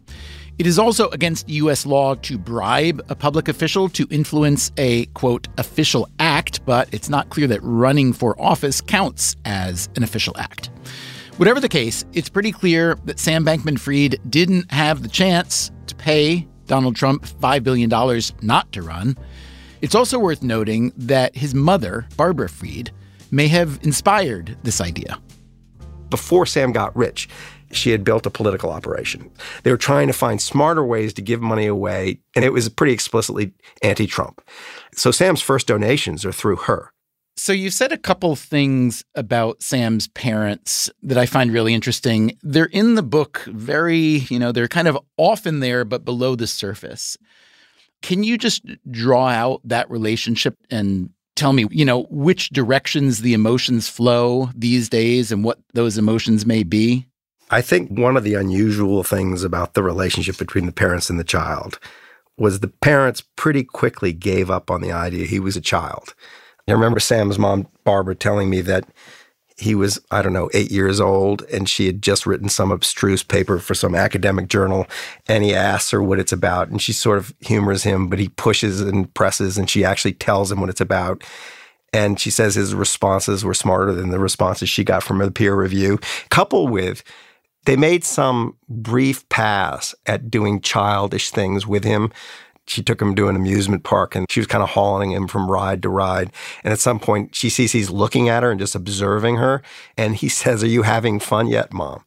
It 0.56 0.68
is 0.68 0.78
also 0.78 1.08
against 1.08 1.48
U.S. 1.48 1.84
law 1.84 2.14
to 2.14 2.38
bribe 2.38 3.04
a 3.08 3.16
public 3.16 3.48
official 3.48 3.88
to 3.88 4.06
influence 4.08 4.70
a, 4.76 5.06
quote, 5.06 5.48
official 5.58 6.08
act, 6.20 6.64
but 6.64 6.88
it's 6.94 7.08
not 7.08 7.28
clear 7.28 7.48
that 7.48 7.60
running 7.62 8.12
for 8.12 8.40
office 8.40 8.80
counts 8.80 9.34
as 9.44 9.88
an 9.96 10.04
official 10.04 10.36
act. 10.38 10.70
Whatever 11.38 11.58
the 11.58 11.68
case, 11.68 12.04
it's 12.12 12.28
pretty 12.28 12.52
clear 12.52 12.96
that 13.04 13.18
Sam 13.18 13.44
Bankman 13.44 13.80
Fried 13.80 14.20
didn't 14.30 14.70
have 14.70 15.02
the 15.02 15.08
chance 15.08 15.72
to 15.88 15.96
pay 15.96 16.46
Donald 16.66 16.94
Trump 16.94 17.24
$5 17.26 17.64
billion 17.64 17.90
not 18.40 18.70
to 18.70 18.82
run. 18.82 19.16
It's 19.82 19.96
also 19.96 20.20
worth 20.20 20.44
noting 20.44 20.92
that 20.96 21.34
his 21.34 21.52
mother, 21.52 22.06
Barbara 22.16 22.48
Fried, 22.48 22.92
may 23.32 23.48
have 23.48 23.80
inspired 23.82 24.56
this 24.62 24.80
idea. 24.80 25.20
Before 26.10 26.46
Sam 26.46 26.70
got 26.70 26.94
rich, 26.94 27.28
she 27.74 27.90
had 27.90 28.04
built 28.04 28.26
a 28.26 28.30
political 28.30 28.70
operation. 28.70 29.30
They 29.62 29.70
were 29.70 29.76
trying 29.76 30.06
to 30.06 30.12
find 30.12 30.40
smarter 30.40 30.84
ways 30.84 31.12
to 31.14 31.22
give 31.22 31.40
money 31.40 31.66
away, 31.66 32.20
and 32.34 32.44
it 32.44 32.52
was 32.52 32.68
pretty 32.68 32.92
explicitly 32.92 33.52
anti 33.82 34.06
Trump. 34.06 34.40
So 34.94 35.10
Sam's 35.10 35.42
first 35.42 35.66
donations 35.66 36.24
are 36.24 36.32
through 36.32 36.56
her. 36.56 36.92
So 37.36 37.52
you 37.52 37.70
said 37.70 37.90
a 37.90 37.98
couple 37.98 38.36
things 38.36 39.04
about 39.14 39.62
Sam's 39.62 40.06
parents 40.08 40.88
that 41.02 41.18
I 41.18 41.26
find 41.26 41.52
really 41.52 41.74
interesting. 41.74 42.38
They're 42.42 42.66
in 42.66 42.94
the 42.94 43.02
book 43.02 43.42
very, 43.48 44.24
you 44.30 44.38
know, 44.38 44.52
they're 44.52 44.68
kind 44.68 44.86
of 44.86 44.96
often 45.16 45.60
there 45.60 45.84
but 45.84 46.04
below 46.04 46.36
the 46.36 46.46
surface. 46.46 47.16
Can 48.02 48.22
you 48.22 48.38
just 48.38 48.62
draw 48.90 49.28
out 49.28 49.60
that 49.64 49.90
relationship 49.90 50.56
and 50.70 51.10
tell 51.34 51.52
me, 51.52 51.66
you 51.70 51.84
know, 51.84 52.02
which 52.10 52.50
directions 52.50 53.20
the 53.20 53.34
emotions 53.34 53.88
flow 53.88 54.50
these 54.54 54.88
days 54.88 55.32
and 55.32 55.42
what 55.42 55.58
those 55.72 55.98
emotions 55.98 56.46
may 56.46 56.62
be? 56.62 57.06
I 57.50 57.60
think 57.60 57.90
one 57.90 58.16
of 58.16 58.24
the 58.24 58.34
unusual 58.34 59.04
things 59.04 59.44
about 59.44 59.74
the 59.74 59.82
relationship 59.82 60.38
between 60.38 60.66
the 60.66 60.72
parents 60.72 61.10
and 61.10 61.18
the 61.18 61.24
child 61.24 61.78
was 62.36 62.60
the 62.60 62.68
parents 62.68 63.22
pretty 63.36 63.62
quickly 63.62 64.12
gave 64.12 64.50
up 64.50 64.70
on 64.70 64.80
the 64.80 64.92
idea 64.92 65.26
he 65.26 65.38
was 65.38 65.56
a 65.56 65.60
child. 65.60 66.14
I 66.66 66.72
remember 66.72 66.98
Sam's 66.98 67.38
mom, 67.38 67.68
Barbara, 67.84 68.14
telling 68.14 68.50
me 68.50 68.60
that 68.62 68.88
he 69.56 69.74
was, 69.74 70.00
I 70.10 70.22
don't 70.22 70.32
know, 70.32 70.50
eight 70.52 70.72
years 70.72 70.98
old, 70.98 71.42
and 71.42 71.68
she 71.68 71.86
had 71.86 72.02
just 72.02 72.26
written 72.26 72.48
some 72.48 72.72
abstruse 72.72 73.22
paper 73.22 73.58
for 73.58 73.74
some 73.74 73.94
academic 73.94 74.48
journal. 74.48 74.86
And 75.28 75.44
he 75.44 75.54
asks 75.54 75.90
her 75.92 76.02
what 76.02 76.18
it's 76.18 76.32
about, 76.32 76.68
and 76.68 76.82
she 76.82 76.92
sort 76.92 77.18
of 77.18 77.32
humors 77.40 77.84
him, 77.84 78.08
but 78.08 78.18
he 78.18 78.30
pushes 78.30 78.80
and 78.80 79.12
presses, 79.14 79.56
and 79.56 79.70
she 79.70 79.84
actually 79.84 80.14
tells 80.14 80.50
him 80.50 80.60
what 80.60 80.70
it's 80.70 80.80
about. 80.80 81.22
And 81.92 82.18
she 82.18 82.30
says 82.30 82.56
his 82.56 82.74
responses 82.74 83.44
were 83.44 83.54
smarter 83.54 83.92
than 83.92 84.10
the 84.10 84.18
responses 84.18 84.68
she 84.68 84.82
got 84.82 85.04
from 85.04 85.18
the 85.18 85.30
peer 85.30 85.54
review, 85.54 86.00
coupled 86.30 86.70
with 86.70 87.04
they 87.66 87.76
made 87.76 88.04
some 88.04 88.56
brief 88.68 89.28
pass 89.28 89.94
at 90.06 90.30
doing 90.30 90.60
childish 90.60 91.30
things 91.30 91.66
with 91.66 91.84
him 91.84 92.10
She 92.66 92.82
took 92.82 93.00
him 93.02 93.14
to 93.16 93.28
an 93.28 93.36
amusement 93.36 93.84
park 93.84 94.14
and 94.14 94.30
she 94.30 94.40
was 94.40 94.46
kind 94.46 94.62
of 94.62 94.70
hauling 94.70 95.12
him 95.12 95.28
from 95.28 95.50
ride 95.50 95.82
to 95.82 95.88
ride. 95.88 96.32
And 96.62 96.72
at 96.72 96.80
some 96.80 96.98
point, 96.98 97.34
she 97.34 97.50
sees 97.50 97.72
he's 97.72 97.90
looking 97.90 98.28
at 98.28 98.42
her 98.42 98.50
and 98.50 98.60
just 98.60 98.74
observing 98.74 99.36
her. 99.36 99.62
And 99.96 100.16
he 100.16 100.28
says, 100.40 100.62
Are 100.64 100.68
you 100.68 100.82
having 100.82 101.20
fun 101.20 101.46
yet, 101.48 101.72
mom? 101.72 102.04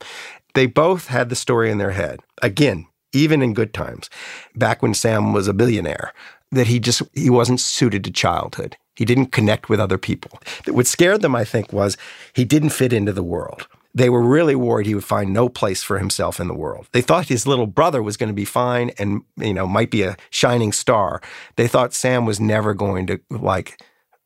They 0.56 0.66
both 0.66 1.08
had 1.08 1.30
the 1.30 1.36
story 1.36 1.70
in 1.70 1.78
their 1.78 1.92
head. 1.92 2.22
Again, 2.42 2.88
even 3.14 3.42
in 3.42 3.54
good 3.54 3.74
times, 3.74 4.10
back 4.56 4.82
when 4.82 4.94
Sam 4.94 5.34
was 5.34 5.48
a 5.48 5.54
billionaire, 5.54 6.14
that 6.52 6.68
he 6.68 6.80
just 6.80 7.02
he 7.14 7.30
wasn't 7.30 7.60
suited 7.60 8.04
to 8.06 8.12
childhood. 8.12 8.78
He 8.96 9.06
didn't 9.06 9.28
connect 9.28 9.70
with 9.70 9.80
other 9.80 9.98
people. 9.98 10.40
What 10.68 10.88
scared 10.88 11.22
them, 11.22 11.36
I 11.36 11.46
think, 11.46 11.72
was 11.74 11.98
he 12.34 12.46
didn't 12.46 12.72
fit 12.72 12.94
into 12.94 13.14
the 13.14 13.24
world. 13.24 13.68
They 13.94 14.10
were 14.10 14.22
really 14.22 14.56
worried 14.56 14.86
he 14.86 14.96
would 14.96 15.04
find 15.04 15.34
no 15.34 15.50
place 15.50 15.82
for 15.82 15.98
himself 15.98 16.40
in 16.40 16.48
the 16.48 16.54
world. 16.54 16.88
They 16.92 17.02
thought 17.02 17.28
his 17.28 17.48
little 17.48 17.68
brother 17.68 18.04
was 18.04 18.18
going 18.18 18.30
to 18.30 18.34
be 18.34 18.46
fine 18.46 18.92
and, 19.00 19.24
you 19.38 19.54
know, 19.54 19.66
might 19.66 19.92
be 19.92 20.04
a 20.04 20.18
shining 20.30 20.72
star. 20.72 21.22
They 21.56 21.68
thought 21.68 21.94
Sam 21.94 22.26
was 22.26 22.40
never 22.40 22.74
going 22.74 23.08
to 23.08 23.20
like 23.30 23.82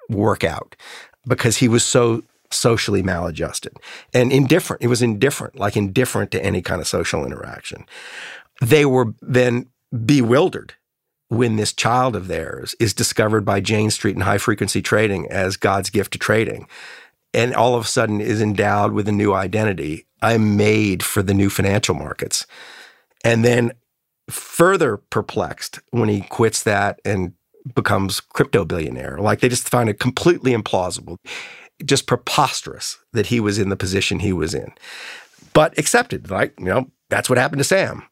work 0.10 0.44
out 0.44 0.76
because 1.26 1.58
he 1.58 1.68
was 1.68 1.84
so 1.84 2.24
socially 2.52 3.02
maladjusted 3.02 3.78
and 4.14 4.32
indifferent. 4.32 4.82
It 4.82 4.88
was 4.88 5.02
indifferent, 5.02 5.58
like 5.58 5.78
indifferent 5.78 6.32
to 6.32 6.44
any 6.44 6.62
kind 6.62 6.82
of 6.82 6.88
social 6.88 7.26
interaction. 7.26 7.86
They 8.62 8.86
were 8.86 9.14
then 9.22 9.68
bewildered 10.06 10.74
when 11.30 11.56
this 11.56 11.72
child 11.72 12.16
of 12.16 12.28
theirs 12.28 12.76
is 12.80 12.94
discovered 12.94 13.46
by 13.46 13.62
Jane 13.62 13.90
Street 13.90 14.16
and 14.16 14.24
high 14.24 14.38
frequency 14.38 14.82
trading 14.82 15.32
as 15.32 15.56
God's 15.56 15.90
gift 15.90 16.12
to 16.12 16.20
trading, 16.20 16.68
and 17.34 17.54
all 17.54 17.76
of 17.76 17.86
a 17.86 17.88
sudden 17.88 18.22
is 18.22 18.42
endowed 18.42 18.94
with 18.94 19.08
a 19.08 19.12
new 19.12 19.34
identity. 19.34 20.06
I'm 20.22 20.58
made 20.58 21.04
for 21.04 21.24
the 21.24 21.34
new 21.34 21.50
financial 21.50 21.96
markets. 21.96 22.46
And 23.24 23.46
then 23.46 23.74
further 24.30 24.98
perplexed 24.98 25.80
when 25.92 26.10
he 26.10 26.22
quits 26.22 26.64
that 26.64 27.00
and 27.06 27.34
becomes 27.76 28.20
crypto 28.20 28.66
billionaire. 28.66 29.18
Like 29.20 29.40
they 29.40 29.50
just 29.50 29.70
find 29.70 29.90
it 29.90 30.00
completely 30.00 30.54
implausible, 30.54 31.18
just 31.84 32.08
preposterous 32.08 32.98
that 33.14 33.28
he 33.28 33.40
was 33.40 33.60
in 33.60 33.70
the 33.70 33.76
position 33.76 34.20
he 34.20 34.34
was 34.34 34.54
in. 34.54 34.72
But 35.54 35.78
accepted, 35.78 36.30
like, 36.32 36.54
you 36.60 36.66
know, 36.66 36.90
that's 37.10 37.30
what 37.30 37.38
happened 37.38 37.60
to 37.60 37.66
Sam. 37.66 38.04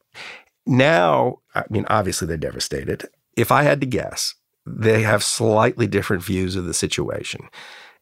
Now, 0.66 1.38
I 1.54 1.64
mean, 1.70 1.86
obviously 1.88 2.28
they're 2.28 2.36
devastated. 2.36 3.08
If 3.36 3.50
I 3.50 3.62
had 3.62 3.80
to 3.80 3.86
guess, 3.86 4.34
they 4.66 5.02
have 5.02 5.24
slightly 5.24 5.86
different 5.86 6.22
views 6.22 6.54
of 6.54 6.66
the 6.66 6.74
situation, 6.74 7.48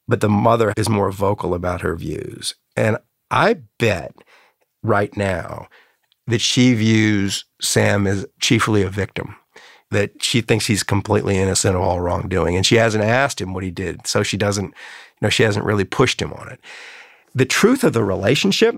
but 0.08 0.20
the 0.20 0.28
mother 0.28 0.72
is 0.76 0.88
more 0.88 1.12
vocal 1.12 1.54
about 1.54 1.82
her 1.82 1.94
views. 1.94 2.54
And 2.76 2.96
I 3.30 3.58
bet 3.78 4.14
right 4.82 5.14
now 5.16 5.68
that 6.26 6.40
she 6.40 6.74
views 6.74 7.44
Sam 7.60 8.06
as 8.06 8.26
chiefly 8.40 8.82
a 8.82 8.90
victim, 8.90 9.36
that 9.90 10.22
she 10.22 10.40
thinks 10.40 10.66
he's 10.66 10.82
completely 10.82 11.36
innocent 11.38 11.76
of 11.76 11.82
all 11.82 12.00
wrongdoing. 12.00 12.56
And 12.56 12.66
she 12.66 12.76
hasn't 12.76 13.04
asked 13.04 13.40
him 13.40 13.54
what 13.54 13.64
he 13.64 13.70
did. 13.70 14.06
So 14.06 14.22
she 14.22 14.36
doesn't, 14.36 14.66
you 14.66 14.72
know, 15.22 15.30
she 15.30 15.42
hasn't 15.42 15.64
really 15.64 15.84
pushed 15.84 16.20
him 16.20 16.32
on 16.32 16.48
it. 16.48 16.60
The 17.34 17.46
truth 17.46 17.84
of 17.84 17.92
the 17.92 18.04
relationship, 18.04 18.76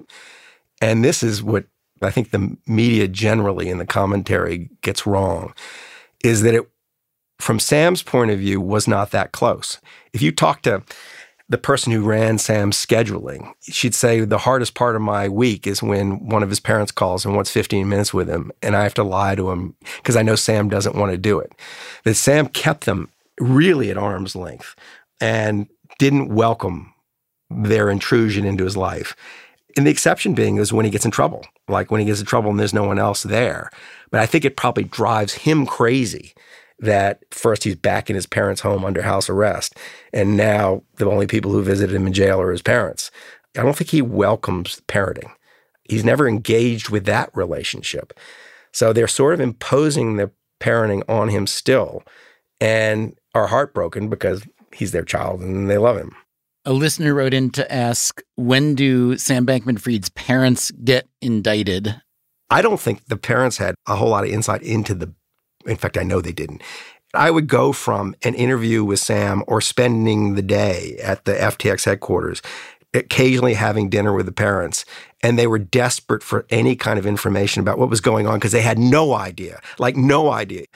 and 0.81 1.05
this 1.05 1.22
is 1.22 1.43
what 1.43 1.64
I 2.03 2.11
think 2.11 2.31
the 2.31 2.57
media 2.66 3.09
generally 3.09 3.68
in 3.68 3.78
the 3.78 3.87
commentary 3.87 4.70
gets 4.83 5.07
wrong 5.07 5.53
is 6.24 6.43
that 6.43 6.55
it, 6.55 6.68
from 7.39 7.59
Sam's 7.59 8.03
point 8.03 8.31
of 8.31 8.39
view, 8.39 8.61
was 8.61 8.87
not 8.87 9.11
that 9.11 9.33
close. 9.33 9.81
If 10.12 10.22
you 10.22 10.33
talk 10.33 10.62
to 10.62 10.83
the 11.51 11.59
person 11.59 11.93
who 11.93 12.05
ran 12.05 12.39
Sam's 12.39 12.77
scheduling, 12.77 13.53
she'd 13.61 13.95
say 13.95 14.21
the 14.21 14.39
hardest 14.39 14.75
part 14.75 14.95
of 14.95 15.03
my 15.03 15.29
week 15.29 15.67
is 15.67 15.83
when 15.83 16.29
one 16.29 16.45
of 16.45 16.49
his 16.49 16.61
parents 16.61 16.93
calls 16.93 17.25
and 17.25 17.35
wants 17.35 17.51
15 17.51 17.89
minutes 17.89 18.15
with 18.15 18.29
him, 18.29 18.53
and 18.63 18.77
I 18.77 18.85
have 18.85 18.95
to 18.95 19.03
lie 19.03 19.35
to 19.35 19.51
him 19.51 19.75
because 19.97 20.15
I 20.15 20.23
know 20.23 20.37
Sam 20.37 20.69
doesn't 20.69 20.95
want 20.95 21.11
to 21.11 21.19
do 21.19 21.41
it. 21.41 21.53
That 22.05 22.15
Sam 22.15 22.47
kept 22.47 22.85
them 22.85 23.11
really 23.41 23.91
at 23.91 23.99
arm's 23.99 24.37
length 24.37 24.77
and 25.21 25.67
didn't 25.99 26.33
welcome 26.33 26.95
their 27.51 27.91
intrusion 27.91 28.45
into 28.45 28.63
his 28.63 28.77
life. 28.77 29.17
And 29.77 29.85
the 29.85 29.91
exception 29.91 30.35
being 30.35 30.57
is 30.59 30.73
when 30.73 30.85
he 30.85 30.91
gets 30.91 31.05
in 31.05 31.11
trouble, 31.11 31.45
like 31.69 31.91
when 31.91 32.01
he 32.01 32.07
gets 32.07 32.21
in 32.21 32.27
trouble 32.27 32.51
and 32.51 32.61
there's 32.61 32.73
no 32.73 32.85
one 32.85 32.99
else 33.01 33.25
there. 33.25 33.73
But 34.13 34.21
I 34.21 34.27
think 34.27 34.45
it 34.45 34.57
probably 34.57 34.85
drives 34.85 35.35
him 35.35 35.67
crazy 35.67 36.33
that 36.81 37.22
first 37.31 37.64
he's 37.64 37.76
back 37.76 38.11
in 38.11 38.16
his 38.16 38.26
parents' 38.26 38.62
home 38.62 38.85
under 38.85 39.03
house 39.03 39.28
arrest, 39.28 39.76
and 40.12 40.37
now 40.37 40.83
the 40.97 41.09
only 41.09 41.26
people 41.26 41.53
who 41.53 41.62
visited 41.62 41.95
him 41.95 42.07
in 42.07 42.12
jail 42.12 42.41
are 42.41 42.51
his 42.51 42.62
parents. 42.62 43.11
I 43.57 43.62
don't 43.62 43.76
think 43.76 43.91
he 43.91 44.03
welcomes 44.03 44.81
parenting. 44.89 45.31
He's 45.85 46.05
never 46.05 46.28
engaged 46.28 46.89
with 46.89 47.05
that 47.07 47.31
relationship. 47.35 48.12
So 48.72 48.93
they're 48.93 49.09
sort 49.09 49.35
of 49.35 49.41
imposing 49.41 50.16
the 50.16 50.31
parenting 50.61 51.03
on 51.09 51.28
him 51.28 51.47
still 51.47 52.03
and 52.61 53.18
are 53.35 53.49
heartbroken 53.49 54.09
because 54.09 54.47
he's 54.72 54.93
their 54.93 55.05
child 55.05 55.41
and 55.41 55.68
they 55.68 55.78
love 55.78 55.97
him. 55.97 56.14
A 56.64 56.72
listener 56.72 57.14
wrote 57.14 57.35
in 57.35 57.51
to 57.51 57.72
ask 57.72 58.22
when 58.37 58.74
do 58.74 59.16
Sam 59.16 59.47
Bankman 59.47 59.81
Fried's 59.81 60.11
parents 60.11 60.70
get 60.70 61.09
indicted? 61.22 62.01
I 62.51 62.62
don't 62.62 62.81
think 62.81 63.07
the 63.07 63.16
parents 63.16 63.57
had 63.57 63.74
a 63.89 63.97
whole 63.97 64.11
lot 64.11 64.24
of 64.24 64.31
insight 64.31 64.62
into 64.62 64.95
the, 64.95 65.14
in 65.67 65.77
fact, 65.77 65.99
I 65.99 66.03
know 66.03 66.21
they 66.21 66.33
didn't. 66.33 66.63
I 67.13 67.31
would 67.31 67.49
go 67.49 67.73
from 67.73 68.15
an 68.23 68.35
interview 68.35 68.85
with 68.85 69.01
Sam 69.01 69.43
or 69.47 69.61
spending 69.61 70.35
the 70.35 70.43
day 70.43 70.97
at 71.03 71.25
the 71.25 71.33
FTX 71.33 71.85
headquarters, 71.85 72.41
occasionally 72.95 73.55
having 73.55 73.91
dinner 73.91 74.13
with 74.13 74.27
the 74.27 74.33
parents, 74.33 74.85
and 75.23 75.39
they 75.39 75.47
were 75.47 75.59
desperate 75.59 76.23
for 76.23 76.47
any 76.51 76.77
kind 76.77 76.99
of 76.99 77.07
information 77.07 77.61
about 77.61 77.79
what 77.79 77.91
was 77.91 78.01
going 78.01 78.27
on 78.27 78.37
because 78.39 78.53
they 78.53 78.63
had 78.63 78.79
no 78.79 79.15
idea, 79.15 79.61
like 79.79 79.97
no 79.97 80.31
idea 80.31 80.67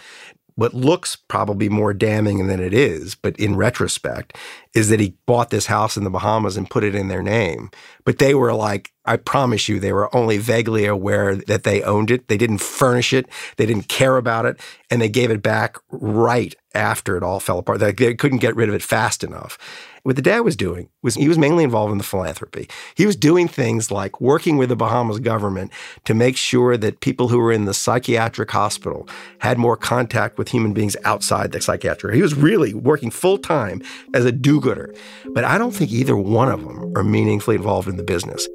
what 0.57 0.75
looks 0.75 1.17
probably 1.17 1.69
more 1.69 1.93
damning 1.93 2.47
than 2.47 2.61
it 2.61 2.73
is, 2.73 3.15
but 3.15 3.37
in 3.37 3.57
retrospect, 3.57 4.37
is 4.75 4.89
that 4.89 5.01
he 5.01 5.17
bought 5.27 5.51
this 5.51 5.67
house 5.67 5.97
in 5.97 6.05
the 6.05 6.11
Bahamas 6.11 6.57
and 6.57 6.71
put 6.71 6.85
it 6.85 6.95
in 6.95 7.09
their 7.09 7.23
name. 7.23 7.71
But 8.05 8.19
they 8.19 8.35
were 8.35 8.53
like, 8.53 8.93
I 9.05 9.17
promise 9.17 9.69
you, 9.69 9.81
they 9.81 9.93
were 9.93 10.15
only 10.15 10.39
vaguely 10.39 10.87
aware 10.87 11.37
that 11.37 11.65
they 11.65 11.83
owned 11.83 12.11
it. 12.11 12.29
They 12.29 12.37
didn't 12.37 12.59
furnish 12.59 13.13
it, 13.13 13.27
they 13.57 13.67
didn't 13.67 13.89
care 13.89 14.17
about 14.17 14.47
it, 14.47 14.61
and 14.91 15.03
they 15.03 15.09
gave 15.09 15.31
it 15.31 15.43
back 15.43 15.77
right 15.91 16.55
after 16.75 17.17
it 17.17 17.23
all 17.23 17.41
fell 17.41 17.59
apart. 17.59 17.81
They, 17.81 17.93
they 17.93 18.15
couldn't 18.15 18.39
get 18.39 18.57
rid 18.57 18.69
of 18.69 18.75
it 18.75 18.83
fast 18.83 19.25
enough. 19.25 19.59
What 20.05 20.17
the 20.17 20.23
dad 20.23 20.41
was 20.41 20.55
doing 20.55 20.91
was 21.03 21.15
he 21.15 21.29
was 21.29 21.39
mainly 21.39 21.65
involved 21.65 21.91
in 21.91 21.97
the 21.97 22.05
philanthropy. 22.05 22.69
He 22.95 23.07
was 23.07 23.17
doing 23.17 23.49
things 23.49 23.91
like 23.91 24.21
working 24.21 24.59
with 24.59 24.69
the 24.69 24.77
Bahamas 24.77 25.19
government 25.19 25.73
to 26.05 26.13
make 26.13 26.37
sure 26.37 26.77
that 26.77 27.01
people 27.01 27.29
who 27.29 27.39
were 27.39 27.51
in 27.51 27.65
the 27.65 27.73
psychiatric 27.73 28.51
hospital 28.51 29.09
had 29.39 29.57
more 29.57 29.79
contact 29.79 30.37
with 30.37 30.51
human 30.51 30.75
beings 30.75 30.95
outside 31.05 31.53
the 31.53 31.61
psychiatric. 31.63 32.15
He 32.15 32.21
was 32.21 32.35
really 32.35 32.75
working 32.75 33.11
full 33.11 33.39
time 33.39 33.81
as 34.13 34.27
a 34.27 34.33
do 34.33 34.61
gooder. 34.61 34.95
But 35.29 35.45
I 35.45 35.57
don't 35.57 35.73
think 35.73 35.91
either 35.91 36.19
one 36.19 36.51
of 36.51 36.63
them 36.63 36.95
are 36.95 37.03
meaningfully 37.03 37.57
involved 37.57 37.89
in 37.89 37.97
the 37.97 38.03
business. 38.03 38.47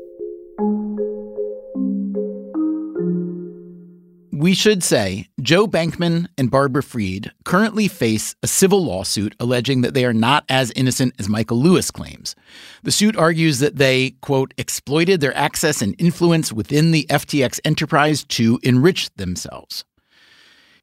We 4.40 4.54
should 4.54 4.84
say 4.84 5.28
Joe 5.42 5.68
Bankman 5.68 6.28
and 6.38 6.50
Barbara 6.50 6.82
Fried 6.82 7.34
currently 7.44 7.90
face 7.90 8.38
a 8.42 8.48
civil 8.48 8.86
lawsuit 8.86 9.36
alleging 9.38 9.82
that 9.82 9.94
they 9.94 10.06
are 10.06 10.14
not 10.14 10.46
as 10.48 10.72
innocent 10.78 11.14
as 11.20 11.28
Michael 11.28 11.62
Lewis 11.62 11.92
claims. 11.92 12.38
The 12.84 12.92
suit 12.94 13.18
argues 13.18 13.60
that 13.60 13.76
they, 13.76 14.12
quote, 14.22 14.54
exploited 14.58 15.20
their 15.20 15.36
access 15.36 15.82
and 15.82 15.94
influence 16.00 16.54
within 16.54 16.92
the 16.92 17.06
FTX 17.10 17.60
enterprise 17.66 18.24
to 18.30 18.62
enrich 18.64 19.14
themselves. 19.16 19.84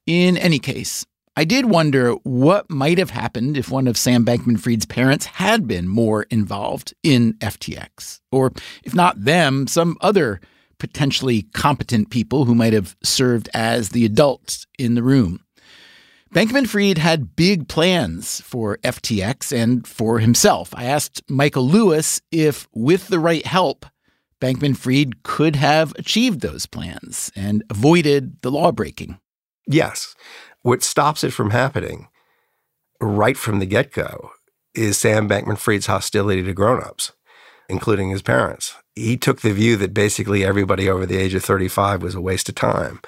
In 0.05 0.37
any 0.37 0.59
case, 0.59 1.07
I 1.35 1.43
did 1.43 1.65
wonder 1.65 2.11
what 2.21 2.69
might 2.69 2.99
have 2.99 3.09
happened 3.09 3.57
if 3.57 3.71
one 3.71 3.87
of 3.87 3.97
Sam 3.97 4.23
Bankman 4.23 4.59
Fried's 4.59 4.85
parents 4.85 5.25
had 5.25 5.67
been 5.67 5.87
more 5.87 6.27
involved 6.29 6.93
in 7.01 7.33
FTX, 7.39 8.19
or 8.31 8.53
if 8.83 8.93
not 8.93 9.23
them, 9.23 9.65
some 9.65 9.97
other 9.99 10.41
potentially 10.79 11.43
competent 11.53 12.09
people 12.09 12.45
who 12.45 12.55
might 12.55 12.73
have 12.73 12.95
served 13.03 13.49
as 13.53 13.89
the 13.89 14.05
adults 14.05 14.65
in 14.77 14.95
the 14.95 15.03
room. 15.03 15.41
Bankman 16.33 16.67
Fried 16.67 16.97
had 16.97 17.35
big 17.35 17.67
plans 17.67 18.41
for 18.41 18.77
FTX 18.83 19.55
and 19.55 19.87
for 19.87 20.19
himself. 20.19 20.73
I 20.75 20.83
asked 20.83 21.21
Michael 21.29 21.67
Lewis 21.67 22.21
if, 22.31 22.67
with 22.73 23.07
the 23.07 23.19
right 23.19 23.45
help, 23.45 23.85
Bankman 24.41 24.75
Fried 24.75 25.23
could 25.23 25.55
have 25.55 25.93
achieved 25.97 26.41
those 26.41 26.65
plans 26.65 27.31
and 27.35 27.63
avoided 27.69 28.41
the 28.41 28.51
law 28.51 28.71
breaking. 28.71 29.19
Yes. 29.67 30.15
What 30.61 30.83
stops 30.83 31.23
it 31.23 31.31
from 31.31 31.51
happening 31.51 32.09
right 32.99 33.37
from 33.37 33.59
the 33.59 33.65
get 33.65 33.93
go 33.93 34.31
is 34.73 34.97
Sam 34.97 35.29
Bankman 35.29 35.57
Fried's 35.57 35.85
hostility 35.85 36.43
to 36.43 36.53
grown 36.53 36.83
ups, 36.83 37.13
including 37.69 38.09
his 38.09 38.21
parents 38.21 38.75
he 38.97 39.17
took 39.17 39.41
the 39.41 39.53
view 39.53 39.77
that 39.77 39.93
basically 39.93 40.43
everybody 40.43 40.89
over 40.89 41.05
the 41.05 41.17
age 41.17 41.33
of 41.33 41.43
35 41.43 42.01
was 42.01 42.15
a 42.15 42.21
waste 42.21 42.49
of 42.49 42.55
time. 42.55 42.99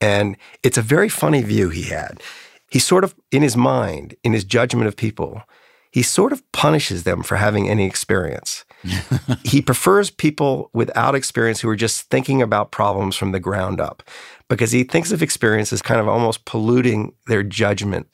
And 0.00 0.36
it's 0.62 0.78
a 0.78 0.82
very 0.82 1.08
funny 1.08 1.42
view 1.42 1.70
he 1.70 1.84
had. 1.84 2.22
He 2.70 2.78
sort 2.78 3.02
of, 3.02 3.14
in 3.32 3.42
his 3.42 3.56
mind, 3.56 4.14
in 4.22 4.32
his 4.32 4.44
judgment 4.44 4.86
of 4.86 4.96
people, 4.96 5.42
he 5.90 6.02
sort 6.02 6.32
of 6.32 6.42
punishes 6.52 7.04
them 7.04 7.22
for 7.22 7.36
having 7.36 7.68
any 7.68 7.86
experience. 7.86 8.64
he 9.44 9.62
prefers 9.62 10.10
people 10.10 10.70
without 10.72 11.14
experience 11.14 11.60
who 11.60 11.68
are 11.68 11.76
just 11.76 12.02
thinking 12.10 12.42
about 12.42 12.70
problems 12.70 13.16
from 13.16 13.32
the 13.32 13.40
ground 13.40 13.80
up 13.80 14.02
because 14.48 14.70
he 14.70 14.84
thinks 14.84 15.12
of 15.12 15.22
experience 15.22 15.72
as 15.72 15.82
kind 15.82 16.00
of 16.00 16.06
almost 16.06 16.44
polluting 16.44 17.14
their 17.26 17.42
judgment. 17.42 18.06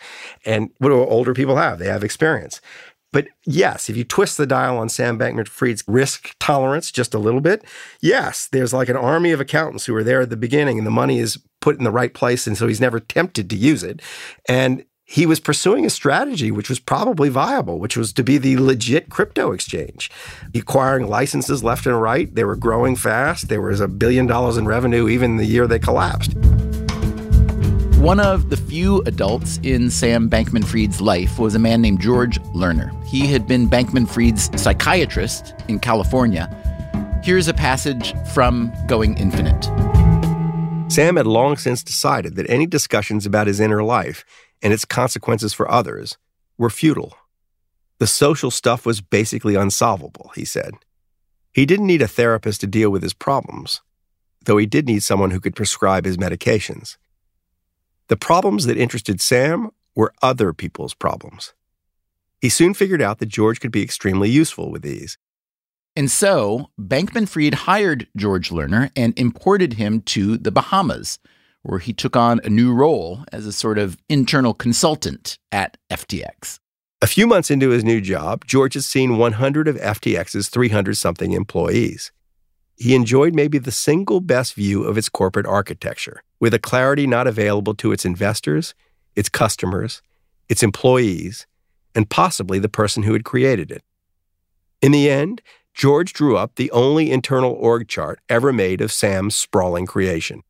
And 0.47 0.71
what 0.79 0.91
do 0.91 0.95
older 0.95 1.35
people 1.35 1.57
have? 1.57 1.79
They 1.79 1.89
have 1.89 2.05
experience. 2.05 2.61
But 3.15 3.29
yes, 3.47 3.89
if 3.89 3.97
you 3.97 4.03
twist 4.03 4.39
the 4.39 4.47
dial 4.47 4.77
on 4.77 4.89
Sam 4.89 5.17
Bankman 5.17 5.47
Fried's 5.47 5.85
risk 5.87 6.35
tolerance 6.41 6.91
just 6.91 7.15
a 7.15 7.19
little 7.21 7.41
bit, 7.41 7.65
yes, 8.01 8.49
there's 8.51 8.75
like 8.75 8.89
an 8.89 8.97
army 8.97 9.31
of 9.31 9.39
accountants 9.39 9.87
who 9.87 9.95
are 9.95 10.03
there 10.03 10.23
at 10.23 10.31
the 10.31 10.37
beginning 10.37 10.79
and 10.79 10.87
the 10.87 10.91
money 10.91 11.21
is 11.21 11.39
put 11.61 11.79
in 11.79 11.85
the 11.85 11.93
right 11.93 12.13
place. 12.13 12.49
And 12.49 12.59
so 12.59 12.67
he's 12.67 12.81
never 12.81 12.99
tempted 12.99 13.49
to 13.51 13.57
use 13.57 13.85
it. 13.85 14.03
And 14.49 14.85
he 15.05 15.27
was 15.27 15.39
pursuing 15.39 15.87
a 15.87 15.91
strategy 15.91 16.51
which 16.51 16.69
was 16.69 16.81
probably 16.81 17.29
viable, 17.29 17.79
which 17.79 17.97
was 17.97 18.13
to 18.15 18.25
be 18.25 18.37
the 18.37 18.57
legit 18.57 19.11
crypto 19.11 19.53
exchange, 19.53 20.11
acquiring 20.53 21.07
licenses 21.07 21.63
left 21.63 21.87
and 21.87 22.03
right. 22.03 22.35
They 22.35 22.43
were 22.43 22.57
growing 22.57 22.97
fast. 22.97 23.49
There 23.49 23.63
was 23.63 23.79
a 23.79 23.87
billion 23.87 24.27
dollars 24.27 24.57
in 24.57 24.67
revenue 24.67 25.09
even 25.09 25.37
the 25.37 25.47
year 25.47 25.69
they 25.69 25.79
collapsed. 25.79 26.35
One 28.05 28.21
of 28.21 28.51
the 28.51 28.59
few 28.59 29.01
adults 29.07 29.59
in 29.63 29.91
Sam 29.91 30.29
Bankman 30.29 30.63
Fried's 30.63 31.01
life 31.01 31.39
was 31.39 31.55
a 31.55 31.59
man 31.59 31.81
named 31.81 32.03
George 32.03 32.39
Lerner. 32.53 32.93
He 33.15 33.29
had 33.29 33.47
been 33.47 33.71
Bankman 33.71 34.09
Fried's 34.09 34.51
psychiatrist 34.61 35.55
in 35.69 35.79
California. 35.79 36.51
Here's 37.23 37.47
a 37.47 37.55
passage 37.55 38.13
from 38.33 38.73
Going 38.89 39.17
Infinite. 39.19 39.67
Sam 40.91 41.15
had 41.15 41.29
long 41.29 41.57
since 41.57 41.85
decided 41.85 42.35
that 42.35 42.51
any 42.51 42.67
discussions 42.67 43.25
about 43.25 43.47
his 43.47 43.61
inner 43.61 43.85
life 43.85 44.25
and 44.63 44.73
its 44.73 44.85
consequences 44.85 45.55
for 45.55 45.71
others 45.71 46.19
were 46.59 46.71
futile. 46.71 47.17
The 47.99 48.09
social 48.09 48.51
stuff 48.51 48.85
was 48.85 49.01
basically 49.01 49.55
unsolvable, 49.55 50.33
he 50.35 50.45
said. 50.45 50.73
He 51.53 51.67
didn't 51.67 51.87
need 51.87 52.03
a 52.03 52.09
therapist 52.09 52.63
to 52.63 52.67
deal 52.67 52.91
with 52.91 53.05
his 53.05 53.15
problems, 53.15 53.81
though 54.45 54.57
he 54.57 54.67
did 54.67 54.89
need 54.89 55.05
someone 55.05 55.31
who 55.31 55.39
could 55.39 55.55
prescribe 55.55 56.05
his 56.05 56.17
medications. 56.17 56.97
The 58.09 58.17
problems 58.17 58.67
that 58.67 58.77
interested 58.77 59.21
Sam 59.21 59.71
were 59.95 60.13
other 60.21 60.53
people's 60.53 60.95
problems. 60.95 61.53
He 62.45 62.51
soon 62.51 62.75
figured 62.75 63.01
out 63.01 63.21
that 63.21 63.31
George 63.31 63.59
could 63.59 63.73
be 63.73 63.83
extremely 63.83 64.29
useful 64.29 64.71
with 64.71 64.83
these. 64.83 65.17
And 65.97 66.11
so, 66.11 66.69
Bankman 66.79 67.27
Fried 67.27 67.55
hired 67.55 68.07
George 68.19 68.51
Lerner 68.51 68.91
and 68.95 69.19
imported 69.19 69.73
him 69.73 70.03
to 70.03 70.37
the 70.37 70.53
Bahamas, 70.53 71.19
where 71.63 71.79
he 71.79 71.95
took 71.95 72.17
on 72.17 72.43
a 72.45 72.51
new 72.51 72.75
role 72.75 73.25
as 73.33 73.47
a 73.47 73.53
sort 73.53 73.79
of 73.79 73.97
internal 74.11 74.53
consultant 74.53 75.39
at 75.51 75.79
FTX. 75.91 76.59
A 77.01 77.07
few 77.07 77.27
months 77.27 77.51
into 77.51 77.71
his 77.71 77.83
new 77.83 78.03
job, 78.03 78.45
George 78.45 78.75
had 78.75 78.85
seen 78.85 79.17
100 79.17 79.67
of 79.67 79.77
FTX's 79.77 80.51
300 80.51 80.99
something 80.99 81.33
employees 81.33 82.13
he 82.77 82.95
enjoyed 82.95 83.35
maybe 83.35 83.59
the 83.59 83.71
single 83.71 84.21
best 84.21 84.55
view 84.55 84.85
of 84.85 84.99
its 84.99 85.09
corporate 85.09 85.47
architecture, 85.47 86.23
with 86.41 86.53
a 86.53 86.59
clarity 86.59 87.07
not 87.07 87.27
available 87.27 87.75
to 87.75 87.93
its 87.93 88.05
investors, 88.05 88.75
its 89.15 89.29
customers, 89.29 90.03
its 90.49 90.63
employees, 90.63 91.47
and 91.95 92.11
possibly 92.11 92.59
the 92.59 92.69
person 92.69 93.03
who 93.05 93.13
had 93.13 93.25
created 93.25 93.71
it. 93.71 93.83
In 94.83 94.93
the 94.93 95.09
end, 95.09 95.41
George 95.73 96.13
drew 96.13 96.37
up 96.37 96.55
the 96.55 96.71
only 96.71 97.11
internal 97.11 97.53
org 97.53 97.89
chart 97.89 98.21
ever 98.29 98.53
made 98.53 98.81
of 98.81 98.93
Sam's 98.93 99.35
sprawling 99.35 99.87
creation. 99.87 100.43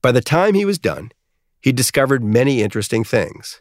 By 0.00 0.12
the 0.12 0.20
time 0.20 0.54
he 0.54 0.64
was 0.64 0.78
done, 0.78 1.10
he 1.60 1.72
discovered 1.72 2.22
many 2.22 2.62
interesting 2.62 3.02
things. 3.02 3.60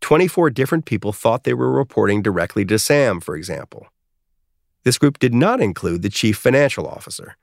24 0.00 0.50
different 0.50 0.84
people 0.84 1.12
thought 1.12 1.44
they 1.44 1.54
were 1.54 1.70
reporting 1.70 2.22
directly 2.22 2.64
to 2.64 2.78
Sam, 2.78 3.20
for 3.20 3.36
example. 3.36 3.88
This 4.84 4.96
group 4.96 5.18
did 5.18 5.34
not 5.34 5.60
include 5.60 6.02
the 6.02 6.08
chief 6.08 6.38
financial 6.38 6.86
officer 6.86 7.36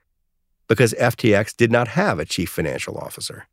because 0.68 0.94
FTX 0.94 1.56
did 1.56 1.70
not 1.70 1.88
have 1.88 2.18
a 2.18 2.24
chief 2.24 2.50
financial 2.50 2.98
officer. 2.98 3.46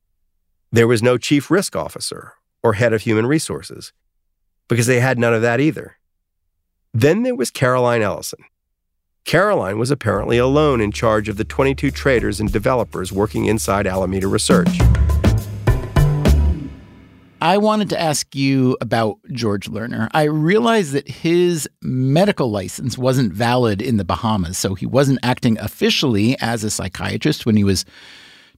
There 0.72 0.88
was 0.88 1.04
no 1.04 1.18
chief 1.18 1.52
risk 1.52 1.76
officer 1.76 2.34
or 2.64 2.74
head 2.74 2.94
of 2.94 3.02
human 3.02 3.28
resources 3.28 3.94
because 4.68 4.88
they 4.88 5.00
had 5.00 5.18
none 5.18 5.34
of 5.34 5.42
that 5.42 5.60
either. 5.60 5.98
Then 6.94 7.24
there 7.24 7.36
was 7.36 7.52
Caroline 7.52 8.02
Ellison. 8.02 8.40
Caroline 9.26 9.80
was 9.80 9.90
apparently 9.90 10.38
alone 10.38 10.82
in 10.82 10.92
charge 10.92 11.30
of 11.30 11.38
the 11.38 11.46
22 11.46 11.92
traders 11.92 12.40
and 12.40 12.52
developers 12.52 13.12
working 13.12 13.46
inside 13.46 13.88
Alameda 13.88 14.28
Research. 14.28 14.80
I 17.44 17.58
wanted 17.58 17.90
to 17.90 18.00
ask 18.00 18.34
you 18.36 18.78
about 18.80 19.18
George 19.32 19.70
Lerner. 19.70 20.08
I 20.14 20.24
realized 20.24 20.94
that 20.94 21.10
his 21.10 21.70
medical 21.82 22.50
license 22.50 22.98
wasn't 22.98 23.34
valid 23.34 23.82
in 23.82 23.98
the 23.98 24.06
Bahamas, 24.06 24.58
so 24.58 24.76
he 24.76 24.86
wasn't 24.86 25.20
acting 25.24 25.60
officially 25.60 26.38
as 26.40 26.64
a 26.64 26.70
psychiatrist 26.70 27.46
when 27.46 27.58
he 27.58 27.66
was 27.66 27.84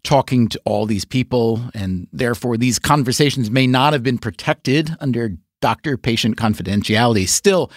talking 0.04 0.48
to 0.50 0.62
all 0.66 0.86
these 0.86 1.04
people, 1.04 1.62
and 1.74 2.08
therefore 2.14 2.58
these 2.58 2.78
conversations 2.78 3.50
may 3.50 3.66
not 3.66 3.94
have 3.94 4.04
been 4.04 4.20
protected 4.20 4.96
under 5.00 5.36
doctor 5.66 5.98
patient 5.98 6.38
confidentiality. 6.38 7.28
Still, 7.28 7.72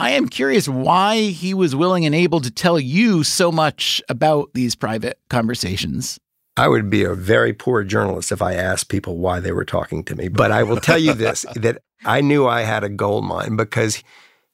I 0.00 0.12
am 0.12 0.30
curious 0.30 0.66
why 0.66 1.24
he 1.24 1.52
was 1.52 1.76
willing 1.76 2.06
and 2.06 2.14
able 2.14 2.40
to 2.40 2.50
tell 2.50 2.80
you 2.80 3.22
so 3.22 3.52
much 3.52 4.00
about 4.08 4.54
these 4.54 4.74
private 4.74 5.18
conversations. 5.28 6.18
I 6.56 6.68
would 6.68 6.88
be 6.88 7.04
a 7.04 7.12
very 7.12 7.52
poor 7.52 7.84
journalist 7.84 8.32
if 8.32 8.40
I 8.40 8.54
asked 8.54 8.88
people 8.88 9.18
why 9.18 9.40
they 9.40 9.52
were 9.52 9.66
talking 9.66 10.04
to 10.04 10.16
me. 10.16 10.28
But 10.28 10.52
I 10.52 10.62
will 10.62 10.78
tell 10.78 10.96
you 10.96 11.12
this 11.12 11.44
that 11.54 11.82
I 12.02 12.22
knew 12.22 12.46
I 12.46 12.62
had 12.62 12.82
a 12.82 12.88
gold 12.88 13.26
mine 13.26 13.56
because 13.56 14.02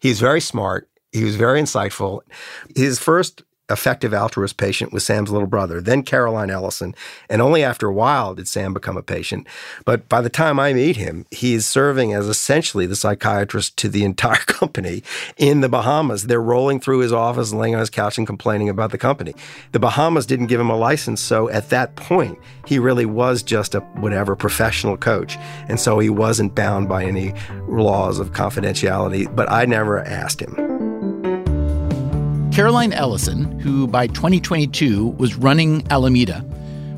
he's 0.00 0.18
very 0.18 0.40
smart. 0.40 0.88
He 1.12 1.22
was 1.22 1.36
very 1.36 1.62
insightful. 1.62 2.22
His 2.74 2.98
first 2.98 3.44
effective 3.70 4.12
altruist 4.12 4.58
patient 4.58 4.92
was 4.92 5.06
Sam's 5.06 5.30
little 5.30 5.48
brother, 5.48 5.80
then 5.80 6.02
Caroline 6.02 6.50
Ellison. 6.50 6.94
And 7.30 7.40
only 7.40 7.64
after 7.64 7.86
a 7.86 7.92
while 7.92 8.34
did 8.34 8.46
Sam 8.46 8.74
become 8.74 8.96
a 8.96 9.02
patient. 9.02 9.46
But 9.84 10.08
by 10.08 10.20
the 10.20 10.28
time 10.28 10.60
I 10.60 10.74
meet 10.74 10.96
him, 10.96 11.24
he 11.30 11.54
is 11.54 11.66
serving 11.66 12.12
as 12.12 12.28
essentially 12.28 12.84
the 12.84 12.96
psychiatrist 12.96 13.76
to 13.78 13.88
the 13.88 14.04
entire 14.14 14.36
company 14.36 15.02
in 15.36 15.60
the 15.62 15.68
Bahamas. 15.68 16.24
They're 16.24 16.42
rolling 16.42 16.80
through 16.80 16.98
his 16.98 17.12
office, 17.12 17.52
laying 17.52 17.74
on 17.74 17.80
his 17.80 17.90
couch, 17.90 18.18
and 18.18 18.26
complaining 18.26 18.68
about 18.68 18.90
the 18.90 18.98
company. 18.98 19.34
The 19.72 19.80
Bahamas 19.80 20.26
didn't 20.26 20.46
give 20.46 20.60
him 20.60 20.70
a 20.70 20.76
license. 20.76 21.20
So 21.20 21.48
at 21.48 21.70
that 21.70 21.96
point, 21.96 22.38
he 22.66 22.78
really 22.78 23.06
was 23.06 23.42
just 23.42 23.74
a 23.74 23.80
whatever 23.80 24.36
professional 24.36 24.96
coach. 24.96 25.38
And 25.68 25.80
so 25.80 25.98
he 25.98 26.10
wasn't 26.10 26.54
bound 26.54 26.88
by 26.88 27.04
any 27.04 27.32
laws 27.68 28.18
of 28.18 28.32
confidentiality. 28.32 29.34
But 29.34 29.50
I 29.50 29.64
never 29.64 30.00
asked 30.00 30.40
him. 30.40 30.73
Caroline 32.54 32.92
Ellison, 32.92 33.58
who 33.58 33.88
by 33.88 34.06
2022 34.06 35.08
was 35.18 35.34
running 35.34 35.84
Alameda, 35.90 36.44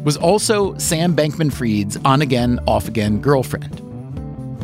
was 0.04 0.18
also 0.18 0.76
Sam 0.76 1.16
Bankman 1.16 1.50
Fried's 1.50 1.96
on 2.04 2.20
again, 2.20 2.60
off 2.66 2.88
again 2.88 3.22
girlfriend. 3.22 3.80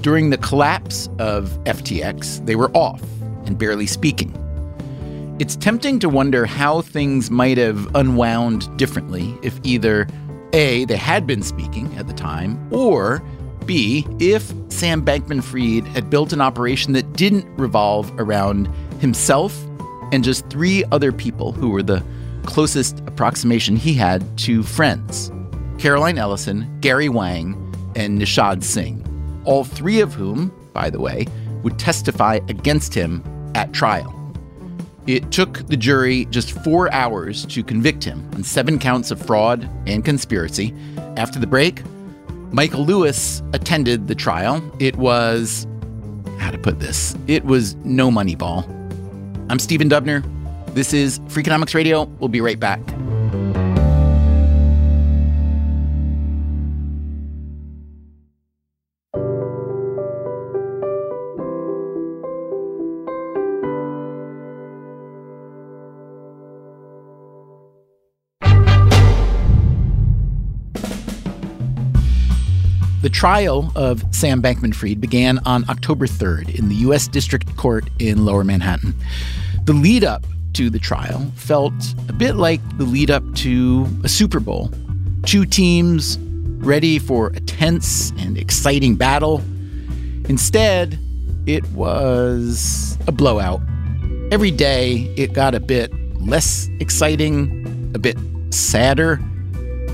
During 0.03 0.29
the 0.29 0.37
collapse 0.37 1.09
of 1.19 1.49
FTX, 1.65 2.45
they 2.45 2.57
were 2.57 2.71
off 2.77 3.01
and 3.47 3.57
barely 3.57 3.87
speaking. 3.87 4.37
It's 5.41 5.57
tempting 5.57 5.99
to 6.01 6.11
wonder 6.11 6.45
how 6.45 6.83
things 6.83 7.31
might 7.31 7.57
have 7.57 7.97
unwound 7.97 8.77
differently 8.77 9.35
if 9.43 9.59
either 9.63 10.07
A, 10.53 10.85
they 10.85 10.99
had 10.99 11.27
been 11.27 11.43
speaking 11.43 11.91
at 11.97 12.07
the 12.07 12.13
time, 12.13 12.69
or 12.71 13.23
B, 13.65 14.07
if 14.19 14.53
Sam 14.69 15.03
Bankman 15.03 15.43
Fried 15.43 15.87
had 15.95 16.11
built 16.11 16.35
an 16.35 16.43
operation 16.43 16.93
that 16.93 17.15
didn't 17.15 17.47
revolve 17.57 18.13
around 18.19 18.69
himself 19.01 19.59
and 20.13 20.23
just 20.23 20.49
three 20.49 20.85
other 20.93 21.11
people 21.11 21.51
who 21.51 21.71
were 21.71 21.83
the 21.83 22.03
closest 22.45 23.01
approximation 23.01 23.77
he 23.77 23.95
had 23.95 24.25
to 24.39 24.63
friends 24.63 25.33
Caroline 25.79 26.19
Ellison, 26.19 26.79
Gary 26.81 27.09
Wang, 27.09 27.57
and 27.97 28.21
Nishad 28.21 28.63
Singh, 28.63 29.05
all 29.45 29.65
three 29.65 30.01
of 30.01 30.15
whom, 30.15 30.53
by 30.73 30.89
the 30.89 31.01
way, 31.01 31.27
would 31.65 31.77
testify 31.77 32.39
against 32.49 32.95
him 32.95 33.21
at 33.57 33.73
trial. 33.73 34.15
It 35.09 35.33
took 35.33 35.67
the 35.67 35.77
jury 35.77 36.27
just 36.27 36.53
four 36.63 36.93
hours 36.93 37.45
to 37.47 37.65
convict 37.65 38.05
him 38.05 38.31
on 38.35 38.45
seven 38.45 38.79
counts 38.79 39.11
of 39.11 39.21
fraud 39.21 39.69
and 39.87 40.05
conspiracy. 40.05 40.73
After 41.17 41.41
the 41.41 41.49
break, 41.49 41.83
Michael 42.53 42.85
Lewis 42.85 43.43
attended 43.53 44.07
the 44.07 44.15
trial. 44.15 44.63
It 44.79 44.95
was, 44.97 45.67
how 46.39 46.53
to 46.53 46.59
put 46.59 46.79
this, 46.79 47.17
it 47.27 47.45
was 47.45 47.75
no 47.77 48.09
money 48.09 48.37
ball. 48.37 48.65
I'm 49.53 49.59
Stephen 49.59 49.91
Dubner. 49.91 50.25
This 50.73 50.95
is 50.95 51.19
Freakonomics 51.29 51.75
Radio. 51.75 52.05
We'll 52.05 52.29
be 52.29 52.41
right 52.41 52.59
back. 52.59 52.81
The 73.03 73.11
trial 73.11 73.71
of 73.77 74.03
Sam 74.15 74.41
Bankman 74.41 74.75
Fried 74.75 74.99
began 74.99 75.41
on 75.41 75.69
October 75.69 76.07
3rd 76.07 76.59
in 76.59 76.71
the 76.71 76.77
U.S. 76.77 77.07
District 77.07 77.55
Court 77.59 77.85
in 77.99 78.25
Lower 78.25 78.45
Manhattan. 78.45 78.95
The 79.65 79.73
lead 79.73 80.03
up 80.03 80.27
to 80.55 80.71
the 80.71 80.81
trial 80.81 81.31
felt 81.37 81.73
a 82.09 82.13
bit 82.13 82.35
like 82.35 82.61
the 82.79 82.85
lead 82.85 83.13
up 83.13 83.23
to 83.37 83.87
a 84.03 84.09
Super 84.09 84.41
Bowl. 84.41 84.71
Two 85.25 85.45
teams 85.45 86.19
ready 86.19 86.99
for 86.99 87.29
a 87.29 87.41
tense 87.41 88.11
and 88.19 88.37
exciting 88.37 88.97
battle. 88.97 89.41
Instead, 90.29 90.99
it 91.47 91.65
was 91.71 92.99
a 93.07 93.13
blowout. 93.13 93.61
Every 94.33 94.51
day, 94.51 95.15
it 95.17 95.33
got 95.33 95.55
a 95.55 95.61
bit 95.61 95.93
less 96.21 96.69
exciting, 96.81 97.93
a 97.95 98.01
bit 98.01 98.19
sadder. 98.51 99.21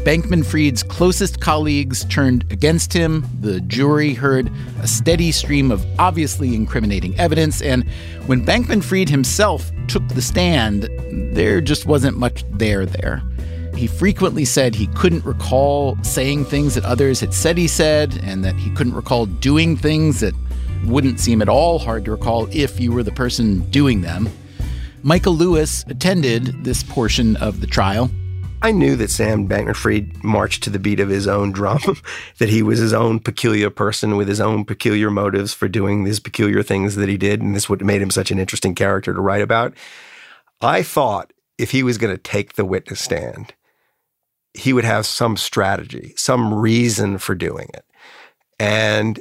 Bankman 0.08 0.42
Fried's 0.42 0.82
closest 0.82 1.38
colleagues 1.38 2.06
turned 2.06 2.50
against 2.50 2.94
him. 2.94 3.28
The 3.42 3.60
jury 3.60 4.14
heard 4.14 4.50
a 4.80 4.88
steady 4.88 5.30
stream 5.32 5.70
of 5.70 5.84
obviously 5.98 6.54
incriminating 6.54 7.14
evidence. 7.20 7.60
And 7.60 7.86
when 8.24 8.42
Bankman 8.42 8.82
Fried 8.82 9.10
himself 9.10 9.70
took 9.86 10.08
the 10.08 10.22
stand, 10.22 10.88
there 11.34 11.60
just 11.60 11.84
wasn't 11.84 12.16
much 12.16 12.42
there 12.52 12.86
there. 12.86 13.22
He 13.74 13.86
frequently 13.86 14.46
said 14.46 14.74
he 14.74 14.86
couldn't 14.86 15.26
recall 15.26 16.02
saying 16.02 16.46
things 16.46 16.74
that 16.76 16.86
others 16.86 17.20
had 17.20 17.34
said 17.34 17.58
he 17.58 17.68
said, 17.68 18.18
and 18.24 18.42
that 18.46 18.56
he 18.56 18.70
couldn't 18.70 18.94
recall 18.94 19.26
doing 19.26 19.76
things 19.76 20.20
that 20.20 20.32
wouldn't 20.86 21.20
seem 21.20 21.42
at 21.42 21.50
all 21.50 21.78
hard 21.78 22.06
to 22.06 22.12
recall 22.12 22.48
if 22.50 22.80
you 22.80 22.92
were 22.92 23.02
the 23.02 23.12
person 23.12 23.60
doing 23.70 24.00
them. 24.00 24.30
Michael 25.02 25.34
Lewis 25.34 25.84
attended 25.86 26.64
this 26.64 26.82
portion 26.82 27.36
of 27.36 27.60
the 27.60 27.66
trial. 27.66 28.10
I 28.60 28.72
knew 28.72 28.96
that 28.96 29.10
Sam 29.10 29.48
Bankman 29.48 29.76
Fried 29.76 30.24
marched 30.24 30.64
to 30.64 30.70
the 30.70 30.80
beat 30.80 30.98
of 30.98 31.08
his 31.08 31.28
own 31.28 31.52
drum, 31.52 31.78
that 32.38 32.48
he 32.48 32.62
was 32.62 32.80
his 32.80 32.92
own 32.92 33.20
peculiar 33.20 33.70
person 33.70 34.16
with 34.16 34.26
his 34.26 34.40
own 34.40 34.64
peculiar 34.64 35.10
motives 35.10 35.54
for 35.54 35.68
doing 35.68 36.02
these 36.02 36.18
peculiar 36.18 36.62
things 36.62 36.96
that 36.96 37.08
he 37.08 37.16
did. 37.16 37.40
And 37.40 37.54
this 37.54 37.68
what 37.68 37.80
made 37.82 38.02
him 38.02 38.10
such 38.10 38.30
an 38.30 38.38
interesting 38.38 38.74
character 38.74 39.14
to 39.14 39.20
write 39.20 39.42
about. 39.42 39.74
I 40.60 40.82
thought 40.82 41.32
if 41.56 41.70
he 41.70 41.84
was 41.84 41.98
going 41.98 42.14
to 42.14 42.22
take 42.22 42.54
the 42.54 42.64
witness 42.64 43.00
stand, 43.00 43.54
he 44.54 44.72
would 44.72 44.84
have 44.84 45.06
some 45.06 45.36
strategy, 45.36 46.14
some 46.16 46.52
reason 46.52 47.18
for 47.18 47.36
doing 47.36 47.68
it. 47.74 47.84
And 48.58 49.20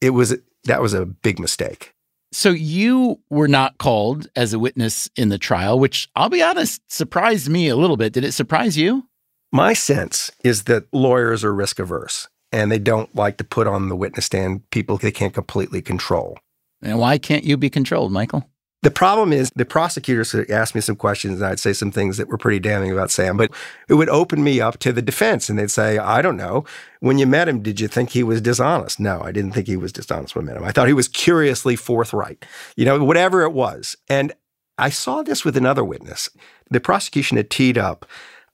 it 0.00 0.10
was 0.10 0.34
that 0.64 0.80
was 0.80 0.94
a 0.94 1.04
big 1.04 1.38
mistake. 1.38 1.92
So 2.32 2.50
you 2.50 3.20
were 3.28 3.48
not 3.48 3.78
called 3.78 4.28
as 4.36 4.52
a 4.52 4.58
witness 4.58 5.10
in 5.16 5.30
the 5.30 5.38
trial, 5.38 5.78
which 5.78 6.08
I'll 6.14 6.28
be 6.28 6.42
honest, 6.42 6.80
surprised 6.90 7.48
me 7.48 7.68
a 7.68 7.76
little 7.76 7.96
bit. 7.96 8.12
Did 8.12 8.24
it 8.24 8.32
surprise 8.32 8.76
you? 8.76 9.08
My 9.52 9.72
sense 9.72 10.30
is 10.44 10.64
that 10.64 10.84
lawyers 10.92 11.42
are 11.42 11.54
risk 11.54 11.78
averse 11.78 12.28
and 12.52 12.70
they 12.70 12.78
don't 12.78 13.14
like 13.14 13.36
to 13.38 13.44
put 13.44 13.66
on 13.66 13.88
the 13.88 13.96
witness 13.96 14.26
stand 14.26 14.68
people 14.70 14.96
they 14.96 15.10
can't 15.10 15.34
completely 15.34 15.82
control. 15.82 16.38
And 16.82 16.98
why 16.98 17.18
can't 17.18 17.44
you 17.44 17.56
be 17.56 17.70
controlled, 17.70 18.12
Michael? 18.12 18.49
The 18.82 18.90
problem 18.90 19.32
is 19.32 19.50
the 19.54 19.66
prosecutors 19.66 20.34
asked 20.34 20.74
me 20.74 20.80
some 20.80 20.96
questions 20.96 21.40
and 21.40 21.50
I'd 21.50 21.60
say 21.60 21.74
some 21.74 21.90
things 21.90 22.16
that 22.16 22.28
were 22.28 22.38
pretty 22.38 22.60
damning 22.60 22.90
about 22.90 23.10
Sam, 23.10 23.36
but 23.36 23.50
it 23.88 23.94
would 23.94 24.08
open 24.08 24.42
me 24.42 24.58
up 24.60 24.78
to 24.78 24.92
the 24.92 25.02
defense 25.02 25.50
and 25.50 25.58
they'd 25.58 25.70
say, 25.70 25.98
I 25.98 26.22
don't 26.22 26.36
know. 26.36 26.64
When 27.00 27.18
you 27.18 27.26
met 27.26 27.48
him, 27.48 27.62
did 27.62 27.78
you 27.78 27.88
think 27.88 28.10
he 28.10 28.22
was 28.22 28.40
dishonest? 28.40 28.98
No, 28.98 29.20
I 29.20 29.32
didn't 29.32 29.52
think 29.52 29.66
he 29.66 29.76
was 29.76 29.92
dishonest 29.92 30.34
when 30.34 30.46
I 30.46 30.52
met 30.52 30.56
him. 30.56 30.64
I 30.64 30.72
thought 30.72 30.88
he 30.88 30.94
was 30.94 31.08
curiously 31.08 31.76
forthright, 31.76 32.46
you 32.74 32.86
know, 32.86 33.04
whatever 33.04 33.42
it 33.42 33.52
was. 33.52 33.96
And 34.08 34.32
I 34.78 34.88
saw 34.88 35.22
this 35.22 35.44
with 35.44 35.58
another 35.58 35.84
witness. 35.84 36.30
The 36.70 36.80
prosecution 36.80 37.36
had 37.36 37.50
teed 37.50 37.76
up 37.76 38.06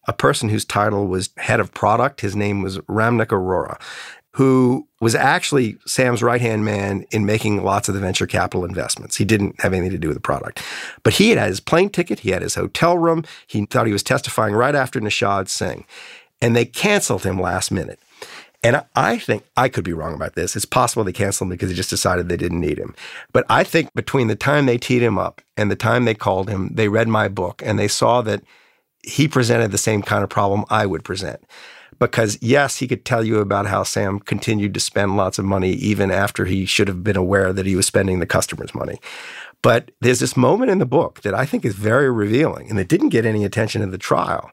a 0.08 0.12
person 0.12 0.48
whose 0.48 0.64
title 0.64 1.06
was 1.06 1.30
head 1.36 1.60
of 1.60 1.72
product. 1.72 2.20
His 2.20 2.34
name 2.34 2.62
was 2.62 2.78
Ramnik 2.80 3.28
Arora 3.28 3.80
who 4.36 4.86
was 5.00 5.14
actually 5.14 5.78
Sam's 5.86 6.22
right 6.22 6.42
hand 6.42 6.62
man 6.62 7.06
in 7.10 7.24
making 7.24 7.64
lots 7.64 7.88
of 7.88 7.94
the 7.94 8.02
venture 8.02 8.26
capital 8.26 8.66
investments. 8.66 9.16
He 9.16 9.24
didn't 9.24 9.58
have 9.62 9.72
anything 9.72 9.92
to 9.92 9.98
do 9.98 10.08
with 10.08 10.16
the 10.16 10.20
product. 10.20 10.62
But 11.02 11.14
he 11.14 11.30
had 11.30 11.48
his 11.48 11.58
plane 11.58 11.88
ticket, 11.88 12.20
he 12.20 12.30
had 12.30 12.42
his 12.42 12.54
hotel 12.54 12.98
room, 12.98 13.24
he 13.46 13.64
thought 13.64 13.86
he 13.86 13.94
was 13.94 14.02
testifying 14.02 14.52
right 14.52 14.74
after 14.74 15.00
Nishad 15.00 15.48
Singh. 15.48 15.86
And 16.42 16.54
they 16.54 16.66
canceled 16.66 17.24
him 17.24 17.40
last 17.40 17.70
minute. 17.70 17.98
And 18.62 18.84
I 18.94 19.16
think 19.16 19.44
I 19.56 19.70
could 19.70 19.84
be 19.84 19.94
wrong 19.94 20.12
about 20.12 20.34
this. 20.34 20.54
It's 20.54 20.66
possible 20.66 21.02
they 21.02 21.12
canceled 21.12 21.46
him 21.46 21.52
because 21.52 21.70
they 21.70 21.74
just 21.74 21.88
decided 21.88 22.28
they 22.28 22.36
didn't 22.36 22.60
need 22.60 22.78
him. 22.78 22.94
But 23.32 23.46
I 23.48 23.64
think 23.64 23.88
between 23.94 24.26
the 24.26 24.36
time 24.36 24.66
they 24.66 24.76
teed 24.76 25.00
him 25.00 25.18
up 25.18 25.40
and 25.56 25.70
the 25.70 25.76
time 25.76 26.04
they 26.04 26.14
called 26.14 26.50
him, 26.50 26.68
they 26.74 26.88
read 26.88 27.08
my 27.08 27.28
book 27.28 27.62
and 27.64 27.78
they 27.78 27.88
saw 27.88 28.20
that 28.20 28.42
he 29.02 29.28
presented 29.28 29.70
the 29.70 29.78
same 29.78 30.02
kind 30.02 30.22
of 30.22 30.28
problem 30.28 30.66
I 30.68 30.84
would 30.84 31.04
present 31.04 31.42
because 31.98 32.38
yes, 32.40 32.76
he 32.76 32.88
could 32.88 33.04
tell 33.04 33.24
you 33.24 33.38
about 33.38 33.66
how 33.66 33.82
Sam 33.82 34.20
continued 34.20 34.74
to 34.74 34.80
spend 34.80 35.16
lots 35.16 35.38
of 35.38 35.44
money 35.44 35.72
even 35.72 36.10
after 36.10 36.44
he 36.44 36.66
should 36.66 36.88
have 36.88 37.02
been 37.04 37.16
aware 37.16 37.52
that 37.52 37.66
he 37.66 37.76
was 37.76 37.86
spending 37.86 38.18
the 38.18 38.26
customer's 38.26 38.74
money. 38.74 38.98
But 39.62 39.90
there's 40.00 40.20
this 40.20 40.36
moment 40.36 40.70
in 40.70 40.78
the 40.78 40.86
book 40.86 41.22
that 41.22 41.34
I 41.34 41.46
think 41.46 41.64
is 41.64 41.74
very 41.74 42.10
revealing 42.10 42.70
and 42.70 42.78
it 42.78 42.88
didn't 42.88 43.08
get 43.08 43.26
any 43.26 43.44
attention 43.44 43.82
in 43.82 43.90
the 43.90 43.98
trial. 43.98 44.50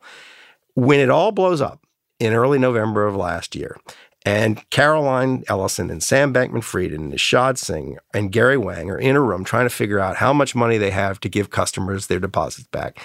When 0.76 1.00
it 1.00 1.10
all 1.10 1.32
blows 1.32 1.62
up 1.62 1.86
in 2.20 2.34
early 2.34 2.58
November 2.58 3.06
of 3.06 3.16
last 3.16 3.56
year, 3.56 3.78
and 4.26 4.68
Caroline 4.70 5.44
Ellison 5.48 5.90
and 5.90 6.02
Sam 6.02 6.34
Bankman 6.34 6.64
Fried 6.64 6.94
and 6.94 7.12
Nishad 7.12 7.58
Singh 7.58 7.98
and 8.14 8.32
Gary 8.32 8.58
Wang 8.58 8.90
are 8.90 8.98
in 8.98 9.16
a 9.16 9.22
room 9.22 9.44
trying 9.44 9.66
to 9.66 9.70
figure 9.70 10.00
out 10.00 10.16
how 10.16 10.32
much 10.32 10.56
money 10.56 10.78
they 10.78 10.92
have 10.92 11.20
to 11.22 11.30
give 11.30 11.50
customers 11.50 12.08
their 12.08 12.20
deposits 12.20 12.68
back. 12.68 13.00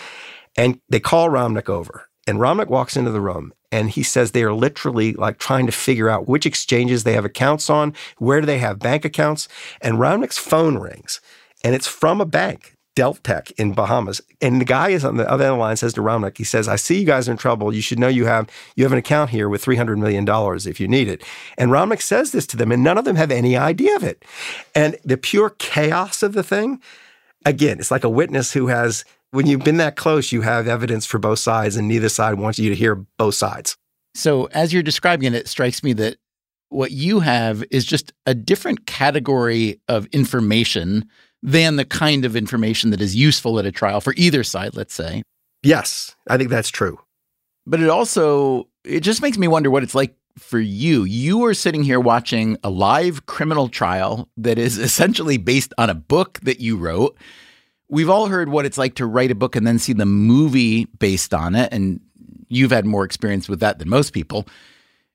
And 0.57 0.81
they 0.89 1.01
call 1.01 1.29
Ramnik 1.29 1.69
over. 1.69 2.08
And 2.29 2.39
Ramnik 2.39 2.69
walks 2.69 2.95
into 2.95 3.11
the 3.11 3.23
room 3.23 3.55
and 3.73 3.89
he 3.89 4.03
says 4.03 4.33
they 4.33 4.43
are 4.43 4.53
literally 4.53 5.15
like 5.15 5.39
trying 5.39 5.65
to 5.65 5.73
figure 5.73 6.11
out 6.11 6.29
which 6.29 6.45
exchanges 6.45 7.03
they 7.03 7.15
have 7.15 7.25
accounts 7.25 7.71
on, 7.71 7.95
where 8.19 8.43
do 8.43 8.47
they 8.47 8.59
have 8.59 8.79
bank 8.79 9.07
accounts. 9.07 9.49
And 9.81 9.97
Ramnik's 9.97 10.37
phone 10.37 10.77
rings 10.77 11.23
and 11.65 11.75
it's 11.75 11.87
from 11.87 12.21
a 12.21 12.27
bank, 12.27 12.77
Deltec 12.95 13.51
in 13.53 13.73
Bahamas. 13.73 14.21
And 14.43 14.61
the 14.61 14.67
guy 14.67 14.91
is 14.91 15.07
on 15.07 15.17
the 15.17 15.27
other 15.31 15.45
end 15.45 15.53
of 15.53 15.57
the 15.57 15.61
line 15.61 15.77
says 15.79 15.95
to 15.95 16.03
Ramnik, 16.03 16.37
he 16.37 16.45
says, 16.45 16.69
I 16.69 16.77
see 16.77 17.01
you 17.01 17.07
guys 17.07 17.31
are 17.31 17.33
in 17.33 17.39
trouble. 17.39 17.75
You 17.75 17.81
should 17.81 17.99
know 17.99 18.09
you 18.09 18.27
have 18.27 18.51
you 18.77 18.85
have 18.85 18.93
an 18.93 18.99
account 18.99 19.31
here 19.31 19.49
with 19.49 19.65
$300 19.65 19.97
million 19.97 20.27
if 20.69 20.79
you 20.79 20.87
need 20.87 21.09
it. 21.09 21.25
And 21.57 21.71
Ramnik 21.71 22.03
says 22.03 22.33
this 22.33 22.47
to 22.49 22.59
them, 22.59 22.71
and 22.71 22.85
none 22.85 22.99
of 22.99 23.07
them 23.07 23.17
have 23.17 23.31
any 23.31 23.57
idea 23.57 23.97
of 23.97 24.05
it. 24.05 24.23
And 24.75 24.99
the 25.03 25.17
pure 25.17 25.49
chaos 25.49 26.23
of 26.23 26.35
the 26.35 26.43
thing, 26.43 26.83
again, 27.47 27.79
it's 27.79 27.91
like 27.91 28.05
a 28.05 28.11
witness 28.11 28.53
who 28.53 28.67
has 28.67 29.07
when 29.31 29.47
you've 29.47 29.65
been 29.65 29.77
that 29.77 29.97
close, 29.97 30.33
you 30.33 30.43
have 30.43 30.69
evidence 30.69 31.07
for 31.07 31.19
both 31.19 31.39
sides, 31.39 31.77
and 31.77 31.89
neither 31.89 32.09
side 32.09 32.35
wants 32.35 32.59
you 32.59 32.69
to 32.71 32.77
hear 32.77 32.95
both 32.95 33.35
sides. 33.35 33.77
So, 34.15 34.47
as 34.47 34.73
you're 34.73 34.83
describing 34.83 35.29
it, 35.29 35.35
it 35.35 35.49
strikes 35.49 35.83
me 35.83 35.93
that 35.95 36.17
what 36.71 36.91
you 36.91 37.21
have 37.21 37.65
is 37.71 37.85
just 37.85 38.13
a 38.27 38.35
different 38.35 38.87
category 38.87 39.81
of 39.89 40.07
information 40.07 41.09
than 41.43 41.77
the 41.77 41.85
kind 41.85 42.25
of 42.25 42.37
information 42.37 42.91
that 42.91 43.01
is 43.01 43.15
useful 43.15 43.59
at 43.59 43.67
a 43.67 43.73
trial 43.73 44.01
for 44.01 44.15
either 44.17 44.43
side, 44.43 44.75
let's 44.75 44.95
say. 44.95 45.23
Yes, 45.63 46.17
I 46.29 46.37
think 46.37 46.51
that's 46.51 46.71
true. 46.71 46.99
But 47.67 47.81
it 47.81 47.89
also 47.89 48.69
it 48.85 49.01
just 49.01 49.23
makes 49.23 49.39
me 49.39 49.49
wonder 49.49 49.71
what 49.71 49.83
it's 49.83 49.95
like 49.95 50.17
for 50.39 50.59
you. 50.59 51.05
You 51.05 51.45
are 51.45 51.55
sitting 51.55 51.83
here 51.83 52.01
watching 52.01 52.57
a 52.65 52.71
live 52.71 53.27
criminal 53.27 53.69
trial 53.69 54.29
that 54.37 54.59
is 54.59 54.79
essentially 54.79 55.37
based 55.37 55.73
on 55.79 55.91
a 55.91 55.95
book 55.95 56.41
that 56.43 56.61
you 56.61 56.77
wrote 56.77 57.17
we've 57.89 58.11
all 58.11 58.27
heard 58.27 58.49
what 58.49 58.65
it's 58.65 58.79
like 58.79 58.95
to 58.97 59.07
write 59.07 59.31
a 59.31 59.35
book 59.35 59.57
and 59.57 59.67
then 59.67 59.79
see 59.79 59.93
the 59.93 60.07
movie 60.07 60.87
based 60.99 61.33
on 61.35 61.55
it. 61.55 61.73
And 61.73 62.01
you've 62.49 62.71
had 62.71 62.85
more 62.85 63.05
experience 63.05 63.49
with 63.49 63.61
that 63.61 63.79
than 63.79 63.89
most 63.89 64.13
people. 64.13 64.47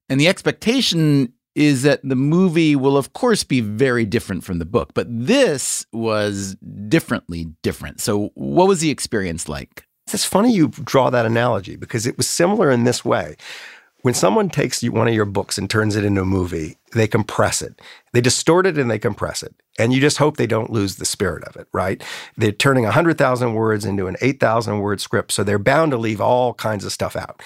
And 0.09 0.19
the 0.19 0.27
expectation 0.27 1.33
is 1.55 1.83
that 1.83 2.01
the 2.03 2.15
movie 2.15 2.75
will, 2.75 2.97
of 2.97 3.13
course, 3.13 3.43
be 3.43 3.61
very 3.61 4.05
different 4.05 4.43
from 4.43 4.59
the 4.59 4.65
book. 4.65 4.93
But 4.93 5.07
this 5.09 5.85
was 5.93 6.55
differently 6.87 7.45
different. 7.61 8.01
So, 8.01 8.31
what 8.33 8.67
was 8.67 8.79
the 8.79 8.89
experience 8.89 9.47
like? 9.47 9.85
It's 10.11 10.25
funny 10.25 10.53
you 10.53 10.67
draw 10.67 11.09
that 11.11 11.25
analogy 11.25 11.75
because 11.75 12.05
it 12.05 12.17
was 12.17 12.27
similar 12.27 12.69
in 12.71 12.83
this 12.83 13.05
way. 13.05 13.35
When 14.03 14.13
someone 14.13 14.49
takes 14.49 14.83
one 14.83 15.07
of 15.07 15.13
your 15.13 15.23
books 15.23 15.57
and 15.57 15.69
turns 15.69 15.95
it 15.95 16.03
into 16.03 16.21
a 16.21 16.25
movie, 16.25 16.77
they 16.91 17.07
compress 17.07 17.61
it. 17.61 17.81
They 18.11 18.19
distort 18.19 18.67
it 18.67 18.77
and 18.77 18.91
they 18.91 18.99
compress 18.99 19.41
it. 19.41 19.55
And 19.79 19.93
you 19.93 20.01
just 20.01 20.17
hope 20.17 20.35
they 20.35 20.45
don't 20.45 20.69
lose 20.69 20.97
the 20.97 21.05
spirit 21.05 21.45
of 21.45 21.55
it, 21.55 21.67
right? 21.71 22.03
They're 22.35 22.51
turning 22.51 22.83
100,000 22.83 23.53
words 23.53 23.85
into 23.85 24.07
an 24.07 24.17
8,000 24.19 24.79
word 24.79 24.99
script. 24.99 25.31
So 25.31 25.45
they're 25.45 25.57
bound 25.57 25.91
to 25.93 25.97
leave 25.97 26.19
all 26.19 26.53
kinds 26.53 26.83
of 26.83 26.91
stuff 26.91 27.15
out. 27.15 27.41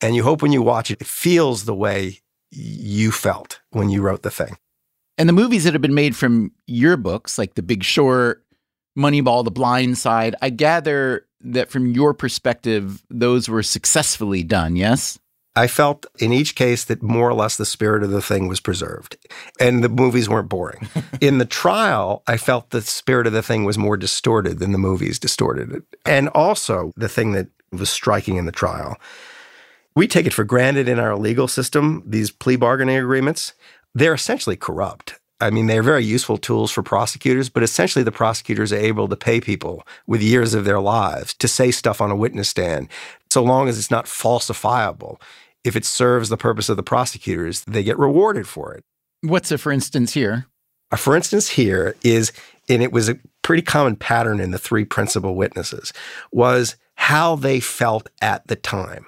And 0.00 0.16
you 0.16 0.24
hope 0.24 0.42
when 0.42 0.50
you 0.50 0.62
watch 0.62 0.90
it, 0.90 1.00
it 1.00 1.06
feels 1.06 1.64
the 1.64 1.76
way 1.76 2.18
you 2.50 3.12
felt 3.12 3.60
when 3.70 3.88
you 3.88 4.02
wrote 4.02 4.22
the 4.22 4.32
thing. 4.32 4.56
And 5.16 5.28
the 5.28 5.32
movies 5.32 5.62
that 5.62 5.74
have 5.74 5.82
been 5.82 5.94
made 5.94 6.16
from 6.16 6.50
your 6.66 6.96
books, 6.96 7.38
like 7.38 7.54
The 7.54 7.62
Big 7.62 7.84
Short, 7.84 8.44
Moneyball, 8.98 9.44
The 9.44 9.52
Blind 9.52 9.96
Side, 9.96 10.34
I 10.42 10.50
gather 10.50 11.28
that 11.42 11.70
from 11.70 11.92
your 11.92 12.14
perspective, 12.14 13.04
those 13.10 13.48
were 13.48 13.62
successfully 13.62 14.42
done, 14.42 14.74
yes? 14.74 15.20
I 15.56 15.66
felt 15.66 16.06
in 16.18 16.32
each 16.32 16.54
case 16.54 16.84
that 16.84 17.02
more 17.02 17.28
or 17.28 17.34
less 17.34 17.56
the 17.56 17.66
spirit 17.66 18.02
of 18.02 18.10
the 18.10 18.22
thing 18.22 18.46
was 18.46 18.60
preserved 18.60 19.16
and 19.58 19.82
the 19.82 19.88
movies 19.88 20.28
weren't 20.28 20.48
boring. 20.48 20.88
in 21.20 21.38
the 21.38 21.44
trial, 21.44 22.22
I 22.26 22.36
felt 22.36 22.70
the 22.70 22.82
spirit 22.82 23.26
of 23.26 23.32
the 23.32 23.42
thing 23.42 23.64
was 23.64 23.76
more 23.76 23.96
distorted 23.96 24.58
than 24.60 24.72
the 24.72 24.78
movies 24.78 25.18
distorted 25.18 25.72
it. 25.72 25.82
And 26.06 26.28
also, 26.28 26.92
the 26.96 27.08
thing 27.08 27.32
that 27.32 27.48
was 27.72 27.90
striking 27.90 28.36
in 28.36 28.46
the 28.46 28.52
trial, 28.52 28.96
we 29.96 30.06
take 30.06 30.26
it 30.26 30.32
for 30.32 30.44
granted 30.44 30.88
in 30.88 31.00
our 31.00 31.16
legal 31.16 31.48
system, 31.48 32.02
these 32.06 32.30
plea 32.30 32.56
bargaining 32.56 32.96
agreements. 32.96 33.52
they're 33.92 34.14
essentially 34.14 34.54
corrupt. 34.56 35.18
I 35.40 35.50
mean, 35.50 35.66
they're 35.66 35.82
very 35.82 36.04
useful 36.04 36.36
tools 36.36 36.70
for 36.70 36.82
prosecutors, 36.82 37.48
but 37.48 37.62
essentially 37.62 38.02
the 38.02 38.12
prosecutors 38.12 38.72
are 38.72 38.76
able 38.76 39.08
to 39.08 39.16
pay 39.16 39.40
people 39.40 39.86
with 40.06 40.22
years 40.22 40.52
of 40.52 40.64
their 40.64 40.80
lives 40.80 41.32
to 41.34 41.48
say 41.48 41.70
stuff 41.70 42.00
on 42.00 42.10
a 42.10 42.16
witness 42.16 42.50
stand, 42.50 42.88
so 43.30 43.42
long 43.42 43.68
as 43.68 43.78
it's 43.78 43.90
not 43.90 44.06
falsifiable. 44.06 45.20
If 45.64 45.76
it 45.76 45.84
serves 45.84 46.28
the 46.28 46.36
purpose 46.36 46.68
of 46.68 46.76
the 46.76 46.82
prosecutors, 46.82 47.62
they 47.62 47.82
get 47.82 47.98
rewarded 47.98 48.48
for 48.48 48.74
it. 48.74 48.82
What's 49.22 49.52
a 49.52 49.58
for 49.58 49.72
instance 49.72 50.14
here? 50.14 50.46
A 50.90 50.96
for 50.96 51.14
instance 51.14 51.50
here 51.50 51.94
is, 52.02 52.32
and 52.68 52.82
it 52.82 52.92
was 52.92 53.08
a 53.08 53.18
pretty 53.42 53.62
common 53.62 53.96
pattern 53.96 54.40
in 54.40 54.50
the 54.50 54.58
three 54.58 54.84
principal 54.84 55.34
witnesses, 55.34 55.92
was 56.32 56.76
how 56.94 57.36
they 57.36 57.60
felt 57.60 58.08
at 58.20 58.46
the 58.48 58.56
time. 58.56 59.06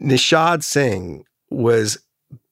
Nishad 0.00 0.62
Singh 0.62 1.24
was 1.50 1.98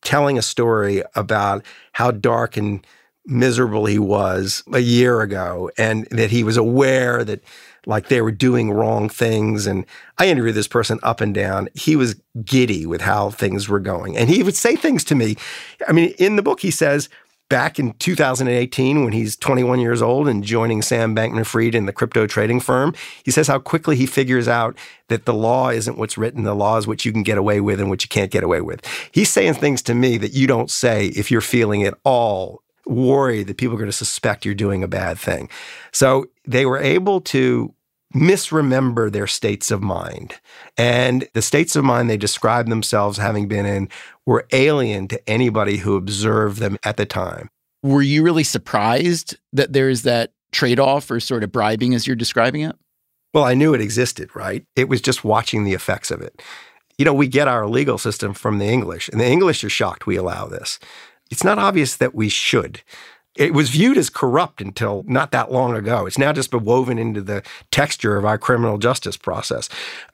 telling 0.02 0.38
a 0.38 0.42
story 0.42 1.02
about 1.14 1.64
how 1.92 2.10
dark 2.10 2.56
and 2.56 2.84
miserable 3.26 3.86
he 3.86 3.98
was 3.98 4.62
a 4.72 4.78
year 4.78 5.20
ago 5.20 5.70
and 5.76 6.06
that 6.10 6.30
he 6.30 6.44
was 6.44 6.56
aware 6.56 7.24
that 7.24 7.42
like 7.86 8.08
they 8.08 8.20
were 8.20 8.32
doing 8.32 8.70
wrong 8.70 9.08
things 9.08 9.66
and 9.66 9.86
I 10.18 10.28
interviewed 10.28 10.54
this 10.54 10.68
person 10.68 10.98
up 11.02 11.20
and 11.20 11.34
down 11.34 11.68
he 11.74 11.96
was 11.96 12.20
giddy 12.44 12.84
with 12.84 13.00
how 13.00 13.30
things 13.30 13.68
were 13.68 13.80
going 13.80 14.16
and 14.16 14.28
he 14.28 14.42
would 14.42 14.56
say 14.56 14.76
things 14.76 15.04
to 15.04 15.14
me 15.14 15.36
I 15.88 15.92
mean 15.92 16.14
in 16.18 16.36
the 16.36 16.42
book 16.42 16.60
he 16.60 16.70
says 16.70 17.08
back 17.48 17.78
in 17.78 17.92
2018 17.94 19.04
when 19.04 19.12
he's 19.12 19.36
21 19.36 19.78
years 19.78 20.02
old 20.02 20.26
and 20.28 20.42
joining 20.42 20.82
Sam 20.82 21.14
Bankman 21.14 21.46
Fried 21.46 21.74
in 21.74 21.86
the 21.86 21.92
crypto 21.92 22.26
trading 22.26 22.60
firm. 22.60 22.94
He 23.22 23.30
says 23.30 23.46
how 23.46 23.58
quickly 23.58 23.96
he 23.96 24.06
figures 24.06 24.48
out 24.48 24.76
that 25.08 25.26
the 25.26 25.34
law 25.34 25.68
isn't 25.68 25.96
what's 25.96 26.18
written, 26.18 26.42
the 26.42 26.54
law 26.54 26.76
is 26.76 26.86
what 26.86 27.04
you 27.04 27.12
can 27.12 27.22
get 27.22 27.38
away 27.38 27.60
with 27.60 27.80
and 27.80 27.88
what 27.88 28.02
you 28.02 28.08
can't 28.08 28.32
get 28.32 28.42
away 28.42 28.60
with. 28.60 28.84
He's 29.12 29.30
saying 29.30 29.54
things 29.54 29.80
to 29.82 29.94
me 29.94 30.18
that 30.18 30.32
you 30.32 30.46
don't 30.46 30.70
say 30.70 31.06
if 31.08 31.30
you're 31.30 31.40
feeling 31.40 31.84
at 31.84 31.94
all 32.04 32.62
worried 32.84 33.48
that 33.48 33.56
people 33.56 33.74
are 33.74 33.78
going 33.78 33.90
to 33.90 33.96
suspect 33.96 34.44
you're 34.44 34.54
doing 34.54 34.82
a 34.82 34.88
bad 34.88 35.18
thing. 35.18 35.48
So 35.92 36.26
they 36.46 36.66
were 36.66 36.78
able 36.78 37.20
to 37.22 37.74
misremember 38.16 39.10
their 39.10 39.26
states 39.26 39.70
of 39.70 39.82
mind. 39.82 40.34
And 40.76 41.28
the 41.34 41.42
states 41.42 41.76
of 41.76 41.84
mind 41.84 42.08
they 42.08 42.16
described 42.16 42.70
themselves 42.70 43.18
having 43.18 43.46
been 43.46 43.66
in 43.66 43.88
were 44.24 44.46
alien 44.52 45.08
to 45.08 45.28
anybody 45.28 45.78
who 45.78 45.96
observed 45.96 46.58
them 46.58 46.78
at 46.84 46.96
the 46.96 47.06
time. 47.06 47.48
Were 47.82 48.02
you 48.02 48.22
really 48.22 48.44
surprised 48.44 49.36
that 49.52 49.72
there's 49.72 50.02
that 50.02 50.32
trade 50.50 50.80
off 50.80 51.10
or 51.10 51.20
sort 51.20 51.44
of 51.44 51.52
bribing 51.52 51.94
as 51.94 52.06
you're 52.06 52.16
describing 52.16 52.62
it? 52.62 52.74
Well, 53.34 53.44
I 53.44 53.54
knew 53.54 53.74
it 53.74 53.80
existed, 53.80 54.34
right? 54.34 54.64
It 54.74 54.88
was 54.88 55.00
just 55.00 55.24
watching 55.24 55.64
the 55.64 55.74
effects 55.74 56.10
of 56.10 56.22
it. 56.22 56.42
You 56.98 57.04
know, 57.04 57.12
we 57.12 57.28
get 57.28 57.48
our 57.48 57.68
legal 57.68 57.98
system 57.98 58.32
from 58.32 58.58
the 58.58 58.66
English, 58.66 59.10
and 59.10 59.20
the 59.20 59.28
English 59.28 59.62
are 59.62 59.68
shocked 59.68 60.06
we 60.06 60.16
allow 60.16 60.46
this. 60.46 60.78
It's 61.30 61.44
not 61.44 61.58
obvious 61.58 61.96
that 61.96 62.14
we 62.14 62.30
should. 62.30 62.80
It 63.36 63.52
was 63.52 63.70
viewed 63.70 63.98
as 63.98 64.08
corrupt 64.08 64.60
until 64.60 65.04
not 65.06 65.30
that 65.30 65.52
long 65.52 65.74
ago. 65.74 66.06
It's 66.06 66.18
now 66.18 66.32
just 66.32 66.50
been 66.50 66.64
woven 66.64 66.98
into 66.98 67.20
the 67.20 67.42
texture 67.70 68.16
of 68.16 68.24
our 68.24 68.38
criminal 68.38 68.78
justice 68.78 69.16
process. 69.16 69.68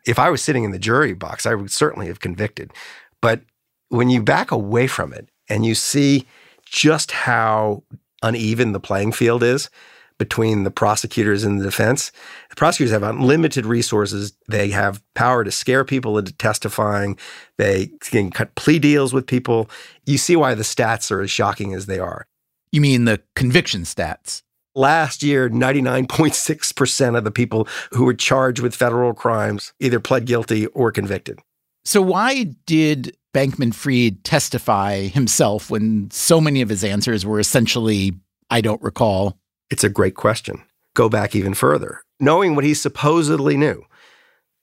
If 0.06 0.18
I 0.18 0.28
was 0.28 0.42
sitting 0.42 0.64
in 0.64 0.72
the 0.72 0.78
jury 0.78 1.14
box, 1.14 1.46
I 1.46 1.54
would 1.54 1.70
certainly 1.70 2.08
have 2.08 2.20
convicted. 2.20 2.72
But 3.20 3.42
when 3.88 4.10
you 4.10 4.22
back 4.22 4.50
away 4.50 4.86
from 4.88 5.12
it 5.12 5.28
and 5.48 5.64
you 5.64 5.74
see 5.74 6.26
just 6.64 7.12
how 7.12 7.84
uneven 8.22 8.72
the 8.72 8.80
playing 8.80 9.12
field 9.12 9.42
is 9.42 9.70
between 10.18 10.64
the 10.64 10.70
prosecutors 10.70 11.44
and 11.44 11.60
the 11.60 11.64
defense, 11.64 12.12
the 12.50 12.56
prosecutors 12.56 12.92
have 12.92 13.02
unlimited 13.02 13.66
resources. 13.66 14.32
They 14.48 14.70
have 14.70 15.02
power 15.14 15.44
to 15.44 15.50
scare 15.50 15.84
people 15.84 16.18
into 16.18 16.32
testifying. 16.32 17.18
They 17.58 17.90
can 18.00 18.30
cut 18.30 18.54
plea 18.54 18.78
deals 18.78 19.12
with 19.12 19.26
people. 19.26 19.70
You 20.06 20.18
see 20.18 20.36
why 20.36 20.54
the 20.54 20.62
stats 20.62 21.10
are 21.10 21.20
as 21.20 21.30
shocking 21.30 21.74
as 21.74 21.86
they 21.86 21.98
are. 21.98 22.26
You 22.72 22.80
mean 22.80 23.04
the 23.04 23.20
conviction 23.36 23.82
stats? 23.82 24.42
Last 24.74 25.22
year, 25.22 25.50
99.6% 25.50 27.18
of 27.18 27.24
the 27.24 27.30
people 27.30 27.68
who 27.90 28.06
were 28.06 28.14
charged 28.14 28.60
with 28.60 28.74
federal 28.74 29.12
crimes 29.12 29.74
either 29.78 30.00
pled 30.00 30.24
guilty 30.24 30.66
or 30.68 30.90
convicted. 30.90 31.38
So, 31.84 32.00
why 32.00 32.44
did 32.64 33.14
Bankman 33.34 33.74
Fried 33.74 34.24
testify 34.24 35.08
himself 35.08 35.68
when 35.68 36.10
so 36.10 36.40
many 36.40 36.62
of 36.62 36.70
his 36.70 36.82
answers 36.82 37.26
were 37.26 37.38
essentially, 37.38 38.14
I 38.50 38.62
don't 38.62 38.80
recall? 38.80 39.38
It's 39.68 39.84
a 39.84 39.90
great 39.90 40.14
question. 40.14 40.62
Go 40.94 41.10
back 41.10 41.36
even 41.36 41.52
further. 41.52 42.00
Knowing 42.18 42.54
what 42.54 42.64
he 42.64 42.72
supposedly 42.72 43.58
knew, 43.58 43.84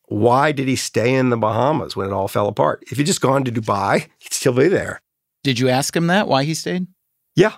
why 0.07 0.51
did 0.51 0.67
he 0.67 0.75
stay 0.75 1.13
in 1.13 1.29
the 1.29 1.37
Bahamas 1.37 1.95
when 1.95 2.07
it 2.07 2.13
all 2.13 2.27
fell 2.27 2.47
apart? 2.47 2.83
If 2.89 2.97
he'd 2.97 3.05
just 3.05 3.21
gone 3.21 3.43
to 3.43 3.51
Dubai, 3.51 4.07
he'd 4.17 4.33
still 4.33 4.53
be 4.53 4.67
there. 4.67 5.01
Did 5.43 5.59
you 5.59 5.69
ask 5.69 5.95
him 5.95 6.07
that, 6.07 6.27
why 6.27 6.45
he 6.45 6.55
stayed? 6.55 6.87
Yeah. 7.35 7.53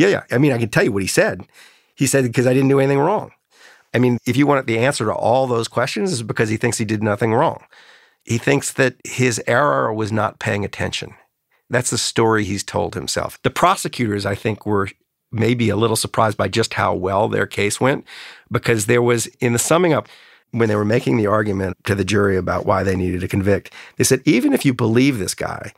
Yeah, 0.00 0.08
yeah. 0.08 0.22
I 0.30 0.38
mean, 0.38 0.52
I 0.52 0.56
can 0.56 0.70
tell 0.70 0.82
you 0.82 0.92
what 0.92 1.02
he 1.02 1.08
said. 1.08 1.46
He 1.94 2.06
said, 2.06 2.24
because 2.24 2.46
I 2.46 2.54
didn't 2.54 2.70
do 2.70 2.80
anything 2.80 2.98
wrong. 2.98 3.32
I 3.92 3.98
mean, 3.98 4.16
if 4.26 4.34
you 4.34 4.46
want 4.46 4.66
the 4.66 4.78
answer 4.78 5.04
to 5.04 5.12
all 5.12 5.46
those 5.46 5.68
questions, 5.68 6.10
it's 6.10 6.22
because 6.22 6.48
he 6.48 6.56
thinks 6.56 6.78
he 6.78 6.86
did 6.86 7.02
nothing 7.02 7.34
wrong. 7.34 7.64
He 8.24 8.38
thinks 8.38 8.72
that 8.72 8.96
his 9.04 9.42
error 9.46 9.92
was 9.92 10.10
not 10.10 10.38
paying 10.38 10.64
attention. 10.64 11.12
That's 11.68 11.90
the 11.90 11.98
story 11.98 12.44
he's 12.44 12.64
told 12.64 12.94
himself. 12.94 13.38
The 13.42 13.50
prosecutors, 13.50 14.24
I 14.24 14.34
think, 14.34 14.64
were 14.64 14.88
maybe 15.30 15.68
a 15.68 15.76
little 15.76 15.96
surprised 15.96 16.38
by 16.38 16.48
just 16.48 16.74
how 16.74 16.94
well 16.94 17.28
their 17.28 17.46
case 17.46 17.78
went 17.78 18.06
because 18.50 18.86
there 18.86 19.02
was, 19.02 19.26
in 19.38 19.52
the 19.52 19.58
summing 19.58 19.92
up, 19.92 20.08
when 20.52 20.70
they 20.70 20.76
were 20.76 20.84
making 20.84 21.18
the 21.18 21.26
argument 21.26 21.76
to 21.84 21.94
the 21.94 22.06
jury 22.06 22.38
about 22.38 22.64
why 22.64 22.82
they 22.84 22.96
needed 22.96 23.20
to 23.20 23.28
convict, 23.28 23.70
they 23.98 24.04
said, 24.04 24.22
even 24.24 24.54
if 24.54 24.64
you 24.64 24.72
believe 24.72 25.18
this 25.18 25.34
guy, 25.34 25.74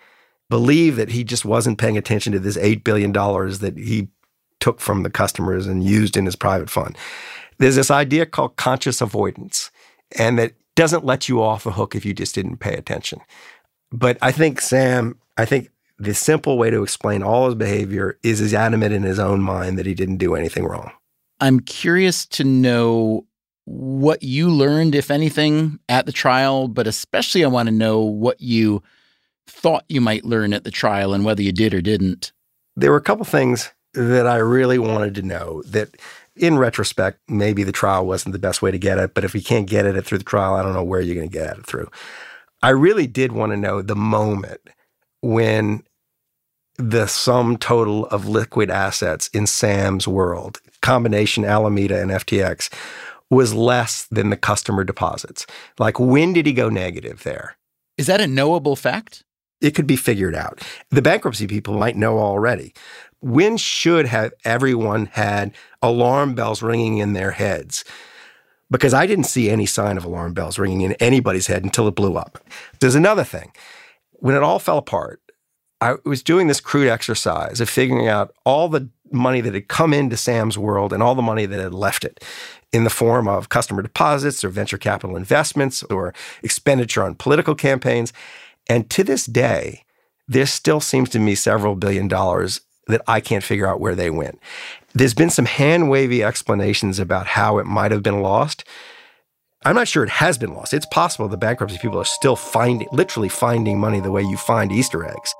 believe 0.53 0.97
that 0.97 1.09
he 1.09 1.25
just 1.25 1.47
wasn't 1.47 1.79
paying 1.79 1.97
attention 1.97 2.31
to 2.31 2.39
this 2.39 2.59
$8 2.59 2.85
billion 2.85 3.11
that 3.11 3.73
he 3.75 4.09
took 4.61 4.81
from 4.81 5.03
the 5.03 5.09
customers 5.09 5.67
and 5.67 5.83
used 5.83 6.15
in 6.15 6.27
his 6.27 6.37
private 6.37 6.69
fund. 6.69 6.95
There's 7.57 7.77
this 7.77 7.91
idea 7.91 8.27
called 8.27 8.57
conscious 8.57 9.01
avoidance, 9.01 9.71
and 10.19 10.39
that 10.39 10.53
doesn't 10.75 11.07
let 11.07 11.27
you 11.27 11.43
off 11.43 11.65
the 11.65 11.73
hook 11.73 11.95
if 11.95 12.05
you 12.05 12.13
just 12.13 12.35
didn't 12.35 12.59
pay 12.59 12.75
attention. 12.75 13.23
But 13.91 14.19
I 14.21 14.31
think 14.31 14.61
Sam, 14.61 15.19
I 15.39 15.47
think 15.47 15.71
the 15.99 16.13
simple 16.13 16.59
way 16.59 16.69
to 16.69 16.83
explain 16.83 17.23
all 17.23 17.47
his 17.47 17.55
behavior 17.55 18.19
is 18.23 18.41
he's 18.41 18.53
adamant 18.53 18.93
in 18.93 19.05
his 19.05 19.19
own 19.19 19.41
mind 19.41 19.79
that 19.79 19.87
he 19.87 19.95
didn't 19.95 20.19
do 20.19 20.35
anything 20.35 20.65
wrong. 20.67 20.93
I'm 21.41 21.61
curious 21.61 22.27
to 22.27 22.45
know 22.45 23.25
what 23.65 24.23
you 24.23 24.51
learned, 24.51 24.95
if 24.95 25.11
anything, 25.11 25.79
at 25.89 26.05
the 26.05 26.13
trial, 26.13 26.69
but 26.69 26.87
especially 26.87 27.43
I 27.43 27.49
want 27.49 27.69
to 27.69 27.75
know 27.75 28.01
what 28.01 28.39
you 28.39 28.83
thought 29.47 29.85
you 29.89 30.01
might 30.01 30.25
learn 30.25 30.53
at 30.53 30.65
the 30.65 30.71
trial 30.71 31.15
and 31.15 31.25
whether 31.25 31.43
you 31.43 31.53
did 31.53 31.75
or 31.75 31.81
didn't? 31.81 32.33
There 32.77 32.91
were 32.91 32.97
a 32.97 33.03
couple 33.03 33.25
things 33.25 33.71
that 33.95 34.27
I 34.27 34.37
really 34.37 34.79
wanted 34.79 35.15
to 35.17 35.23
know 35.23 35.63
that 35.67 35.97
in 36.35 36.57
retrospect, 36.59 37.19
maybe 37.29 37.63
the 37.63 37.73
trial 37.73 38.07
wasn't 38.07 38.33
the 38.33 38.39
best 38.39 38.63
way 38.63 38.71
to 38.71 38.79
get 38.79 38.99
it, 38.99 39.15
but 39.15 39.25
if 39.25 39.35
you 39.35 39.43
can't 39.43 39.69
get 39.69 39.85
at 39.85 39.97
it 39.97 40.07
through 40.07 40.19
the 40.19 40.25
trial, 40.25 40.55
I 40.55 40.63
don't 40.63 40.73
know 40.73 40.85
where 40.85 41.01
you're 41.01 41.15
going 41.15 41.29
to 41.29 41.33
get 41.33 41.51
at 41.51 41.59
it 41.59 41.67
through. 41.67 41.91
I 42.63 42.71
really 42.71 43.07
did 43.07 43.33
want 43.33 43.53
to 43.53 43.57
know 43.57 43.83
the 43.83 43.97
moment 43.97 44.61
when 45.21 45.83
the 46.77 47.07
sum 47.07 47.59
total 47.59 48.07
of 48.07 48.29
liquid 48.29 48.71
assets 48.71 49.29
in 49.29 49.47
Sam's 49.47 50.09
world, 50.09 50.61
combination 50.81 51.45
Alameda 51.45 52.01
and 52.01 52.11
FTX, 52.11 52.73
was 53.31 53.55
less 53.55 54.07
than 54.11 54.31
the 54.31 54.37
customer 54.37 54.85
deposits. 54.85 55.47
Like, 55.79 55.99
when 55.99 56.33
did 56.33 56.47
he 56.47 56.53
go 56.53 56.69
negative 56.69 57.23
there? 57.25 57.57
Is 57.99 58.07
that 58.07 58.21
a 58.21 58.27
knowable 58.27 58.77
fact? 58.77 59.25
It 59.63 59.75
could 59.75 59.87
be 59.87 59.97
figured 59.97 60.35
out. 60.35 60.61
The 60.91 61.03
bankruptcy 61.03 61.47
people 61.47 61.79
might 61.79 61.97
know 61.97 62.19
already. 62.19 62.75
When 63.21 63.57
should 63.57 64.07
have 64.07 64.33
everyone 64.45 65.07
had 65.07 65.55
alarm 65.81 66.35
bells 66.35 66.63
ringing 66.63 66.99
in 66.99 67.13
their 67.13 67.31
heads? 67.31 67.85
Because 68.71 68.93
I 68.93 69.07
didn't 69.07 69.25
see 69.25 69.49
any 69.49 69.67
sign 69.67 69.97
of 69.97 70.05
alarm 70.05 70.35
bells 70.35 70.59
ringing 70.59 70.81
in 70.81 70.93
anybody's 70.95 71.47
head 71.47 71.63
until 71.63 71.87
it 71.87 71.95
blew 71.95 72.17
up. 72.17 72.39
There's 72.81 72.95
another 72.95 73.25
thing. 73.25 73.53
When 74.15 74.35
it 74.35 74.43
all 74.43 74.59
fell 74.59 74.79
apart, 74.79 75.21
I 75.81 75.97
was 76.05 76.23
doing 76.23 76.47
this 76.47 76.61
crude 76.61 76.89
exercise 76.89 77.61
of 77.61 77.69
figuring 77.69 78.09
out 78.09 78.35
all 78.45 78.69
the 78.69 78.89
money 79.13 79.41
that 79.41 79.55
had 79.55 79.69
come 79.69 79.93
into 79.93 80.17
Sam's 80.17 80.57
world 80.57 80.93
and 80.93 81.03
all 81.03 81.15
the 81.15 81.23
money 81.23 81.47
that 81.47 81.61
had 81.61 81.75
left 81.75 82.05
it 82.05 82.25
in 82.73 82.85
the 82.85 82.91
form 82.91 83.29
of 83.29 83.51
customer 83.51 83.83
deposits 83.83 84.43
or 84.43 84.49
venture 84.49 84.79
capital 84.79 85.17
investments 85.17 85.83
or 85.85 86.15
expenditure 86.43 87.03
on 87.03 87.15
political 87.15 87.55
campaigns. 87.55 88.13
And 88.69 88.89
to 88.91 89.05
this 89.05 89.27
day, 89.27 89.85
there 90.29 90.47
still 90.47 90.81
seems 90.81 91.09
to 91.11 91.19
me 91.19 91.35
several 91.35 91.75
billion 91.75 92.09
dollars 92.09 92.61
that 92.87 93.03
I 93.07 93.21
can't 93.21 93.45
figure 93.45 93.67
out 93.67 93.81
where 93.81 93.95
they 93.95 94.11
went. 94.11 94.39
There's 94.95 95.15
been 95.15 95.31
some 95.31 95.47
hand 95.47 95.91
wavy 95.91 96.23
explanations 96.23 96.99
about 96.99 97.27
how 97.27 97.59
it 97.59 97.67
might 97.67 97.93
have 97.93 98.03
been 98.03 98.21
lost. 98.21 98.65
I'm 99.65 99.77
not 99.77 99.89
sure 99.89 100.03
it 100.03 100.11
has 100.11 100.39
been 100.39 100.55
lost. 100.55 100.75
It's 100.75 100.87
possible 100.87 101.29
the 101.29 101.37
bankruptcy 101.37 101.79
people 101.79 101.99
are 101.99 102.05
still 102.05 102.37
finding, 102.37 102.89
literally 102.93 103.29
finding 103.29 103.79
money 103.79 104.01
the 104.01 104.11
way 104.11 104.23
you 104.23 104.37
find 104.37 104.73
Easter 104.73 105.05
eggs. 105.05 105.35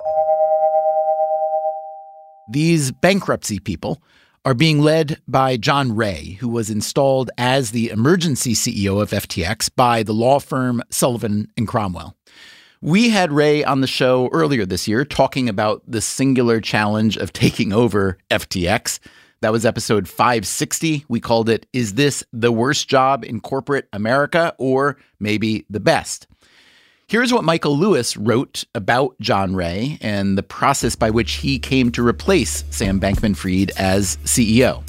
These 2.49 2.91
bankruptcy 2.91 3.59
people 3.59 4.01
are 4.45 4.53
being 4.53 4.81
led 4.81 5.21
by 5.27 5.55
John 5.57 5.95
Ray, 5.95 6.37
who 6.39 6.49
was 6.49 6.69
installed 6.69 7.31
as 7.37 7.71
the 7.71 7.89
emergency 7.89 8.53
CEO 8.53 9.01
of 9.01 9.11
FTX 9.11 9.69
by 9.75 10.03
the 10.03 10.13
law 10.13 10.39
firm 10.39 10.81
Sullivan 10.89 11.49
and 11.55 11.67
Cromwell. 11.67 12.15
We 12.83 13.07
had 13.07 13.31
Ray 13.31 13.63
on 13.63 13.79
the 13.79 13.87
show 13.87 14.27
earlier 14.33 14.65
this 14.65 14.89
year 14.89 15.05
talking 15.05 15.47
about 15.47 15.81
the 15.87 16.01
singular 16.01 16.59
challenge 16.59 17.15
of 17.15 17.31
taking 17.31 17.71
over 17.71 18.17
FTX. 18.29 18.99
That 19.39 19.53
was 19.53 19.65
episode 19.65 20.09
560. 20.09 21.05
We 21.07 21.21
called 21.21 21.47
it 21.47 21.65
Is 21.71 21.93
This 21.93 22.25
the 22.33 22.51
Worst 22.51 22.89
Job 22.89 23.23
in 23.23 23.39
Corporate 23.39 23.87
America 23.93 24.53
or 24.57 24.97
Maybe 25.17 25.65
the 25.69 25.79
Best? 25.79 26.27
Here's 27.07 27.31
what 27.31 27.45
Michael 27.45 27.77
Lewis 27.77 28.17
wrote 28.17 28.65
about 28.75 29.17
John 29.21 29.55
Ray 29.55 29.97
and 30.01 30.37
the 30.37 30.43
process 30.43 30.97
by 30.97 31.09
which 31.09 31.35
he 31.35 31.59
came 31.59 31.89
to 31.93 32.05
replace 32.05 32.65
Sam 32.69 32.99
Bankman 32.99 33.37
Fried 33.37 33.71
as 33.77 34.17
CEO. 34.25 34.83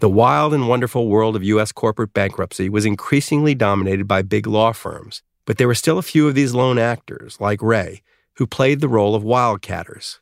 The 0.00 0.08
wild 0.10 0.52
and 0.52 0.68
wonderful 0.68 1.08
world 1.08 1.36
of 1.36 1.44
U.S. 1.44 1.70
corporate 1.72 2.12
bankruptcy 2.12 2.68
was 2.68 2.84
increasingly 2.84 3.54
dominated 3.54 4.06
by 4.08 4.22
big 4.22 4.46
law 4.46 4.72
firms, 4.72 5.22
but 5.46 5.56
there 5.56 5.68
were 5.68 5.74
still 5.74 5.98
a 5.98 6.02
few 6.02 6.26
of 6.28 6.34
these 6.34 6.52
lone 6.52 6.78
actors, 6.78 7.40
like 7.40 7.62
Ray, 7.62 8.02
who 8.34 8.46
played 8.46 8.80
the 8.80 8.88
role 8.88 9.14
of 9.14 9.22
wildcatters. 9.22 10.18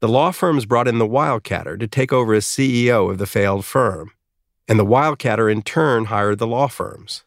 The 0.00 0.08
law 0.08 0.30
firms 0.30 0.64
brought 0.64 0.88
in 0.88 0.98
the 0.98 1.08
wildcatter 1.08 1.78
to 1.78 1.86
take 1.88 2.12
over 2.12 2.34
as 2.34 2.46
CEO 2.46 3.10
of 3.10 3.18
the 3.18 3.26
failed 3.26 3.64
firm, 3.64 4.12
and 4.68 4.78
the 4.78 4.86
wildcatter 4.86 5.50
in 5.52 5.62
turn 5.62 6.06
hired 6.06 6.38
the 6.38 6.46
law 6.46 6.68
firms. 6.68 7.24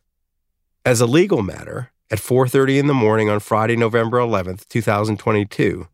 As 0.85 1.01
a 1.01 1.05
legal 1.05 1.43
matter, 1.43 1.91
at 2.09 2.19
4:30 2.19 2.79
in 2.79 2.87
the 2.87 2.93
morning 2.93 3.29
on 3.29 3.39
Friday, 3.39 3.75
November 3.75 4.17
11th, 4.19 4.67
2022, 4.69 5.87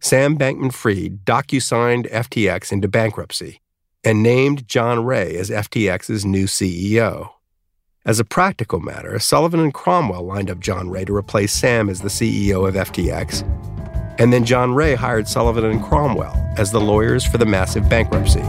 Sam 0.00 0.36
Bankman-Fried 0.36 1.24
docu-signed 1.24 2.08
FTX 2.10 2.72
into 2.72 2.88
bankruptcy 2.88 3.61
and 4.04 4.22
named 4.22 4.66
John 4.66 5.04
Ray 5.04 5.36
as 5.36 5.50
FTX's 5.50 6.24
new 6.24 6.46
CEO. 6.46 7.30
As 8.04 8.18
a 8.18 8.24
practical 8.24 8.80
matter, 8.80 9.18
Sullivan 9.18 9.60
and 9.60 9.72
Cromwell 9.72 10.24
lined 10.24 10.50
up 10.50 10.58
John 10.58 10.90
Ray 10.90 11.04
to 11.04 11.14
replace 11.14 11.52
Sam 11.52 11.88
as 11.88 12.00
the 12.00 12.08
CEO 12.08 12.66
of 12.68 12.74
FTX, 12.74 13.42
and 14.18 14.32
then 14.32 14.44
John 14.44 14.74
Ray 14.74 14.94
hired 14.94 15.28
Sullivan 15.28 15.64
and 15.64 15.82
Cromwell 15.82 16.34
as 16.56 16.72
the 16.72 16.80
lawyers 16.80 17.24
for 17.24 17.38
the 17.38 17.46
massive 17.46 17.88
bankruptcy. 17.88 18.42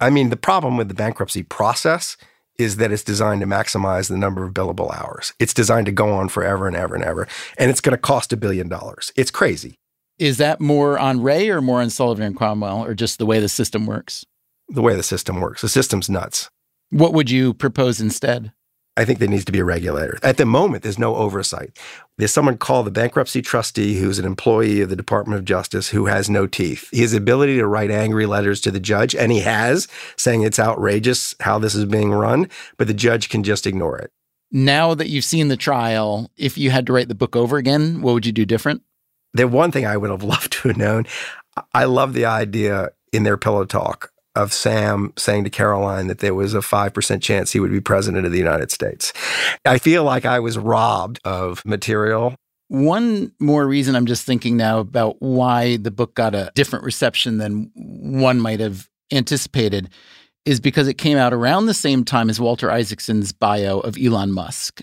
I 0.00 0.10
mean, 0.10 0.30
the 0.30 0.36
problem 0.36 0.76
with 0.76 0.88
the 0.88 0.94
bankruptcy 0.94 1.42
process 1.42 2.16
is 2.58 2.76
that 2.76 2.92
it's 2.92 3.04
designed 3.04 3.40
to 3.40 3.46
maximize 3.46 4.08
the 4.08 4.16
number 4.16 4.44
of 4.44 4.52
billable 4.52 4.94
hours. 4.94 5.32
It's 5.38 5.54
designed 5.54 5.86
to 5.86 5.92
go 5.92 6.10
on 6.10 6.28
forever 6.28 6.68
and 6.68 6.76
ever 6.76 6.94
and 6.94 7.04
ever, 7.04 7.26
and 7.58 7.70
it's 7.70 7.80
going 7.80 7.96
to 7.96 8.00
cost 8.00 8.32
a 8.32 8.36
billion 8.36 8.68
dollars. 8.68 9.12
It's 9.16 9.30
crazy. 9.30 9.78
Is 10.18 10.38
that 10.38 10.60
more 10.60 10.98
on 10.98 11.22
Ray 11.22 11.50
or 11.50 11.60
more 11.60 11.80
on 11.80 11.90
Sullivan 11.90 12.24
and 12.24 12.36
Cromwell 12.36 12.84
or 12.84 12.94
just 12.94 13.18
the 13.18 13.26
way 13.26 13.40
the 13.40 13.48
system 13.48 13.86
works? 13.86 14.24
The 14.68 14.82
way 14.82 14.94
the 14.94 15.02
system 15.02 15.40
works. 15.40 15.62
The 15.62 15.68
system's 15.68 16.08
nuts. 16.08 16.50
What 16.90 17.12
would 17.12 17.30
you 17.30 17.54
propose 17.54 18.00
instead? 18.00 18.52
I 18.94 19.06
think 19.06 19.18
there 19.18 19.28
needs 19.28 19.46
to 19.46 19.52
be 19.52 19.58
a 19.58 19.64
regulator. 19.64 20.18
At 20.22 20.36
the 20.36 20.44
moment, 20.44 20.82
there's 20.82 20.98
no 20.98 21.16
oversight. 21.16 21.78
There's 22.18 22.30
someone 22.30 22.58
called 22.58 22.86
the 22.86 22.90
bankruptcy 22.90 23.40
trustee 23.40 23.98
who's 23.98 24.18
an 24.18 24.26
employee 24.26 24.82
of 24.82 24.90
the 24.90 24.96
Department 24.96 25.38
of 25.38 25.46
Justice 25.46 25.88
who 25.88 26.06
has 26.06 26.28
no 26.28 26.46
teeth. 26.46 26.90
His 26.92 27.14
ability 27.14 27.56
to 27.56 27.66
write 27.66 27.90
angry 27.90 28.26
letters 28.26 28.60
to 28.60 28.70
the 28.70 28.80
judge, 28.80 29.14
and 29.14 29.32
he 29.32 29.40
has, 29.40 29.88
saying 30.16 30.42
it's 30.42 30.58
outrageous 30.58 31.34
how 31.40 31.58
this 31.58 31.74
is 31.74 31.86
being 31.86 32.12
run, 32.12 32.50
but 32.76 32.86
the 32.86 32.92
judge 32.92 33.30
can 33.30 33.42
just 33.42 33.66
ignore 33.66 33.96
it. 33.96 34.10
Now 34.50 34.94
that 34.94 35.08
you've 35.08 35.24
seen 35.24 35.48
the 35.48 35.56
trial, 35.56 36.30
if 36.36 36.58
you 36.58 36.70
had 36.70 36.86
to 36.86 36.92
write 36.92 37.08
the 37.08 37.14
book 37.14 37.34
over 37.34 37.56
again, 37.56 38.02
what 38.02 38.12
would 38.12 38.26
you 38.26 38.32
do 38.32 38.44
different? 38.44 38.82
The 39.34 39.48
one 39.48 39.72
thing 39.72 39.86
I 39.86 39.96
would 39.96 40.10
have 40.10 40.22
loved 40.22 40.52
to 40.52 40.68
have 40.68 40.76
known, 40.76 41.06
I 41.74 41.84
love 41.84 42.14
the 42.14 42.24
idea 42.24 42.90
in 43.12 43.24
their 43.24 43.36
pillow 43.36 43.64
talk 43.64 44.12
of 44.34 44.52
Sam 44.52 45.12
saying 45.16 45.44
to 45.44 45.50
Caroline 45.50 46.06
that 46.06 46.20
there 46.20 46.34
was 46.34 46.54
a 46.54 46.58
5% 46.58 47.22
chance 47.22 47.52
he 47.52 47.60
would 47.60 47.70
be 47.70 47.80
president 47.80 48.24
of 48.24 48.32
the 48.32 48.38
United 48.38 48.70
States. 48.70 49.12
I 49.64 49.78
feel 49.78 50.04
like 50.04 50.24
I 50.24 50.40
was 50.40 50.56
robbed 50.56 51.20
of 51.24 51.64
material. 51.66 52.34
One 52.68 53.32
more 53.38 53.66
reason 53.66 53.94
I'm 53.94 54.06
just 54.06 54.24
thinking 54.24 54.56
now 54.56 54.78
about 54.78 55.20
why 55.20 55.76
the 55.76 55.90
book 55.90 56.14
got 56.14 56.34
a 56.34 56.50
different 56.54 56.86
reception 56.86 57.36
than 57.36 57.70
one 57.74 58.40
might 58.40 58.60
have 58.60 58.88
anticipated 59.12 59.90
is 60.46 60.58
because 60.58 60.88
it 60.88 60.94
came 60.94 61.18
out 61.18 61.34
around 61.34 61.66
the 61.66 61.74
same 61.74 62.04
time 62.04 62.30
as 62.30 62.40
Walter 62.40 62.70
Isaacson's 62.70 63.32
bio 63.32 63.80
of 63.80 63.96
Elon 64.02 64.32
Musk. 64.32 64.82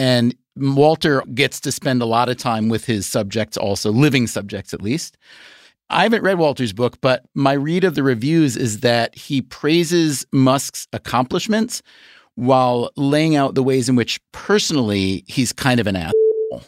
And 0.00 0.34
Walter 0.56 1.20
gets 1.34 1.60
to 1.60 1.70
spend 1.70 2.00
a 2.00 2.06
lot 2.06 2.30
of 2.30 2.38
time 2.38 2.70
with 2.70 2.86
his 2.86 3.06
subjects, 3.06 3.58
also 3.58 3.92
living 3.92 4.26
subjects 4.26 4.72
at 4.72 4.80
least. 4.80 5.18
I 5.90 6.04
haven't 6.04 6.22
read 6.22 6.38
Walter's 6.38 6.72
book, 6.72 6.98
but 7.02 7.26
my 7.34 7.52
read 7.52 7.84
of 7.84 7.96
the 7.96 8.02
reviews 8.02 8.56
is 8.56 8.80
that 8.80 9.14
he 9.14 9.42
praises 9.42 10.24
Musk's 10.32 10.88
accomplishments 10.94 11.82
while 12.34 12.90
laying 12.96 13.36
out 13.36 13.54
the 13.54 13.62
ways 13.62 13.90
in 13.90 13.94
which 13.94 14.18
personally 14.32 15.22
he's 15.26 15.52
kind 15.52 15.78
of 15.78 15.86
an 15.86 15.96
asshole. 15.96 16.62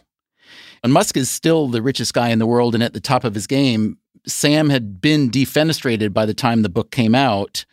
And 0.84 0.92
Musk 0.92 1.16
is 1.16 1.30
still 1.30 1.68
the 1.68 1.80
richest 1.80 2.12
guy 2.12 2.28
in 2.28 2.38
the 2.38 2.46
world 2.46 2.74
and 2.74 2.84
at 2.84 2.92
the 2.92 3.00
top 3.00 3.24
of 3.24 3.34
his 3.34 3.46
game. 3.46 3.96
Sam 4.26 4.68
had 4.68 5.00
been 5.00 5.30
defenestrated 5.30 6.12
by 6.12 6.26
the 6.26 6.34
time 6.34 6.60
the 6.60 6.68
book 6.68 6.90
came 6.90 7.14
out. 7.14 7.64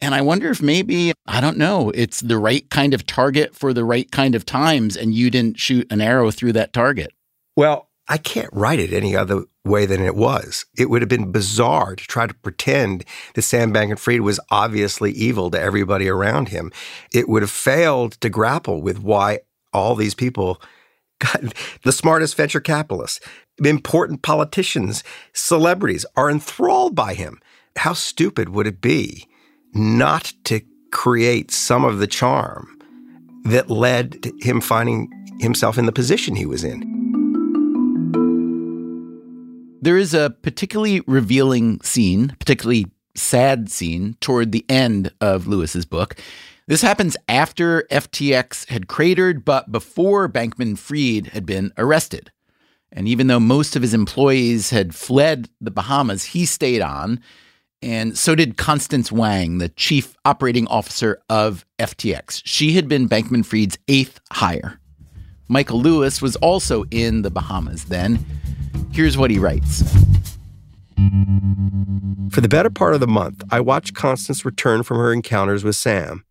And 0.00 0.14
I 0.14 0.22
wonder 0.22 0.50
if 0.50 0.62
maybe, 0.62 1.12
I 1.26 1.40
don't 1.40 1.58
know, 1.58 1.90
it's 1.90 2.20
the 2.20 2.38
right 2.38 2.68
kind 2.70 2.94
of 2.94 3.06
target 3.06 3.54
for 3.54 3.74
the 3.74 3.84
right 3.84 4.10
kind 4.10 4.34
of 4.34 4.46
times, 4.46 4.96
and 4.96 5.14
you 5.14 5.30
didn't 5.30 5.58
shoot 5.58 5.90
an 5.92 6.00
arrow 6.00 6.30
through 6.30 6.54
that 6.54 6.72
target. 6.72 7.12
Well, 7.54 7.88
I 8.08 8.16
can't 8.16 8.50
write 8.52 8.80
it 8.80 8.92
any 8.92 9.14
other 9.14 9.44
way 9.64 9.86
than 9.86 10.02
it 10.02 10.16
was. 10.16 10.64
It 10.76 10.90
would 10.90 11.02
have 11.02 11.08
been 11.08 11.30
bizarre 11.30 11.94
to 11.94 12.04
try 12.06 12.26
to 12.26 12.34
pretend 12.34 13.04
that 13.34 13.42
Sam 13.42 13.72
Bankman-Fried 13.72 14.22
was 14.22 14.40
obviously 14.50 15.12
evil 15.12 15.50
to 15.50 15.60
everybody 15.60 16.08
around 16.08 16.48
him. 16.48 16.72
It 17.12 17.28
would 17.28 17.42
have 17.42 17.50
failed 17.50 18.12
to 18.20 18.30
grapple 18.30 18.82
with 18.82 18.98
why 18.98 19.40
all 19.72 19.94
these 19.94 20.14
people 20.14 20.60
got 21.20 21.54
the 21.84 21.92
smartest 21.92 22.36
venture 22.36 22.60
capitalists, 22.60 23.20
important 23.62 24.22
politicians, 24.22 25.04
celebrities 25.34 26.06
are 26.16 26.30
enthralled 26.30 26.94
by 26.94 27.14
him. 27.14 27.38
How 27.76 27.92
stupid 27.92 28.48
would 28.48 28.66
it 28.66 28.80
be 28.80 29.28
not 29.72 30.32
to 30.44 30.60
create 30.90 31.50
some 31.50 31.84
of 31.84 31.98
the 31.98 32.06
charm 32.06 32.78
that 33.44 33.70
led 33.70 34.22
to 34.22 34.32
him 34.40 34.60
finding 34.60 35.10
himself 35.40 35.78
in 35.78 35.86
the 35.86 35.92
position 35.92 36.34
he 36.36 36.46
was 36.46 36.64
in. 36.64 36.98
There 39.82 39.96
is 39.96 40.12
a 40.12 40.34
particularly 40.42 41.00
revealing 41.06 41.80
scene, 41.80 42.36
particularly 42.38 42.86
sad 43.14 43.70
scene 43.70 44.16
toward 44.20 44.52
the 44.52 44.66
end 44.68 45.12
of 45.20 45.46
Lewis's 45.46 45.86
book. 45.86 46.16
This 46.66 46.82
happens 46.82 47.16
after 47.28 47.86
FTX 47.90 48.68
had 48.68 48.88
cratered, 48.88 49.44
but 49.44 49.72
before 49.72 50.28
Bankman 50.28 50.78
Fried 50.78 51.28
had 51.28 51.46
been 51.46 51.72
arrested. 51.78 52.30
And 52.92 53.08
even 53.08 53.26
though 53.26 53.40
most 53.40 53.74
of 53.74 53.82
his 53.82 53.94
employees 53.94 54.70
had 54.70 54.94
fled 54.94 55.48
the 55.60 55.70
Bahamas, 55.70 56.24
he 56.24 56.44
stayed 56.44 56.82
on 56.82 57.20
and 57.82 58.16
so 58.16 58.34
did 58.34 58.56
Constance 58.56 59.10
Wang, 59.10 59.58
the 59.58 59.70
chief 59.70 60.14
operating 60.24 60.66
officer 60.68 61.20
of 61.30 61.64
FTX. 61.78 62.42
She 62.44 62.72
had 62.72 62.88
been 62.88 63.08
Bankman 63.08 63.44
Fried's 63.44 63.78
eighth 63.88 64.20
hire. 64.32 64.78
Michael 65.48 65.80
Lewis 65.80 66.20
was 66.20 66.36
also 66.36 66.84
in 66.90 67.22
the 67.22 67.30
Bahamas 67.30 67.86
then. 67.86 68.24
Here's 68.92 69.16
what 69.16 69.30
he 69.30 69.38
writes. 69.38 69.82
For 72.30 72.40
the 72.40 72.48
better 72.48 72.70
part 72.70 72.94
of 72.94 73.00
the 73.00 73.08
month, 73.08 73.42
I 73.50 73.60
watched 73.60 73.94
Constance 73.94 74.44
return 74.44 74.82
from 74.82 74.98
her 74.98 75.12
encounters 75.12 75.64
with 75.64 75.74
Sam. 75.74 76.24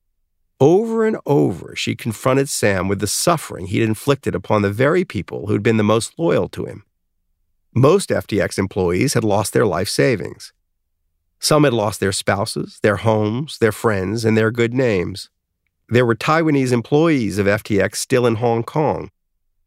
Over 0.62 1.06
and 1.06 1.18
over, 1.26 1.76
she 1.76 1.96
confronted 1.96 2.48
Sam 2.50 2.88
with 2.88 3.00
the 3.00 3.08
suffering 3.08 3.68
he'd 3.68 3.82
inflicted 3.82 4.36
upon 4.36 4.62
the 4.62 4.72
very 4.72 5.04
people 5.04 5.48
who'd 5.48 5.64
been 5.64 5.78
the 5.78 5.84
most 5.84 6.18
loyal 6.18 6.48
to 6.50 6.66
him. 6.66 6.84
Most 7.74 8.10
FTX 8.10 8.58
employees 8.58 9.14
had 9.14 9.24
lost 9.24 9.54
their 9.54 9.66
life 9.66 9.90
savings. 9.90 10.54
Some 11.40 11.64
had 11.64 11.74
lost 11.74 12.00
their 12.00 12.12
spouses, 12.12 12.80
their 12.82 12.98
homes, 12.98 13.58
their 13.60 13.72
friends, 13.72 14.26
and 14.26 14.38
their 14.38 14.52
good 14.52 14.74
names. 14.74 15.30
There 15.88 16.06
were 16.06 16.16
Taiwanese 16.16 16.72
employees 16.72 17.38
of 17.38 17.48
FTX 17.48 17.96
still 17.96 18.28
in 18.28 18.36
Hong 18.36 18.64
Kong 18.64 19.10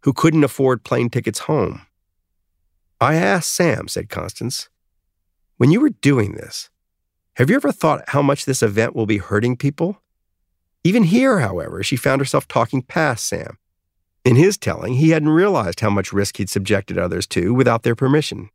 who 0.03 0.13
couldn't 0.13 0.45
afford 0.45 0.85
plane 0.85 1.09
tickets 1.09 1.41
home. 1.41 1.87
I 3.01 3.15
asked 3.15 3.53
Sam, 3.53 3.89
said 3.89 4.09
Constance, 4.09 4.69
when 5.57 5.71
you 5.71 5.81
were 5.81 5.91
doing 5.91 6.33
this, 6.33 6.71
have 7.37 7.49
you 7.49 7.57
ever 7.57 7.73
thought 7.73 8.09
how 8.09 8.23
much 8.23 8.45
this 8.45 8.63
event 8.63 8.95
will 8.95 9.07
be 9.07 9.19
hurting 9.19 9.57
people? 9.57 9.99
Even 10.85 11.05
here, 11.05 11.39
however, 11.39 11.83
she 11.83 11.97
found 11.97 12.21
herself 12.21 12.47
talking 12.47 12.83
past 12.83 13.27
Sam. 13.27 13.59
In 14.25 14.37
his 14.37 14.59
telling, 14.59 14.95
he 14.95 15.11
hadn't 15.11 15.29
realized 15.31 15.81
how 15.81 15.91
much 15.91 16.13
risk 16.13 16.37
he'd 16.37 16.51
subjected 16.51 16.99
others 16.99 17.27
to 17.29 17.55
without 17.55 17.83
their 17.83 17.97
permission. 17.97 18.51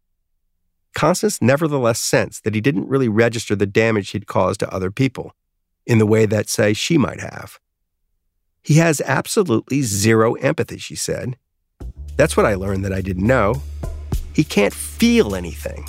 Constance 0.98 1.44
nevertheless 1.44 2.00
sensed 2.00 2.44
that 2.44 2.56
he 2.56 2.60
didn't 2.60 2.88
really 2.88 3.08
register 3.08 3.56
the 3.56 3.68
damage 3.68 4.10
he'd 4.10 4.26
caused 4.26 4.62
to 4.62 4.74
other 4.74 4.90
people 4.90 5.36
in 5.86 6.00
the 6.00 6.08
way 6.08 6.26
that, 6.26 6.50
say, 6.50 6.74
she 6.74 6.98
might 6.98 7.20
have. 7.20 7.60
He 8.64 8.78
has 8.78 9.00
absolutely 9.02 9.84
zero 9.84 10.34
empathy, 10.34 10.80
she 10.80 10.96
said. 10.96 11.38
That's 12.16 12.36
what 12.36 12.48
I 12.48 12.56
learned 12.56 12.84
that 12.84 12.94
I 12.94 13.02
didn't 13.02 13.28
know. 13.28 13.62
He 14.34 14.44
can't 14.44 14.74
feel 14.74 15.36
anything. 15.36 15.86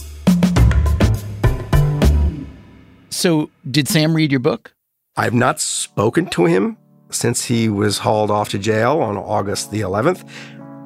So, 3.09 3.49
did 3.71 3.89
Sam 3.89 4.13
read 4.13 4.31
your 4.31 4.41
book? 4.41 4.75
I've 5.17 5.33
not 5.33 5.59
spoken 5.59 6.27
to 6.27 6.45
him 6.45 6.77
since 7.09 7.47
he 7.47 7.71
was 7.71 7.97
hauled 7.97 8.31
off 8.31 8.51
to 8.51 8.59
jail 8.59 8.99
on 8.99 9.17
August 9.17 9.71
the 9.71 9.81
11th. 9.81 10.29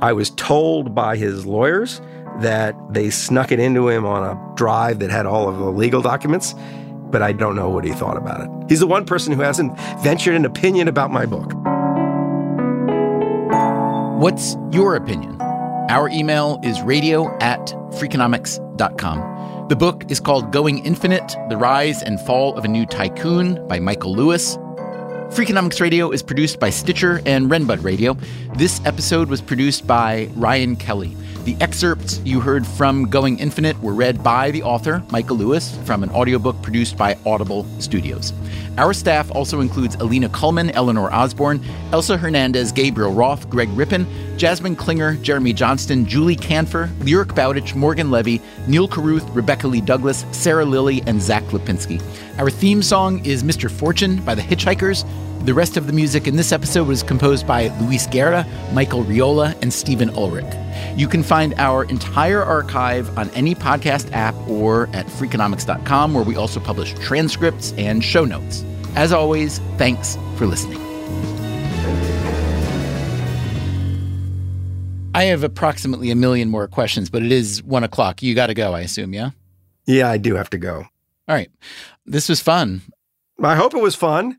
I 0.00 0.12
was 0.12 0.30
told 0.30 0.94
by 0.94 1.16
his 1.16 1.44
lawyers 1.44 2.00
that 2.40 2.74
they 2.90 3.10
snuck 3.10 3.52
it 3.52 3.60
into 3.60 3.88
him 3.88 4.04
on 4.04 4.24
a 4.24 4.54
drive 4.56 4.98
that 5.00 5.10
had 5.10 5.26
all 5.26 5.48
of 5.48 5.58
the 5.58 5.70
legal 5.70 6.02
documents, 6.02 6.54
but 7.10 7.22
I 7.22 7.32
don't 7.32 7.54
know 7.54 7.68
what 7.70 7.84
he 7.84 7.92
thought 7.92 8.16
about 8.16 8.40
it. 8.40 8.48
He's 8.68 8.80
the 8.80 8.86
one 8.86 9.04
person 9.04 9.32
who 9.32 9.42
hasn't 9.42 9.78
ventured 10.02 10.34
an 10.34 10.44
opinion 10.44 10.88
about 10.88 11.10
my 11.10 11.26
book. 11.26 11.52
What's 14.20 14.56
your 14.70 14.94
opinion? 14.94 15.40
Our 15.90 16.08
email 16.08 16.60
is 16.62 16.80
radio 16.82 17.36
at 17.38 17.66
freakonomics.com. 17.98 19.68
The 19.68 19.76
book 19.76 20.10
is 20.10 20.20
called 20.20 20.52
Going 20.52 20.84
Infinite 20.84 21.36
The 21.48 21.56
Rise 21.56 22.02
and 22.02 22.20
Fall 22.20 22.56
of 22.56 22.64
a 22.64 22.68
New 22.68 22.86
Tycoon 22.86 23.66
by 23.68 23.78
Michael 23.78 24.14
Lewis. 24.14 24.56
Freakonomics 25.32 25.80
Radio 25.80 26.10
is 26.10 26.22
produced 26.22 26.60
by 26.60 26.70
Stitcher 26.70 27.20
and 27.26 27.50
Renbud 27.50 27.82
Radio. 27.82 28.16
This 28.54 28.80
episode 28.84 29.28
was 29.28 29.40
produced 29.40 29.86
by 29.86 30.28
Ryan 30.34 30.76
Kelly. 30.76 31.16
The 31.44 31.56
excerpts 31.60 32.20
you 32.24 32.38
heard 32.38 32.64
from 32.64 33.10
Going 33.10 33.40
Infinite 33.40 33.76
were 33.82 33.94
read 33.94 34.22
by 34.22 34.52
the 34.52 34.62
author, 34.62 35.02
Michael 35.10 35.36
Lewis, 35.36 35.76
from 35.84 36.04
an 36.04 36.10
audiobook 36.10 36.62
produced 36.62 36.96
by 36.96 37.18
Audible 37.26 37.66
Studios. 37.80 38.32
Our 38.78 38.92
staff 38.92 39.28
also 39.32 39.60
includes 39.60 39.96
Alina 39.96 40.28
Kullman, 40.28 40.70
Eleanor 40.72 41.12
Osborne, 41.12 41.60
Elsa 41.90 42.16
Hernandez, 42.16 42.70
Gabriel 42.70 43.12
Roth, 43.12 43.50
Greg 43.50 43.68
Rippin, 43.70 44.06
Jasmine 44.38 44.76
Klinger, 44.76 45.16
Jeremy 45.16 45.52
Johnston, 45.52 46.06
Julie 46.06 46.36
Kanfer, 46.36 46.88
Lyric 47.04 47.34
Bowditch, 47.34 47.74
Morgan 47.74 48.12
Levy, 48.12 48.40
Neil 48.68 48.86
Carruth, 48.86 49.28
Rebecca 49.30 49.66
Lee 49.66 49.80
Douglas, 49.80 50.24
Sarah 50.30 50.64
Lilly, 50.64 51.02
and 51.08 51.20
Zack 51.20 51.42
Lapinski. 51.46 52.00
Our 52.38 52.50
theme 52.50 52.82
song 52.82 53.24
is 53.24 53.42
Mr. 53.42 53.68
Fortune 53.68 54.24
by 54.24 54.36
the 54.36 54.42
Hitchhikers. 54.42 55.04
The 55.44 55.54
rest 55.54 55.76
of 55.76 55.88
the 55.88 55.92
music 55.92 56.28
in 56.28 56.36
this 56.36 56.52
episode 56.52 56.86
was 56.86 57.02
composed 57.02 57.48
by 57.48 57.66
Luis 57.80 58.06
Guerra, 58.06 58.46
Michael 58.72 59.02
Riola, 59.02 59.60
and 59.60 59.72
Stephen 59.72 60.08
Ulrich. 60.10 60.46
You 60.96 61.08
can 61.08 61.24
find 61.24 61.52
our 61.58 61.82
entire 61.82 62.44
archive 62.44 63.18
on 63.18 63.28
any 63.30 63.56
podcast 63.56 64.12
app 64.12 64.36
or 64.48 64.88
at 64.92 65.06
freakonomics.com, 65.06 66.14
where 66.14 66.22
we 66.22 66.36
also 66.36 66.60
publish 66.60 66.94
transcripts 67.00 67.72
and 67.72 68.04
show 68.04 68.24
notes. 68.24 68.64
As 68.94 69.12
always, 69.12 69.58
thanks 69.78 70.16
for 70.36 70.46
listening. 70.46 70.78
I 75.12 75.24
have 75.24 75.42
approximately 75.42 76.12
a 76.12 76.14
million 76.14 76.50
more 76.50 76.68
questions, 76.68 77.10
but 77.10 77.24
it 77.24 77.32
is 77.32 77.64
one 77.64 77.82
o'clock. 77.82 78.22
You 78.22 78.36
got 78.36 78.46
to 78.46 78.54
go, 78.54 78.74
I 78.74 78.82
assume, 78.82 79.12
yeah? 79.12 79.30
Yeah, 79.86 80.08
I 80.08 80.18
do 80.18 80.36
have 80.36 80.50
to 80.50 80.58
go. 80.58 80.76
All 80.76 81.34
right. 81.34 81.50
This 82.06 82.28
was 82.28 82.40
fun. 82.40 82.82
I 83.42 83.56
hope 83.56 83.74
it 83.74 83.82
was 83.82 83.96
fun. 83.96 84.38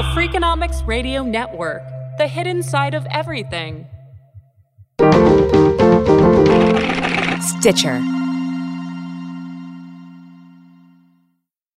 The 0.00 0.06
Freakonomics 0.14 0.86
Radio 0.86 1.22
Network, 1.22 1.82
the 2.16 2.26
hidden 2.26 2.62
side 2.62 2.94
of 2.94 3.06
everything. 3.10 3.86
Stitcher. 7.42 8.19